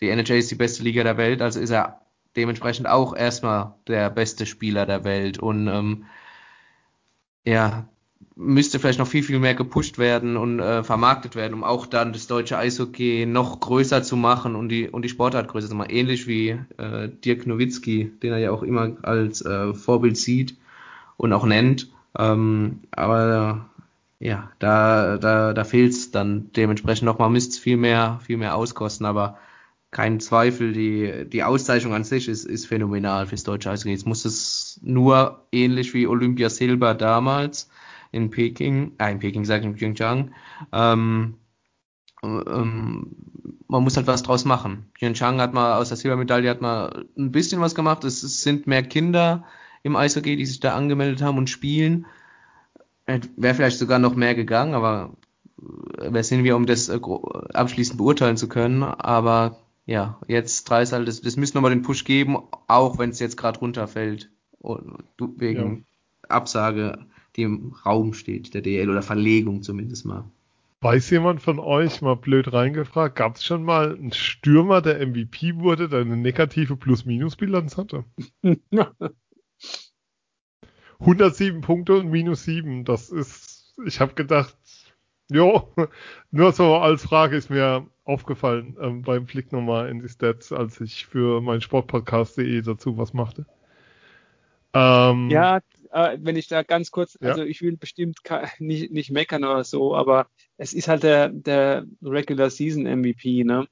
die 0.00 0.08
NHL 0.08 0.38
ist 0.38 0.50
die 0.50 0.56
beste 0.56 0.82
Liga 0.84 1.02
der 1.02 1.18
Welt, 1.18 1.42
also 1.42 1.60
ist 1.60 1.70
er 1.70 2.05
dementsprechend 2.36 2.88
auch 2.88 3.16
erstmal 3.16 3.74
der 3.88 4.10
beste 4.10 4.46
Spieler 4.46 4.86
der 4.86 5.04
Welt 5.04 5.38
und 5.38 5.68
ähm, 5.68 6.04
ja, 7.44 7.88
müsste 8.34 8.78
vielleicht 8.78 8.98
noch 8.98 9.06
viel, 9.06 9.22
viel 9.22 9.38
mehr 9.38 9.54
gepusht 9.54 9.98
werden 9.98 10.36
und 10.36 10.60
äh, 10.60 10.84
vermarktet 10.84 11.36
werden, 11.36 11.54
um 11.54 11.64
auch 11.64 11.86
dann 11.86 12.12
das 12.12 12.26
deutsche 12.26 12.58
Eishockey 12.58 13.24
noch 13.24 13.60
größer 13.60 14.02
zu 14.02 14.16
machen 14.16 14.54
und 14.54 14.68
die, 14.68 14.88
und 14.88 15.02
die 15.02 15.08
Sportart 15.08 15.48
größer 15.48 15.68
zu 15.68 15.74
machen. 15.74 15.90
Ähnlich 15.90 16.26
wie 16.26 16.58
äh, 16.76 17.08
Dirk 17.24 17.46
Nowitzki, 17.46 18.12
den 18.22 18.32
er 18.32 18.38
ja 18.38 18.50
auch 18.50 18.62
immer 18.62 18.92
als 19.02 19.40
äh, 19.42 19.72
Vorbild 19.72 20.18
sieht 20.18 20.56
und 21.16 21.32
auch 21.32 21.46
nennt. 21.46 21.88
Ähm, 22.18 22.80
aber 22.90 23.66
ja, 24.18 24.50
da, 24.58 25.16
da, 25.16 25.54
da 25.54 25.64
fehlt 25.64 25.92
es 25.92 26.10
dann 26.10 26.50
dementsprechend 26.54 27.06
nochmal, 27.06 27.30
müsste 27.30 27.52
es 27.52 27.58
viel 27.58 27.76
mehr, 27.78 28.20
viel 28.22 28.36
mehr 28.36 28.54
auskosten, 28.54 29.06
aber 29.06 29.38
kein 29.90 30.20
Zweifel, 30.20 30.72
die, 30.72 31.28
die 31.28 31.42
Auszeichnung 31.42 31.94
an 31.94 32.04
sich 32.04 32.28
ist, 32.28 32.44
ist 32.44 32.66
phänomenal 32.66 33.26
fürs 33.26 33.44
deutsche 33.44 33.70
Eishockey. 33.70 33.92
Jetzt 33.92 34.06
muss 34.06 34.24
es 34.24 34.80
nur 34.82 35.46
ähnlich 35.52 35.94
wie 35.94 36.06
Olympia 36.06 36.50
Silber 36.50 36.94
damals 36.94 37.70
in 38.12 38.30
Peking, 38.30 38.92
äh, 38.98 39.12
in 39.12 39.18
Peking 39.18 39.44
sage 39.44 39.60
ich 39.60 39.66
in 39.66 39.74
Pyeongchang, 39.74 40.32
ähm, 40.72 41.34
ähm, 42.22 43.12
man 43.68 43.82
muss 43.82 43.96
halt 43.96 44.06
was 44.06 44.22
draus 44.22 44.44
machen. 44.44 44.90
Pyeongchang 44.94 45.40
hat 45.40 45.54
mal 45.54 45.78
aus 45.78 45.88
der 45.88 45.96
Silbermedaille 45.96 46.50
hat 46.50 46.60
mal 46.60 47.06
ein 47.16 47.32
bisschen 47.32 47.60
was 47.60 47.74
gemacht. 47.74 48.04
Es, 48.04 48.22
es 48.22 48.42
sind 48.42 48.66
mehr 48.66 48.82
Kinder 48.82 49.44
im 49.82 49.96
Eishockey, 49.96 50.36
die 50.36 50.46
sich 50.46 50.60
da 50.60 50.74
angemeldet 50.74 51.22
haben 51.22 51.38
und 51.38 51.50
spielen. 51.50 52.06
Wäre 53.06 53.54
vielleicht 53.54 53.78
sogar 53.78 53.98
noch 53.98 54.16
mehr 54.16 54.34
gegangen, 54.34 54.74
aber 54.74 55.12
wer 55.56 56.24
sind 56.24 56.42
wir, 56.44 56.56
um 56.56 56.66
das 56.66 56.88
äh, 56.88 56.98
abschließend 57.54 57.98
beurteilen 57.98 58.36
zu 58.36 58.48
können? 58.48 58.82
Aber 58.82 59.58
ja, 59.86 60.20
jetzt 60.26 60.68
Dreisal, 60.68 61.04
das, 61.04 61.20
das 61.20 61.36
müssen 61.36 61.56
nochmal 61.56 61.70
den 61.70 61.82
Push 61.82 62.04
geben, 62.04 62.38
auch 62.66 62.98
wenn 62.98 63.10
es 63.10 63.20
jetzt 63.20 63.36
gerade 63.36 63.60
runterfällt. 63.60 64.30
wegen 64.60 65.76
ja. 65.76 66.28
Absage, 66.28 67.06
die 67.36 67.42
im 67.42 67.72
Raum 67.84 68.12
steht, 68.12 68.52
der 68.52 68.62
DL 68.62 68.90
oder 68.90 69.02
Verlegung 69.02 69.62
zumindest 69.62 70.04
mal. 70.04 70.24
Weiß 70.80 71.08
jemand 71.10 71.40
von 71.40 71.58
euch, 71.58 72.02
mal 72.02 72.16
blöd 72.16 72.52
reingefragt, 72.52 73.16
gab 73.16 73.36
es 73.36 73.44
schon 73.44 73.62
mal 73.62 73.96
einen 73.96 74.12
Stürmer, 74.12 74.82
der 74.82 75.06
MVP 75.06 75.56
wurde, 75.56 75.88
der 75.88 76.00
eine 76.00 76.16
negative 76.16 76.76
Plus-Minus-Bilanz 76.76 77.76
hatte? 77.76 78.04
107 80.98 81.60
Punkte 81.60 81.94
und 81.94 82.10
minus 82.10 82.44
7, 82.44 82.84
das 82.84 83.10
ist, 83.10 83.74
ich 83.84 84.00
habe 84.00 84.14
gedacht, 84.14 84.56
jo, 85.30 85.72
nur 86.30 86.52
so 86.52 86.76
als 86.76 87.04
Frage 87.04 87.36
ist 87.36 87.50
mir 87.50 87.86
aufgefallen 88.06 88.76
ähm, 88.80 89.02
beim 89.02 89.26
Blick 89.26 89.52
nochmal 89.52 89.88
in 89.88 90.00
die 90.00 90.08
Stats, 90.08 90.52
als 90.52 90.80
ich 90.80 91.06
für 91.06 91.40
mein 91.42 91.60
Sportpodcast.de 91.60 92.62
dazu 92.62 92.96
was 92.96 93.12
machte. 93.12 93.44
Ähm, 94.72 95.28
ja, 95.28 95.60
äh, 95.92 96.18
wenn 96.20 96.36
ich 96.36 96.48
da 96.48 96.62
ganz 96.62 96.90
kurz, 96.90 97.18
ja. 97.20 97.30
also 97.30 97.42
ich 97.42 97.62
will 97.62 97.76
bestimmt 97.76 98.18
nicht, 98.58 98.92
nicht 98.92 99.10
meckern 99.10 99.44
oder 99.44 99.64
so, 99.64 99.94
aber 99.94 100.28
es 100.56 100.72
ist 100.72 100.88
halt 100.88 101.02
der, 101.02 101.28
der 101.28 101.84
Regular 102.02 102.50
Season 102.50 102.84
MVP, 102.84 103.44
ne? 103.44 103.66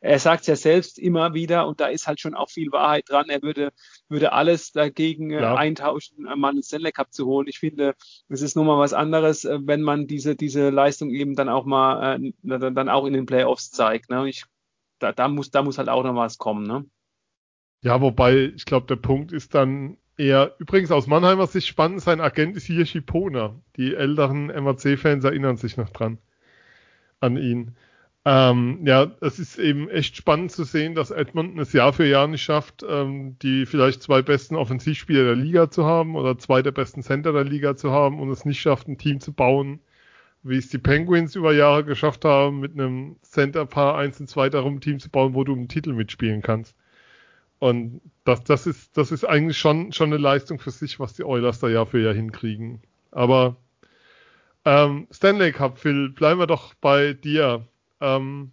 Er 0.00 0.18
sagt 0.18 0.42
es 0.42 0.46
ja 0.46 0.56
selbst 0.56 0.98
immer 0.98 1.34
wieder 1.34 1.66
und 1.66 1.80
da 1.80 1.88
ist 1.88 2.06
halt 2.06 2.20
schon 2.20 2.34
auch 2.34 2.48
viel 2.48 2.72
Wahrheit 2.72 3.04
dran. 3.08 3.28
Er 3.28 3.42
würde, 3.42 3.72
würde 4.08 4.32
alles 4.32 4.72
dagegen 4.72 5.30
äh, 5.30 5.42
ja. 5.42 5.56
eintauschen, 5.56 6.24
mal 6.36 6.50
einen 6.50 6.62
Stanley 6.62 6.92
Cup 6.92 7.12
zu 7.12 7.26
holen. 7.26 7.48
Ich 7.48 7.58
finde, 7.58 7.94
es 8.28 8.40
ist 8.40 8.56
nun 8.56 8.66
mal 8.66 8.78
was 8.78 8.94
anderes, 8.94 9.44
äh, 9.44 9.58
wenn 9.60 9.82
man 9.82 10.06
diese, 10.06 10.36
diese 10.36 10.70
Leistung 10.70 11.10
eben 11.10 11.34
dann 11.34 11.48
auch 11.48 11.66
mal, 11.66 12.18
äh, 12.18 12.32
dann 12.42 12.88
auch 12.88 13.04
in 13.04 13.12
den 13.12 13.26
Playoffs 13.26 13.70
zeigt, 13.70 14.08
ne? 14.10 14.28
Ich, 14.28 14.44
da, 14.98 15.12
da 15.12 15.28
muss, 15.28 15.50
da 15.50 15.62
muss 15.62 15.78
halt 15.78 15.88
auch 15.88 16.02
noch 16.02 16.14
was 16.14 16.38
kommen, 16.38 16.66
ne? 16.66 16.86
Ja, 17.80 18.00
wobei, 18.00 18.52
ich 18.56 18.64
glaube, 18.64 18.86
der 18.86 18.96
Punkt 18.96 19.32
ist 19.32 19.54
dann, 19.54 19.98
er, 20.18 20.54
übrigens 20.58 20.90
aus 20.90 21.06
Mannheimer 21.06 21.46
Sicht 21.46 21.68
spannend, 21.68 22.02
sein 22.02 22.20
Agent 22.20 22.56
ist 22.56 22.66
hier 22.66 22.84
Schipona. 22.84 23.54
Die 23.76 23.94
älteren 23.94 24.48
MAC-Fans 24.48 25.24
erinnern 25.24 25.56
sich 25.56 25.76
noch 25.76 25.90
dran. 25.90 26.18
An 27.20 27.36
ihn. 27.36 27.76
Ähm, 28.24 28.80
ja, 28.84 29.12
es 29.20 29.38
ist 29.38 29.58
eben 29.58 29.88
echt 29.88 30.16
spannend 30.16 30.50
zu 30.50 30.64
sehen, 30.64 30.94
dass 30.94 31.12
Edmonton 31.12 31.60
es 31.60 31.72
Jahr 31.72 31.92
für 31.92 32.04
Jahr 32.04 32.26
nicht 32.26 32.42
schafft, 32.42 32.84
ähm, 32.86 33.38
die 33.40 33.64
vielleicht 33.64 34.02
zwei 34.02 34.20
besten 34.20 34.56
Offensivspieler 34.56 35.24
der 35.24 35.36
Liga 35.36 35.70
zu 35.70 35.84
haben 35.86 36.16
oder 36.16 36.36
zwei 36.36 36.62
der 36.62 36.72
besten 36.72 37.02
Center 37.02 37.32
der 37.32 37.44
Liga 37.44 37.76
zu 37.76 37.92
haben 37.92 38.20
und 38.20 38.30
es 38.30 38.44
nicht 38.44 38.60
schafft, 38.60 38.88
ein 38.88 38.98
Team 38.98 39.20
zu 39.20 39.32
bauen, 39.32 39.80
wie 40.42 40.58
es 40.58 40.68
die 40.68 40.78
Penguins 40.78 41.36
über 41.36 41.54
Jahre 41.54 41.84
geschafft 41.84 42.24
haben, 42.24 42.60
mit 42.60 42.72
einem 42.72 43.16
Center-Paar 43.22 43.96
1 43.96 44.20
und 44.20 44.28
2 44.28 44.50
darum 44.50 44.76
ein 44.76 44.80
Team 44.80 44.98
zu 44.98 45.10
bauen, 45.10 45.34
wo 45.34 45.44
du 45.44 45.54
einen 45.54 45.68
Titel 45.68 45.92
mitspielen 45.92 46.42
kannst. 46.42 46.76
Und 47.58 48.00
das, 48.24 48.44
das 48.44 48.66
ist, 48.66 48.96
das 48.96 49.10
ist 49.10 49.24
eigentlich 49.24 49.58
schon, 49.58 49.92
schon 49.92 50.12
eine 50.12 50.18
Leistung 50.18 50.58
für 50.58 50.70
sich, 50.70 51.00
was 51.00 51.14
die 51.14 51.24
Oilers 51.24 51.60
da 51.60 51.68
Jahr 51.68 51.86
für 51.86 52.00
Jahr 52.00 52.14
hinkriegen. 52.14 52.82
Aber 53.10 53.56
ähm, 54.64 55.08
Stanley 55.10 55.52
Cup, 55.52 55.78
Phil, 55.78 56.10
bleiben 56.10 56.40
wir 56.40 56.46
doch 56.46 56.74
bei 56.74 57.14
dir. 57.14 57.66
Ähm, 58.00 58.52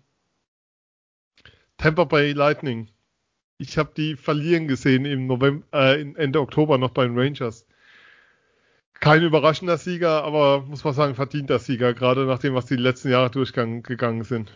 Tampa 1.78 2.06
Bay 2.06 2.32
Lightning. 2.32 2.90
Ich 3.58 3.78
habe 3.78 3.92
die 3.96 4.16
verlieren 4.16 4.68
gesehen 4.68 5.06
im 5.06 5.28
November, 5.28 5.66
äh, 5.72 6.02
Ende 6.02 6.42
Oktober 6.42 6.78
noch 6.78 6.92
bei 6.92 7.06
den 7.06 7.18
Rangers. 7.18 7.66
Kein 8.94 9.24
überraschender 9.24 9.78
Sieger, 9.78 10.24
aber 10.24 10.62
muss 10.62 10.84
man 10.84 10.94
sagen, 10.94 11.16
verdienter 11.16 11.60
Sieger, 11.60 11.94
gerade 11.94 12.26
nach 12.26 12.40
dem, 12.40 12.54
was 12.54 12.66
die 12.66 12.78
letzten 12.78 13.10
Jahre 13.10 13.30
durchgegangen 13.30 14.24
sind. 14.24 14.54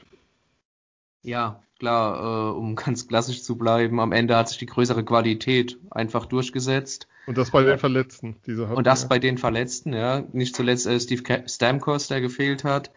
Ja, 1.21 1.61
klar, 1.79 2.51
äh, 2.51 2.57
um 2.57 2.75
ganz 2.75 3.07
klassisch 3.07 3.43
zu 3.43 3.57
bleiben, 3.57 3.99
am 3.99 4.11
Ende 4.11 4.35
hat 4.35 4.49
sich 4.49 4.57
die 4.57 4.65
größere 4.65 5.03
Qualität 5.03 5.77
einfach 5.89 6.25
durchgesetzt. 6.25 7.07
Und 7.25 7.37
das 7.37 7.51
bei 7.51 7.63
den 7.63 7.77
Verletzten, 7.77 8.37
diese 8.45 8.67
hatten, 8.67 8.77
Und 8.77 8.87
das 8.87 9.03
ja. 9.03 9.07
bei 9.07 9.19
den 9.19 9.37
Verletzten, 9.37 9.93
ja. 9.93 10.23
Nicht 10.33 10.55
zuletzt 10.55 10.87
äh, 10.87 10.99
Steve 10.99 11.43
Stamkos, 11.47 12.07
der 12.07 12.21
gefehlt 12.21 12.63
hat. 12.63 12.91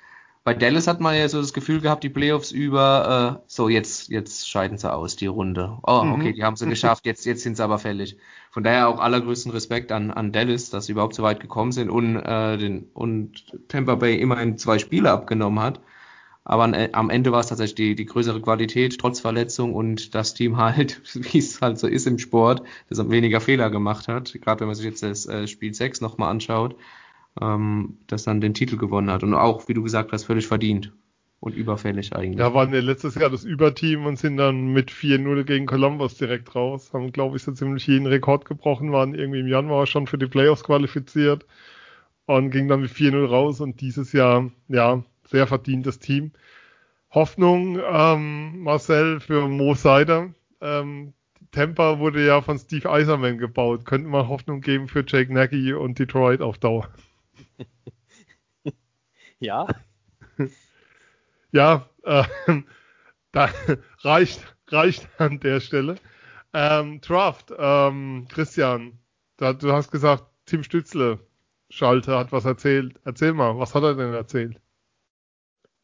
bei 0.45 0.55
Dallas 0.55 0.87
hat 0.87 1.01
man 1.01 1.15
ja 1.15 1.29
so 1.29 1.41
das 1.41 1.53
Gefühl 1.53 1.81
gehabt, 1.81 2.03
die 2.03 2.09
Playoffs 2.09 2.51
über, 2.51 3.41
äh, 3.41 3.45
so 3.47 3.69
jetzt, 3.69 4.09
jetzt 4.09 4.49
scheiden 4.49 4.79
sie 4.79 4.93
aus, 4.93 5.17
die 5.17 5.27
Runde. 5.27 5.79
Oh, 5.83 6.03
mhm. 6.03 6.13
okay, 6.15 6.33
die 6.33 6.45
haben 6.45 6.57
sie 6.57 6.67
geschafft, 6.67 7.05
jetzt, 7.07 7.27
jetzt 7.27 7.43
sind 7.43 7.57
sie 7.57 7.63
aber 7.63 7.79
fällig. 7.79 8.17
Von 8.51 8.65
daher 8.65 8.89
auch 8.89 9.01
allergrößten 9.01 9.53
Respekt 9.53 9.93
an, 9.93 10.11
an 10.11 10.33
Dallas, 10.33 10.71
dass 10.71 10.87
sie 10.87 10.93
überhaupt 10.93 11.15
so 11.15 11.23
weit 11.23 11.41
gekommen 11.41 11.73
sind 11.73 11.91
und, 11.91 12.17
äh, 12.17 12.57
den, 12.57 12.89
und 12.95 13.45
Tampa 13.69 13.95
Bay 13.97 14.19
immerhin 14.19 14.59
zwei 14.59 14.79
Spiele 14.79 15.11
abgenommen 15.11 15.61
hat. 15.61 15.81
Aber 16.45 16.65
an, 16.65 16.75
am 16.93 17.11
Ende 17.11 17.33
war 17.33 17.41
es 17.41 17.47
tatsächlich 17.47 17.75
die, 17.77 17.95
die 17.95 18.07
größere 18.07 18.41
Qualität, 18.41 18.99
trotz 18.99 19.21
Verletzung 19.21 19.75
und 19.75 20.15
das 20.15 20.35
Team 20.35 20.57
halt, 20.57 21.01
wie 21.33 21.39
es 21.39 21.61
halt 21.61 21.79
so 21.79 21.87
ist 21.87 22.07
im 22.07 22.19
Sport, 22.19 22.63
das 22.89 23.11
weniger 23.11 23.41
Fehler 23.41 23.71
gemacht 23.71 24.09
hat. 24.09 24.33
Gerade 24.41 24.61
wenn 24.61 24.69
man 24.69 24.75
sich 24.75 24.87
jetzt 24.87 25.03
das 25.03 25.27
äh, 25.27 25.47
Spiel 25.47 25.73
6 25.75 26.01
nochmal 26.01 26.31
anschaut 26.31 26.77
ähm, 27.41 27.99
das 28.07 28.25
dann 28.25 28.41
den 28.41 28.55
Titel 28.55 28.77
gewonnen 28.77 29.11
hat. 29.11 29.23
Und 29.23 29.35
auch, 29.35 29.69
wie 29.69 29.75
du 29.75 29.83
gesagt 29.83 30.13
hast, 30.13 30.25
völlig 30.25 30.47
verdient 30.47 30.93
und 31.41 31.55
überfällig 31.55 32.15
eigentlich. 32.15 32.39
Da 32.39 32.55
waren 32.55 32.73
wir 32.73 32.83
letztes 32.83 33.15
Jahr 33.15 33.31
das 33.31 33.45
Überteam 33.45 34.07
und 34.07 34.19
sind 34.19 34.37
dann 34.37 34.73
mit 34.73 34.91
4-0 34.91 35.45
gegen 35.45 35.67
Columbus 35.67 36.17
direkt 36.17 36.55
raus. 36.55 36.93
Haben, 36.93 37.13
glaube 37.13 37.37
ich, 37.37 37.43
so 37.43 37.53
ziemlich 37.53 37.87
jeden 37.87 38.07
Rekord 38.07 38.45
gebrochen, 38.45 38.93
waren 38.93 39.15
irgendwie 39.15 39.41
im 39.41 39.49
Januar 39.49 39.87
schon 39.87 40.07
für 40.07 40.19
die 40.19 40.27
Playoffs 40.27 40.65
qualifiziert 40.65 41.47
und 42.27 42.51
ging 42.51 42.69
dann 42.69 42.83
mit 42.83 42.91
4-0 42.91 43.27
raus 43.27 43.61
und 43.61 43.81
dieses 43.81 44.13
Jahr, 44.13 44.51
ja, 44.69 45.03
sehr 45.25 45.47
verdientes 45.47 45.99
Team. 45.99 46.33
Hoffnung, 47.11 47.79
ähm, 47.79 48.61
Marcel, 48.63 49.21
für 49.21 49.49
Mo 49.49 49.75
Seider. 49.75 50.35
Ähm, 50.61 51.13
Tampa 51.51 51.99
wurde 51.99 52.25
ja 52.25 52.41
von 52.41 52.59
Steve 52.59 52.91
Eiserman 52.91 53.39
gebaut. 53.39 53.85
Könnte 53.85 54.09
man 54.09 54.29
Hoffnung 54.29 54.61
geben 54.63 54.89
für 54.89 55.05
Jake 55.07 55.33
Nagy 55.33 55.75
und 55.75 55.99
Detroit 55.99 56.41
auf 56.41 56.59
Dauer? 56.59 56.89
ja. 59.41 59.67
Ja, 61.55 61.87
äh, 62.05 62.25
da 63.33 63.51
reicht, 64.01 64.55
reicht 64.69 65.07
an 65.21 65.39
der 65.41 65.61
Stelle. 65.61 65.97
Ähm, 66.55 67.01
Draft, 67.03 67.53
ähm, 67.59 68.27
Christian, 68.31 68.99
da, 69.37 69.53
du 69.53 69.73
hast 69.73 69.91
gesagt, 69.91 70.25
Tim 70.47 70.63
Stützle, 70.65 71.19
Schalter, 71.69 72.19
hat 72.19 72.33
was 72.33 72.47
erzählt. 72.47 72.99
Erzähl 73.05 73.35
mal, 73.35 73.59
was 73.59 73.75
hat 73.75 73.83
er 73.83 73.95
denn 73.95 74.15
erzählt? 74.15 74.61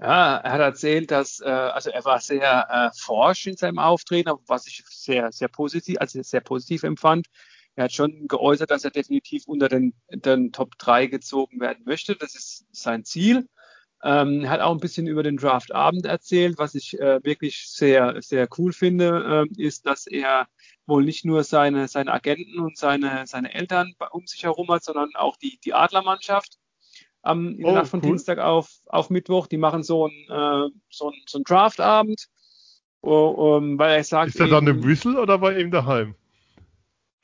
Ja, 0.01 0.36
er 0.36 0.53
hat 0.53 0.61
erzählt, 0.61 1.11
dass 1.11 1.40
äh, 1.40 1.49
also 1.49 1.90
er 1.90 2.05
war 2.05 2.20
sehr 2.20 2.68
äh, 2.70 2.90
forsch 2.96 3.46
in 3.49 3.57
seinem 3.57 3.78
Auftreten, 3.80 4.30
was 4.46 4.66
ich 4.68 4.84
sehr 4.88 5.32
sehr 5.32 5.49
positiv, 5.49 5.96
also 6.01 6.22
sehr 6.22 6.40
positiv 6.40 6.84
empfand. 6.84 7.26
Er 7.74 7.84
hat 7.84 7.92
schon 7.92 8.26
geäußert, 8.28 8.70
dass 8.70 8.84
er 8.84 8.90
definitiv 8.90 9.46
unter 9.46 9.68
den, 9.68 9.94
den 10.11 10.53
Top 10.53 10.76
3 10.78 11.07
gezogen 11.07 11.61
werden 11.61 11.84
möchte. 11.84 12.16
Das 12.16 12.34
ist 12.34 12.66
sein 12.72 13.05
Ziel. 13.05 13.49
Ähm, 14.03 14.49
hat 14.49 14.61
auch 14.61 14.72
ein 14.72 14.80
bisschen 14.80 15.07
über 15.09 15.22
den 15.22 15.36
Draftabend 15.36 16.07
erzählt. 16.07 16.59
Was 16.59 16.74
ich 16.74 16.99
äh, 17.01 17.22
wirklich 17.24 17.68
sehr, 17.68 18.20
sehr 18.22 18.49
cool 18.59 18.72
finde, 18.72 19.46
äh, 19.57 19.62
ist, 19.62 19.86
dass 19.86 20.07
er 20.07 20.49
wohl 20.86 21.05
nicht 21.05 21.24
nur 21.24 21.44
seine, 21.44 21.88
seine 21.88 22.12
Agenten 22.12 22.61
und 22.61 22.76
seine, 22.76 23.26
seine 23.26 23.55
Eltern 23.55 23.94
um 24.12 24.26
sich 24.26 24.44
herum 24.44 24.68
hat, 24.68 24.84
sondern 24.84 25.14
auch 25.16 25.36
die, 25.36 25.59
die 25.64 25.74
Adlermannschaft. 25.74 26.59
Ähm, 27.24 27.56
in 27.56 27.62
der 27.62 27.72
oh, 27.72 27.74
Nacht 27.74 27.88
von 27.88 28.00
cool. 28.00 28.10
Dienstag 28.10 28.38
auf, 28.38 28.70
auf 28.86 29.10
Mittwoch. 29.10 29.46
Die 29.46 29.56
machen 29.56 29.82
so 29.82 30.06
einen 30.06 30.68
äh, 30.68 30.70
so 30.90 31.10
ein, 31.10 31.14
so 31.26 31.38
ein 31.38 31.44
Draftabend. 31.44 32.26
Oh, 33.00 33.56
um, 33.56 33.78
weil 33.78 33.96
er 33.96 34.04
sagt. 34.04 34.30
Ist 34.30 34.40
er 34.40 34.48
dann 34.48 34.66
im 34.66 34.84
Whistle 34.84 35.20
oder 35.20 35.38
bei 35.38 35.58
ihm 35.58 35.70
daheim? 35.70 36.14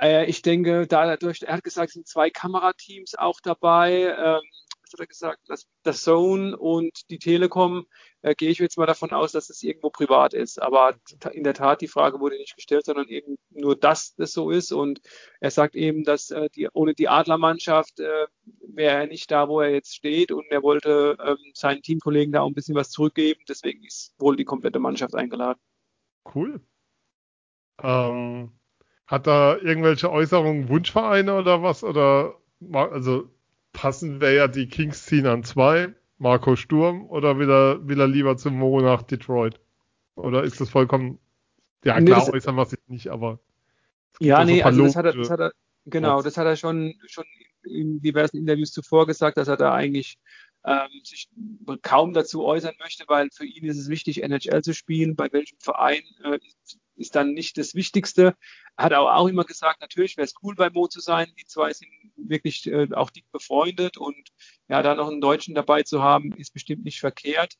Äh, 0.01 0.27
ich 0.27 0.43
denke, 0.43 0.87
dadurch, 0.87 1.43
er 1.43 1.55
hat 1.55 1.65
gesagt, 1.65 1.89
es 1.89 1.95
sind 1.95 2.07
zwei 2.07 2.31
Kamerateams 2.31 3.15
auch 3.17 3.41
dabei. 3.41 4.15
Ähm, 4.17 4.41
er 5.01 5.07
gesagt? 5.07 5.41
Das, 5.49 5.67
das 5.83 6.03
Zone 6.03 6.57
und 6.57 7.11
die 7.11 7.19
Telekom. 7.19 7.87
Äh, 8.23 8.35
gehe 8.35 8.51
ich 8.51 8.59
jetzt 8.59 8.79
mal 8.79 8.87
davon 8.87 9.11
aus, 9.13 9.33
dass 9.33 9.51
es 9.51 9.63
irgendwo 9.63 9.91
privat 9.91 10.33
ist. 10.33 10.61
Aber 10.61 10.97
in 11.33 11.45
der 11.45 11.55
Tat, 11.55 11.83
die 11.83 11.89
Frage 11.89 12.21
wurde 12.21 12.37
nicht 12.39 12.57
gestellt, 12.57 12.87
sondern 12.87 13.09
eben 13.09 13.37
nur, 13.51 13.77
dass 13.77 14.15
das 14.15 14.33
so 14.33 14.51
ist. 14.51 14.73
Und 14.73 15.01
er 15.41 15.51
sagt 15.51 15.75
eben, 15.75 16.05
dass 16.05 16.31
äh, 16.31 16.49
die, 16.55 16.69
ohne 16.73 16.95
die 16.95 17.09
Adlermannschaft 17.09 18.01
äh, 18.01 18.27
wäre 18.67 19.01
er 19.01 19.07
nicht 19.07 19.31
da, 19.31 19.49
wo 19.49 19.61
er 19.61 19.71
jetzt 19.71 19.95
steht. 19.95 20.33
Und 20.33 20.47
er 20.51 20.63
wollte 20.63 21.17
ähm, 21.23 21.37
seinen 21.55 21.83
Teamkollegen 21.83 22.33
da 22.33 22.41
auch 22.41 22.49
ein 22.49 22.55
bisschen 22.55 22.77
was 22.77 22.91
zurückgeben. 22.91 23.41
Deswegen 23.49 23.85
ist 23.85 24.15
wohl 24.19 24.37
die 24.37 24.47
komplette 24.47 24.79
Mannschaft 24.79 25.15
eingeladen. 25.15 25.61
Cool. 26.35 26.61
Ähm, 27.83 28.53
hat 29.07 29.27
da 29.27 29.59
irgendwelche 29.59 30.11
Äußerungen 30.11 30.69
Wunschvereine 30.69 31.37
oder 31.37 31.63
was? 31.63 31.85
Oder 31.85 32.41
also 32.73 33.29
passend 33.75 34.23
wäre 34.23 34.35
ja 34.35 34.49
die 34.49 34.69
Kings 34.69 35.05
ziehen 35.05 35.27
an 35.27 35.45
zwei, 35.45 35.95
Marco 36.17 36.57
Sturm, 36.57 37.07
oder 37.11 37.39
will 37.39 37.51
er, 37.51 37.87
will 37.87 38.01
er 38.01 38.09
lieber 38.09 38.39
zum 38.39 38.57
Mo 38.57 38.81
nach 38.81 39.03
Detroit? 39.03 39.61
Oder 40.15 40.45
ist 40.45 40.61
das 40.61 40.71
vollkommen, 40.71 41.19
ja 41.85 42.01
klar, 42.01 42.25
nee, 42.25 42.33
äußern 42.33 42.55
wir 42.55 42.65
sich 42.65 42.79
nicht, 42.87 43.09
aber. 43.09 43.41
Ja, 44.21 44.45
nee, 44.45 44.61
so 44.61 44.65
also 44.65 44.85
das 44.85 44.97
hat 44.97 45.05
er, 45.05 45.13
das 45.13 45.29
hat 45.29 45.41
er, 45.41 45.53
genau, 45.85 46.23
das 46.23 46.39
hat 46.39 46.47
er 46.47 46.57
schon, 46.57 46.95
schon 47.07 47.25
in 47.65 48.01
diversen 48.01 48.39
Interviews 48.39 48.73
zuvor 48.73 49.07
gesagt, 49.07 49.37
dass 49.37 49.49
er 49.49 49.57
da 49.57 49.75
eigentlich 49.75 50.19
ähm, 50.65 50.89
sich 51.03 51.29
kaum 51.83 52.15
dazu 52.15 52.45
äußern 52.45 52.75
möchte, 52.79 53.05
weil 53.09 53.29
für 53.31 53.45
ihn 53.45 53.65
ist 53.65 53.79
es 53.79 53.89
wichtig, 53.89 54.23
NHL 54.23 54.63
zu 54.63 54.73
spielen. 54.73 55.17
Bei 55.17 55.31
welchem 55.33 55.59
Verein 55.59 56.03
äh, 56.23 56.39
ist 56.97 57.15
dann 57.15 57.33
nicht 57.33 57.59
das 57.59 57.75
Wichtigste. 57.75 58.35
Hat 58.77 58.93
auch 58.93 59.29
immer 59.29 59.45
gesagt, 59.45 59.81
natürlich 59.81 60.17
wäre 60.17 60.25
es 60.25 60.35
cool 60.43 60.57
bei 60.57 60.69
Mo 60.69 60.89
zu 60.89 61.01
sein. 61.01 61.33
Die 61.39 61.45
zwei 61.45 61.73
sind 61.73 61.91
wirklich 62.17 62.67
äh, 62.67 62.89
auch 62.93 63.11
dick 63.11 63.31
befreundet 63.31 63.97
und 63.97 64.31
ja, 64.69 64.83
da 64.83 64.95
noch 64.97 65.09
einen 65.09 65.21
Deutschen 65.21 65.55
dabei 65.55 65.85
zu 65.85 66.03
haben, 66.03 66.33
ist 66.33 66.53
bestimmt 66.53 66.85
nicht 66.85 66.99
verkehrt. 66.99 67.55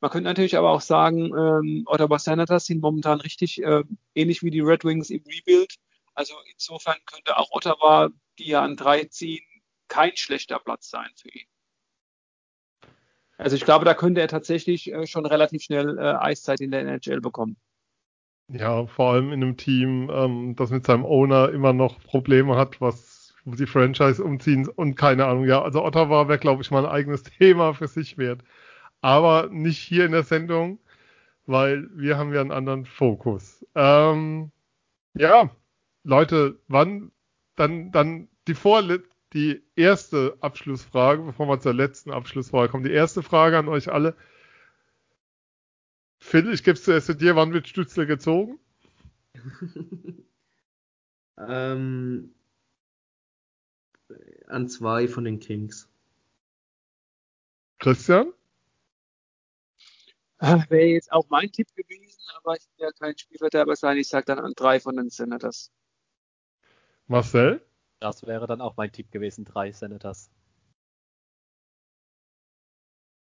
Man 0.00 0.10
könnte 0.10 0.28
natürlich 0.28 0.56
aber 0.56 0.70
auch 0.70 0.80
sagen, 0.80 1.34
ähm, 1.36 1.82
Ottawa 1.86 2.18
Senators 2.18 2.66
sind 2.66 2.80
momentan 2.80 3.20
richtig 3.20 3.62
äh, 3.62 3.82
ähnlich 4.14 4.42
wie 4.42 4.50
die 4.50 4.60
Red 4.60 4.84
Wings 4.84 5.10
im 5.10 5.24
Rebuild. 5.26 5.74
Also 6.14 6.34
insofern 6.52 6.98
könnte 7.06 7.36
auch 7.36 7.50
Ottawa, 7.50 8.10
die 8.38 8.48
ja 8.48 8.62
an 8.62 8.76
drei 8.76 9.04
ziehen, 9.04 9.44
kein 9.88 10.16
schlechter 10.16 10.60
Platz 10.60 10.88
sein 10.88 11.10
für 11.16 11.30
ihn. 11.30 11.46
Also 13.38 13.56
ich 13.56 13.64
glaube, 13.64 13.86
da 13.86 13.94
könnte 13.94 14.20
er 14.20 14.28
tatsächlich 14.28 14.92
äh, 14.92 15.06
schon 15.06 15.26
relativ 15.26 15.62
schnell 15.62 15.98
äh, 15.98 16.02
Eiszeit 16.02 16.60
in 16.60 16.70
der 16.70 16.82
NHL 16.82 17.20
bekommen. 17.20 17.56
Ja, 18.52 18.86
vor 18.86 19.12
allem 19.12 19.32
in 19.32 19.42
einem 19.42 19.56
Team, 19.56 20.10
ähm, 20.12 20.56
das 20.56 20.70
mit 20.70 20.84
seinem 20.84 21.04
Owner 21.04 21.50
immer 21.50 21.72
noch 21.72 22.00
Probleme 22.02 22.56
hat, 22.56 22.80
was 22.80 23.34
die 23.44 23.66
Franchise 23.66 24.22
umziehen 24.22 24.68
und 24.68 24.96
keine 24.96 25.26
Ahnung. 25.26 25.44
Ja, 25.44 25.62
also 25.62 25.84
Ottawa 25.84 26.28
wäre, 26.28 26.38
glaube 26.38 26.62
ich, 26.62 26.70
mal 26.70 26.84
ein 26.84 26.90
eigenes 26.90 27.22
Thema 27.38 27.74
für 27.74 27.86
sich 27.86 28.18
wert. 28.18 28.42
Aber 29.00 29.48
nicht 29.50 29.78
hier 29.78 30.04
in 30.04 30.12
der 30.12 30.24
Sendung, 30.24 30.78
weil 31.46 31.88
wir 31.94 32.18
haben 32.18 32.34
ja 32.34 32.40
einen 32.40 32.52
anderen 32.52 32.84
Fokus. 32.86 33.64
Ähm, 33.74 34.50
ja, 35.14 35.50
Leute, 36.04 36.58
wann 36.68 37.12
dann 37.56 37.92
dann 37.92 38.28
die 38.48 38.54
Vorle 38.54 39.04
die 39.32 39.62
erste 39.76 40.36
Abschlussfrage, 40.40 41.22
bevor 41.22 41.46
wir 41.48 41.60
zur 41.60 41.74
letzten 41.74 42.10
Abschlussfrage 42.10 42.70
kommen. 42.70 42.84
Die 42.84 42.92
erste 42.92 43.22
Frage 43.22 43.58
an 43.58 43.68
euch 43.68 43.92
alle. 43.92 44.16
Phil, 46.20 46.52
ich 46.52 46.62
gebe 46.62 46.76
es 46.76 46.84
zuerst 46.84 47.06
zu 47.06 47.14
dir. 47.14 47.34
Wann 47.34 47.52
wird 47.52 47.66
Stützle 47.66 48.06
gezogen? 48.06 48.60
ähm, 51.38 52.34
an 54.46 54.68
zwei 54.68 55.08
von 55.08 55.24
den 55.24 55.40
Kings. 55.40 55.88
Christian? 57.78 58.32
Wäre 60.38 60.86
jetzt 60.86 61.12
auch 61.12 61.28
mein 61.28 61.52
Tipp 61.52 61.68
gewesen, 61.74 62.22
aber 62.36 62.56
ich 62.56 62.66
will 62.76 62.86
ja 62.86 62.92
kein 62.92 63.16
Spielverderber 63.16 63.76
sein. 63.76 63.98
Ich 63.98 64.08
sage 64.08 64.26
dann 64.26 64.38
an 64.38 64.54
drei 64.56 64.80
von 64.80 64.96
den 64.96 65.10
Senators. 65.10 65.70
Marcel? 67.06 67.60
Das 67.98 68.26
wäre 68.26 68.46
dann 68.46 68.60
auch 68.60 68.76
mein 68.76 68.92
Tipp 68.92 69.10
gewesen, 69.10 69.44
drei 69.44 69.72
Senators. 69.72 70.30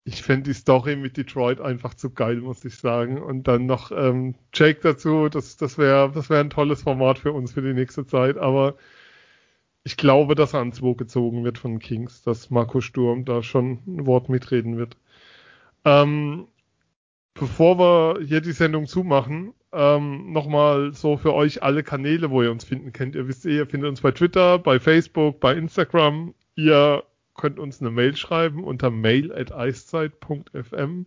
Ich 0.07 0.23
fände 0.23 0.43
die 0.49 0.53
Story 0.53 0.95
mit 0.95 1.17
Detroit 1.17 1.59
einfach 1.59 1.93
zu 1.93 2.11
geil, 2.11 2.37
muss 2.37 2.63
ich 2.63 2.77
sagen. 2.77 3.21
Und 3.21 3.45
dann 3.49 3.65
noch 3.65 3.91
ähm, 3.91 4.35
Jake 4.53 4.79
dazu, 4.81 5.27
das, 5.27 5.57
das 5.57 5.77
wäre 5.77 6.09
das 6.13 6.29
wär 6.29 6.39
ein 6.39 6.49
tolles 6.49 6.83
Format 6.83 7.19
für 7.19 7.33
uns 7.33 7.51
für 7.51 7.61
die 7.61 7.73
nächste 7.73 8.05
Zeit. 8.05 8.37
Aber 8.37 8.75
ich 9.83 9.97
glaube, 9.97 10.35
dass 10.35 10.53
er 10.53 10.59
ans 10.59 10.81
Wo 10.81 10.95
gezogen 10.95 11.43
wird 11.43 11.57
von 11.57 11.79
Kings, 11.79 12.21
dass 12.23 12.49
Marco 12.49 12.79
Sturm 12.79 13.25
da 13.25 13.43
schon 13.43 13.79
ein 13.85 14.05
Wort 14.05 14.29
mitreden 14.29 14.77
wird. 14.77 14.95
Ähm, 15.83 16.47
bevor 17.33 17.77
wir 17.77 18.25
hier 18.25 18.39
die 18.39 18.53
Sendung 18.53 18.87
zumachen, 18.87 19.53
ähm, 19.73 20.31
nochmal 20.31 20.93
so 20.93 21.17
für 21.17 21.33
euch 21.33 21.63
alle 21.63 21.83
Kanäle, 21.83 22.31
wo 22.31 22.41
ihr 22.41 22.51
uns 22.51 22.63
finden 22.63 22.93
könnt. 22.93 23.15
Ihr 23.15 23.27
wisst 23.27 23.45
eh, 23.45 23.57
ihr 23.57 23.67
findet 23.67 23.89
uns 23.89 23.99
bei 23.99 24.11
Twitter, 24.11 24.57
bei 24.57 24.79
Facebook, 24.79 25.41
bei 25.41 25.53
Instagram. 25.53 26.33
Ihr 26.55 27.03
könnt 27.37 27.59
uns 27.59 27.79
eine 27.79 27.91
Mail 27.91 28.15
schreiben 28.17 28.63
unter 28.63 28.89
mail 28.89 29.31
at 29.31 29.53
eiszeit.fm. 29.53 31.05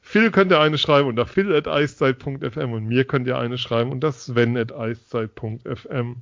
Phil 0.00 0.30
könnt 0.30 0.52
ihr 0.52 0.60
eine 0.60 0.78
schreiben 0.78 1.08
unter 1.08 1.26
phil 1.26 1.54
at 1.54 1.68
eiszeit.fm 1.68 2.72
und 2.72 2.86
mir 2.86 3.04
könnt 3.04 3.26
ihr 3.26 3.36
eine 3.36 3.58
schreiben 3.58 3.92
unter 3.92 4.12
sven 4.12 4.56
at 4.56 4.72
eiszeit.fm. 4.72 6.16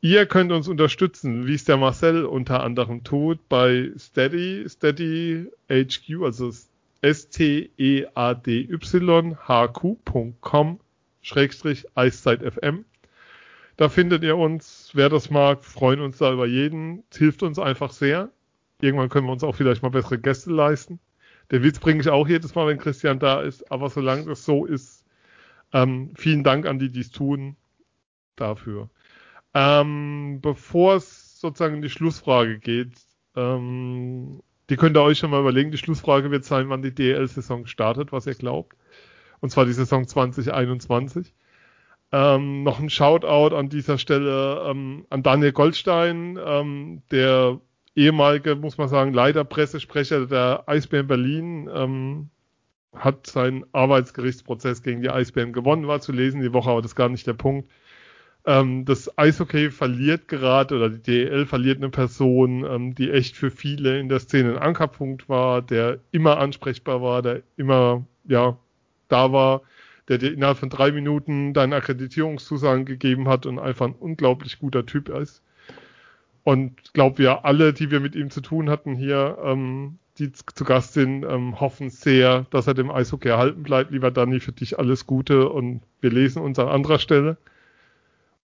Ihr 0.00 0.26
könnt 0.26 0.52
uns 0.52 0.68
unterstützen, 0.68 1.46
wie 1.46 1.54
es 1.54 1.64
der 1.64 1.76
Marcel 1.76 2.24
unter 2.24 2.62
anderem 2.62 3.02
tut, 3.04 3.48
bei 3.48 3.90
Steady, 3.96 4.64
Steady 4.68 5.46
HQ, 5.68 6.22
also 6.22 6.52
steadyhq.com 7.04 7.60
Schrägstrich 11.22 11.86
EiszeitFM. 11.94 12.84
Da 13.76 13.88
findet 13.88 14.22
ihr 14.22 14.36
uns, 14.36 14.90
wer 14.92 15.08
das 15.08 15.30
mag, 15.30 15.64
freuen 15.64 16.00
uns 16.00 16.18
da 16.18 16.32
über 16.32 16.46
jeden. 16.46 17.04
Es 17.10 17.18
hilft 17.18 17.42
uns 17.42 17.58
einfach 17.58 17.92
sehr. 17.92 18.30
Irgendwann 18.82 19.08
können 19.08 19.26
wir 19.26 19.32
uns 19.32 19.44
auch 19.44 19.54
vielleicht 19.54 19.82
mal 19.82 19.90
bessere 19.90 20.18
Gäste 20.18 20.50
leisten. 20.50 20.98
Der 21.50 21.62
Witz 21.62 21.78
bringe 21.78 22.00
ich 22.00 22.08
auch 22.08 22.26
jedes 22.26 22.54
Mal, 22.54 22.66
wenn 22.66 22.78
Christian 22.78 23.18
da 23.18 23.40
ist. 23.40 23.70
Aber 23.70 23.88
solange 23.88 24.24
das 24.24 24.44
so 24.44 24.66
ist, 24.66 25.04
ähm, 25.72 26.12
vielen 26.16 26.42
Dank 26.42 26.66
an 26.66 26.78
die, 26.78 26.90
die 26.90 27.00
es 27.00 27.12
tun, 27.12 27.56
dafür. 28.36 28.90
Ähm, 29.54 30.40
bevor 30.42 30.96
es 30.96 31.40
sozusagen 31.40 31.76
in 31.76 31.82
die 31.82 31.90
Schlussfrage 31.90 32.58
geht, 32.58 32.92
ähm, 33.36 34.42
die 34.68 34.76
könnt 34.76 34.96
ihr 34.96 35.02
euch 35.02 35.18
schon 35.18 35.30
mal 35.30 35.40
überlegen. 35.40 35.70
Die 35.70 35.78
Schlussfrage 35.78 36.30
wird 36.30 36.44
sein, 36.44 36.68
wann 36.68 36.82
die 36.82 36.94
DL-Saison 36.94 37.66
startet, 37.66 38.10
was 38.10 38.26
ihr 38.26 38.34
glaubt. 38.34 38.76
Und 39.40 39.50
zwar 39.50 39.64
die 39.64 39.72
Saison 39.72 40.08
2021. 40.08 41.34
Ähm, 42.10 42.62
noch 42.62 42.80
ein 42.80 42.90
Shoutout 42.90 43.54
an 43.54 43.68
dieser 43.68 43.98
Stelle 43.98 44.64
ähm, 44.66 45.06
an 45.08 45.22
Daniel 45.22 45.52
Goldstein, 45.52 46.38
ähm, 46.44 47.02
der 47.10 47.60
ehemalige, 47.94 48.56
muss 48.56 48.78
man 48.78 48.88
sagen, 48.88 49.12
leider 49.12 49.44
Pressesprecher 49.44 50.26
der 50.26 50.64
Eisbären 50.66 51.06
Berlin, 51.06 51.68
ähm, 51.72 52.30
hat 52.94 53.26
seinen 53.26 53.64
Arbeitsgerichtsprozess 53.72 54.82
gegen 54.82 55.02
die 55.02 55.10
Eisbären 55.10 55.52
gewonnen, 55.52 55.88
war 55.88 56.00
zu 56.00 56.12
lesen 56.12 56.42
die 56.42 56.52
Woche, 56.52 56.70
aber 56.70 56.82
das 56.82 56.92
ist 56.92 56.96
gar 56.96 57.08
nicht 57.08 57.26
der 57.26 57.32
Punkt. 57.34 57.70
Ähm, 58.44 58.84
das 58.84 59.16
Eishockey 59.18 59.70
verliert 59.70 60.28
gerade 60.28 60.76
oder 60.76 60.90
die 60.90 61.02
DEL 61.02 61.46
verliert 61.46 61.78
eine 61.78 61.90
Person, 61.90 62.64
ähm, 62.64 62.94
die 62.94 63.10
echt 63.10 63.36
für 63.36 63.50
viele 63.50 63.98
in 64.00 64.08
der 64.08 64.18
Szene 64.18 64.52
ein 64.52 64.58
Ankerpunkt 64.58 65.28
war, 65.28 65.62
der 65.62 66.00
immer 66.10 66.38
ansprechbar 66.38 67.02
war, 67.02 67.22
der 67.22 67.42
immer 67.56 68.04
ja 68.24 68.58
da 69.08 69.32
war, 69.32 69.62
der 70.08 70.18
dir 70.18 70.32
innerhalb 70.32 70.58
von 70.58 70.70
drei 70.70 70.90
Minuten 70.92 71.54
deine 71.54 71.76
Akkreditierungszusagen 71.76 72.84
gegeben 72.84 73.28
hat 73.28 73.46
und 73.46 73.58
einfach 73.58 73.86
ein 73.86 73.94
unglaublich 73.94 74.58
guter 74.58 74.86
Typ 74.86 75.08
ist. 75.08 75.42
Und 76.44 76.92
glaube 76.92 77.18
wir 77.18 77.44
alle, 77.44 77.72
die 77.72 77.90
wir 77.90 78.00
mit 78.00 78.14
ihm 78.14 78.30
zu 78.30 78.40
tun 78.40 78.68
hatten 78.68 78.94
hier, 78.94 79.38
ähm, 79.44 79.98
die 80.18 80.32
zu 80.32 80.64
Gast 80.64 80.92
sind, 80.92 81.24
ähm, 81.24 81.60
hoffen 81.60 81.90
sehr, 81.90 82.46
dass 82.50 82.66
er 82.66 82.74
dem 82.74 82.90
Eishockey 82.90 83.28
erhalten 83.28 83.62
bleibt. 83.62 83.92
Lieber 83.92 84.10
Danny, 84.10 84.40
für 84.40 84.52
dich 84.52 84.78
alles 84.78 85.06
Gute 85.06 85.48
und 85.48 85.82
wir 86.00 86.10
lesen 86.10 86.42
uns 86.42 86.58
an 86.58 86.68
anderer 86.68 86.98
Stelle. 86.98 87.38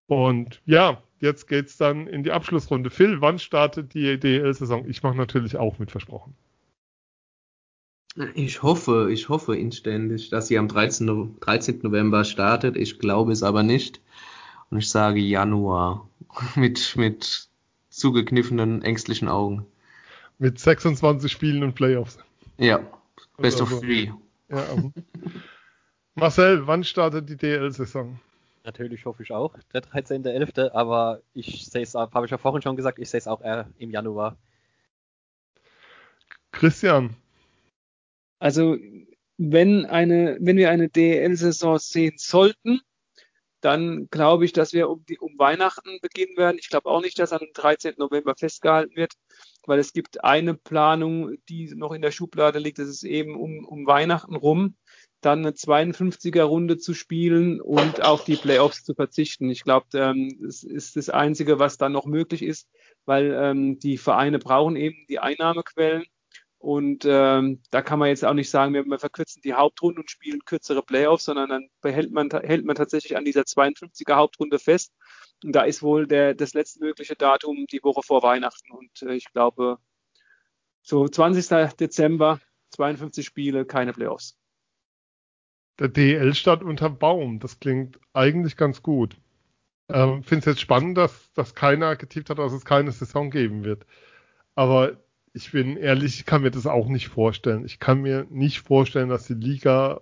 Und 0.06 0.62
ja, 0.64 1.02
jetzt 1.20 1.48
geht's 1.48 1.76
dann 1.76 2.06
in 2.06 2.22
die 2.22 2.32
Abschlussrunde. 2.32 2.90
Phil, 2.90 3.20
wann 3.20 3.38
startet 3.38 3.92
die 3.94 4.18
DL-Saison? 4.18 4.88
Ich 4.88 5.02
mache 5.02 5.16
natürlich 5.16 5.56
auch 5.56 5.78
mit 5.78 5.90
versprochen. 5.90 6.34
Ich 8.34 8.62
hoffe, 8.62 9.10
ich 9.12 9.28
hoffe 9.28 9.56
inständig, 9.56 10.30
dass 10.30 10.48
sie 10.48 10.58
am 10.58 10.66
13. 10.66 11.36
13. 11.40 11.80
November 11.82 12.24
startet. 12.24 12.76
Ich 12.76 12.98
glaube 12.98 13.32
es 13.32 13.42
aber 13.42 13.62
nicht. 13.62 14.00
Und 14.70 14.78
ich 14.78 14.88
sage 14.88 15.20
Januar 15.20 16.08
mit, 16.56 16.96
mit 16.96 17.47
zugekniffenen, 17.98 18.82
ängstlichen 18.82 19.28
Augen. 19.28 19.66
Mit 20.38 20.58
26 20.58 21.30
Spielen 21.30 21.62
und 21.62 21.74
Playoffs. 21.74 22.18
Ja, 22.58 22.80
best 23.36 23.60
of 23.60 23.80
three. 23.80 24.10
Ja, 24.48 24.64
um. 24.72 24.94
Marcel, 26.14 26.66
wann 26.66 26.84
startet 26.84 27.28
die 27.28 27.36
DL-Saison? 27.36 28.18
Natürlich 28.64 29.04
hoffe 29.06 29.22
ich 29.22 29.32
auch, 29.32 29.54
der 29.72 29.82
13.11., 29.82 30.72
aber 30.72 31.22
ich 31.32 31.66
sehe 31.66 31.82
es, 31.82 31.94
habe 31.94 32.26
ich 32.26 32.30
ja 32.30 32.38
vorhin 32.38 32.62
schon 32.62 32.76
gesagt, 32.76 32.98
ich 32.98 33.08
sehe 33.08 33.18
es 33.18 33.26
auch 33.26 33.40
eher 33.40 33.68
im 33.78 33.90
Januar. 33.90 34.36
Christian. 36.52 37.16
Also, 38.40 38.76
wenn 39.36 39.86
eine, 39.86 40.36
wenn 40.40 40.56
wir 40.56 40.70
eine 40.70 40.88
DL-Saison 40.88 41.78
sehen 41.78 42.14
sollten, 42.18 42.80
dann 43.60 44.08
glaube 44.10 44.44
ich, 44.44 44.52
dass 44.52 44.72
wir 44.72 44.88
um, 44.88 45.04
die, 45.06 45.18
um 45.18 45.38
Weihnachten 45.38 45.98
beginnen 46.00 46.36
werden. 46.36 46.58
Ich 46.58 46.68
glaube 46.68 46.88
auch 46.88 47.00
nicht, 47.00 47.18
dass 47.18 47.32
an 47.32 47.40
dem 47.40 47.52
13. 47.52 47.94
November 47.98 48.34
festgehalten 48.36 48.96
wird, 48.96 49.14
weil 49.66 49.78
es 49.78 49.92
gibt 49.92 50.24
eine 50.24 50.54
Planung, 50.54 51.36
die 51.48 51.74
noch 51.74 51.92
in 51.92 52.02
der 52.02 52.12
Schublade 52.12 52.58
liegt. 52.58 52.78
Das 52.78 52.88
ist 52.88 53.04
eben 53.04 53.36
um, 53.36 53.64
um 53.64 53.86
Weihnachten 53.86 54.36
rum 54.36 54.76
dann 55.20 55.40
eine 55.40 55.50
52er 55.50 56.44
Runde 56.44 56.78
zu 56.78 56.94
spielen 56.94 57.60
und 57.60 58.04
auf 58.04 58.24
die 58.24 58.36
Playoffs 58.36 58.84
zu 58.84 58.94
verzichten. 58.94 59.50
Ich 59.50 59.64
glaube, 59.64 59.86
ähm, 59.94 60.38
das 60.40 60.62
ist 60.62 60.96
das 60.96 61.08
Einzige, 61.08 61.58
was 61.58 61.76
dann 61.76 61.92
noch 61.92 62.06
möglich 62.06 62.42
ist, 62.42 62.68
weil 63.04 63.32
ähm, 63.32 63.78
die 63.78 63.98
Vereine 63.98 64.38
brauchen 64.38 64.76
eben 64.76 65.06
die 65.08 65.18
Einnahmequellen. 65.18 66.04
Und 66.58 67.04
ähm, 67.06 67.62
da 67.70 67.82
kann 67.82 68.00
man 68.00 68.08
jetzt 68.08 68.24
auch 68.24 68.34
nicht 68.34 68.50
sagen, 68.50 68.74
wir, 68.74 68.98
verkürzen 68.98 69.42
die 69.42 69.54
Hauptrunde 69.54 70.00
und 70.00 70.10
spielen 70.10 70.44
kürzere 70.44 70.82
Playoffs, 70.82 71.26
sondern 71.26 71.48
dann 71.48 71.68
behält 71.80 72.12
man, 72.12 72.30
hält 72.30 72.64
man 72.64 72.74
tatsächlich 72.74 73.16
an 73.16 73.24
dieser 73.24 73.42
52er 73.42 74.16
Hauptrunde 74.16 74.58
fest. 74.58 74.92
Und 75.44 75.52
da 75.52 75.62
ist 75.62 75.82
wohl 75.82 76.08
der, 76.08 76.34
das 76.34 76.54
letztmögliche 76.54 77.14
Datum 77.14 77.66
die 77.70 77.82
Woche 77.84 78.02
vor 78.04 78.22
Weihnachten. 78.22 78.72
Und 78.72 79.02
äh, 79.02 79.14
ich 79.14 79.26
glaube, 79.32 79.78
so 80.82 81.06
20. 81.06 81.76
Dezember, 81.76 82.40
52 82.70 83.24
Spiele, 83.24 83.64
keine 83.64 83.92
Playoffs 83.92 84.38
der 85.78 85.88
DL 85.88 86.34
statt 86.34 86.62
unter 86.62 86.90
Baum. 86.90 87.38
Das 87.38 87.60
klingt 87.60 87.98
eigentlich 88.12 88.56
ganz 88.56 88.82
gut. 88.82 89.16
Ähm, 89.88 90.22
Finde 90.22 90.40
es 90.40 90.44
jetzt 90.46 90.60
spannend, 90.60 90.98
dass, 90.98 91.32
dass 91.32 91.54
keiner 91.54 91.96
getippt 91.96 92.30
hat, 92.30 92.38
dass 92.38 92.52
es 92.52 92.64
keine 92.64 92.92
Saison 92.92 93.30
geben 93.30 93.64
wird. 93.64 93.86
Aber 94.54 94.98
ich 95.38 95.52
bin 95.52 95.76
ehrlich, 95.76 96.16
ich 96.20 96.26
kann 96.26 96.42
mir 96.42 96.50
das 96.50 96.66
auch 96.66 96.88
nicht 96.88 97.08
vorstellen. 97.08 97.64
Ich 97.64 97.78
kann 97.78 98.02
mir 98.02 98.26
nicht 98.30 98.60
vorstellen, 98.60 99.08
dass 99.08 99.26
die 99.26 99.34
Liga 99.34 100.00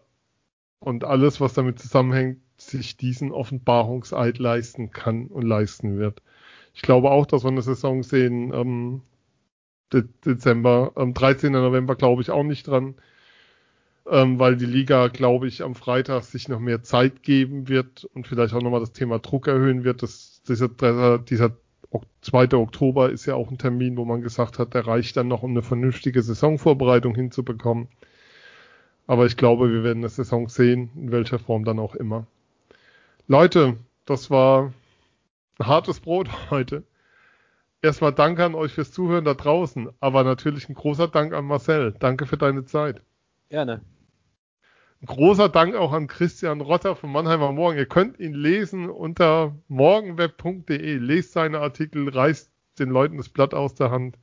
und 0.81 1.05
alles, 1.05 1.41
was 1.41 1.55
damit 1.55 1.79
zusammenhängt, 1.79 2.41
sich 2.59 2.97
diesen 2.97 3.33
Offenbarungseid 3.33 4.39
leisten 4.39 4.91
kann 4.91 5.27
und 5.27 5.43
leisten 5.43 5.99
wird. 5.99 6.23
Ich 6.75 6.83
glaube 6.83 7.11
auch, 7.11 7.27
dass 7.27 7.45
wir 7.45 7.51
eine 7.51 7.63
Saison 7.63 8.03
sehen, 8.03 8.53
ähm, 8.55 9.03
Dezember, 9.93 10.93
ähm, 10.97 11.15
13. 11.15 11.53
November 11.53 11.97
glaube 11.97 12.23
ich 12.23 12.31
auch 12.31 12.43
nicht 12.43 12.67
dran 12.67 12.97
ähm, 14.09 14.39
weil 14.39 14.57
die 14.57 14.67
Liga, 14.67 15.09
glaube 15.09 15.49
ich, 15.49 15.63
am 15.63 15.75
Freitag 15.75 16.25
sich 16.25 16.49
noch 16.49 16.61
mehr 16.61 16.83
Zeit 16.83 17.23
geben 17.23 17.69
wird 17.69 18.05
und 18.05 18.27
vielleicht 18.27 18.55
auch 18.55 18.63
nochmal 18.63 18.81
das 18.81 18.93
Thema 18.93 19.19
Druck 19.19 19.49
erhöhen 19.49 19.85
wird. 19.85 20.03
Das, 20.03 20.43
dieser, 20.49 20.69
dieser 21.19 21.57
2. 22.23 22.55
Oktober 22.55 23.11
ist 23.11 23.27
ja 23.27 23.35
auch 23.35 23.51
ein 23.51 23.59
Termin, 23.59 23.97
wo 23.97 24.05
man 24.05 24.21
gesagt 24.21 24.59
hat, 24.59 24.75
der 24.75 24.87
reicht 24.87 25.17
dann 25.17 25.29
noch, 25.29 25.43
um 25.43 25.51
eine 25.51 25.63
vernünftige 25.63 26.23
Saisonvorbereitung 26.23 27.15
hinzubekommen. 27.15 27.89
Aber 29.07 29.27
ich 29.27 29.37
glaube, 29.37 29.73
wir 29.73 29.85
werden 29.85 29.99
eine 29.99 30.09
Saison 30.09 30.49
sehen, 30.49 30.91
in 30.97 31.13
welcher 31.13 31.39
Form 31.39 31.65
dann 31.65 31.79
auch 31.79 31.95
immer. 31.95 32.27
Leute, 33.29 33.77
das 34.05 34.31
war 34.31 34.73
ein 35.59 35.67
hartes 35.67 36.01
Brot 36.01 36.29
heute. 36.51 36.83
Erstmal 37.83 38.13
danke 38.13 38.45
an 38.45 38.55
euch 38.55 38.73
fürs 38.73 38.93
Zuhören 38.93 39.25
da 39.25 39.35
draußen, 39.35 39.89
aber 40.01 40.25
natürlich 40.25 40.69
ein 40.69 40.75
großer 40.75 41.09
Dank 41.09 41.35
an 41.35 41.45
Marcel. 41.45 41.95
Danke 41.99 42.27
für 42.27 42.37
deine 42.37 42.65
Zeit. 42.65 43.03
Gerne 43.49 43.83
großer 45.05 45.49
Dank 45.49 45.75
auch 45.75 45.93
an 45.93 46.07
Christian 46.07 46.61
Rotter 46.61 46.97
von 46.97 47.13
Mannheimer 47.13 47.53
Morgen. 47.53 47.79
Ihr 47.79 47.87
könnt 47.87 48.19
ihn 48.19 48.35
lesen 48.35 48.89
unter 48.89 49.55
morgenweb.de. 49.69 50.97
Lest 50.97 51.33
seine 51.33 51.59
Artikel, 51.59 52.09
reißt 52.09 52.51
den 52.79 52.91
Leuten 52.91 53.17
das 53.17 53.29
Blatt 53.29 53.55
aus 53.55 53.75
der 53.75 53.91
Hand, 53.91 54.19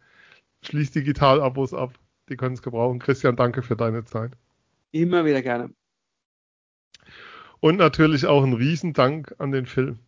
schließt 0.64 0.96
Digital-Abos 0.96 1.74
ab. 1.74 1.94
Die 2.30 2.38
können 2.38 2.56
es 2.56 2.62
gebrauchen. 2.62 3.00
Christian, 3.00 3.36
danke 3.36 3.62
für 3.62 3.76
deine 3.76 4.06
Zeit. 4.06 4.32
Immer 4.92 5.26
wieder 5.26 5.42
gerne. 5.42 5.72
Und 7.60 7.78
natürlich 7.78 8.26
auch 8.26 8.44
ein 8.44 8.54
Riesendank 8.54 9.36
an 9.38 9.52
den 9.52 9.66
Film. 9.66 10.00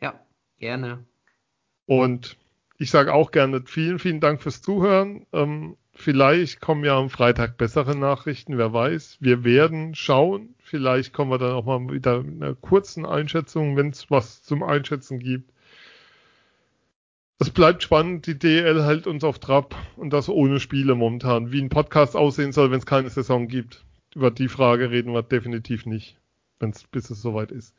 Ja, 0.00 0.20
gerne. 0.58 1.04
Und 1.86 2.36
ich 2.78 2.90
sage 2.90 3.12
auch 3.12 3.30
gerne 3.30 3.62
vielen, 3.66 3.98
vielen 3.98 4.20
Dank 4.20 4.42
fürs 4.42 4.62
Zuhören. 4.62 5.26
Ähm, 5.32 5.76
Vielleicht 5.98 6.60
kommen 6.60 6.84
ja 6.84 6.98
am 6.98 7.08
Freitag 7.08 7.56
bessere 7.56 7.96
Nachrichten, 7.96 8.58
wer 8.58 8.72
weiß. 8.72 9.16
Wir 9.20 9.44
werden 9.44 9.94
schauen. 9.94 10.54
Vielleicht 10.58 11.14
kommen 11.14 11.30
wir 11.30 11.38
dann 11.38 11.52
auch 11.52 11.64
mal 11.64 11.90
wieder 11.90 12.22
mit 12.22 12.42
einer 12.42 12.54
kurzen 12.54 13.06
Einschätzung, 13.06 13.76
wenn 13.76 13.90
es 13.90 14.10
was 14.10 14.42
zum 14.42 14.62
Einschätzen 14.62 15.18
gibt. 15.18 15.50
Es 17.38 17.50
bleibt 17.50 17.82
spannend, 17.82 18.26
die 18.26 18.38
DL 18.38 18.84
hält 18.84 19.06
uns 19.06 19.24
auf 19.24 19.38
Trab 19.38 19.74
und 19.96 20.12
das 20.12 20.28
ohne 20.28 20.60
Spiele 20.60 20.94
momentan. 20.94 21.50
Wie 21.50 21.62
ein 21.62 21.70
Podcast 21.70 22.14
aussehen 22.14 22.52
soll, 22.52 22.70
wenn 22.70 22.78
es 22.78 22.86
keine 22.86 23.10
Saison 23.10 23.48
gibt. 23.48 23.84
Über 24.14 24.30
die 24.30 24.48
Frage 24.48 24.90
reden 24.90 25.12
wir 25.12 25.22
definitiv 25.22 25.86
nicht, 25.86 26.18
wenn's, 26.60 26.84
bis 26.84 27.10
es 27.10 27.22
soweit 27.22 27.50
ist. 27.50 27.74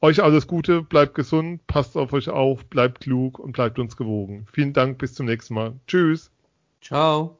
Euch 0.00 0.22
alles 0.22 0.46
Gute, 0.46 0.82
bleibt 0.82 1.14
gesund, 1.14 1.66
passt 1.66 1.96
auf 1.96 2.12
euch 2.12 2.30
auf, 2.30 2.64
bleibt 2.66 3.00
klug 3.00 3.38
und 3.38 3.52
bleibt 3.52 3.78
uns 3.78 3.96
gewogen. 3.96 4.46
Vielen 4.52 4.72
Dank, 4.72 4.98
bis 4.98 5.14
zum 5.14 5.26
nächsten 5.26 5.54
Mal. 5.54 5.74
Tschüss. 5.86 6.32
Ciao. 6.80 7.39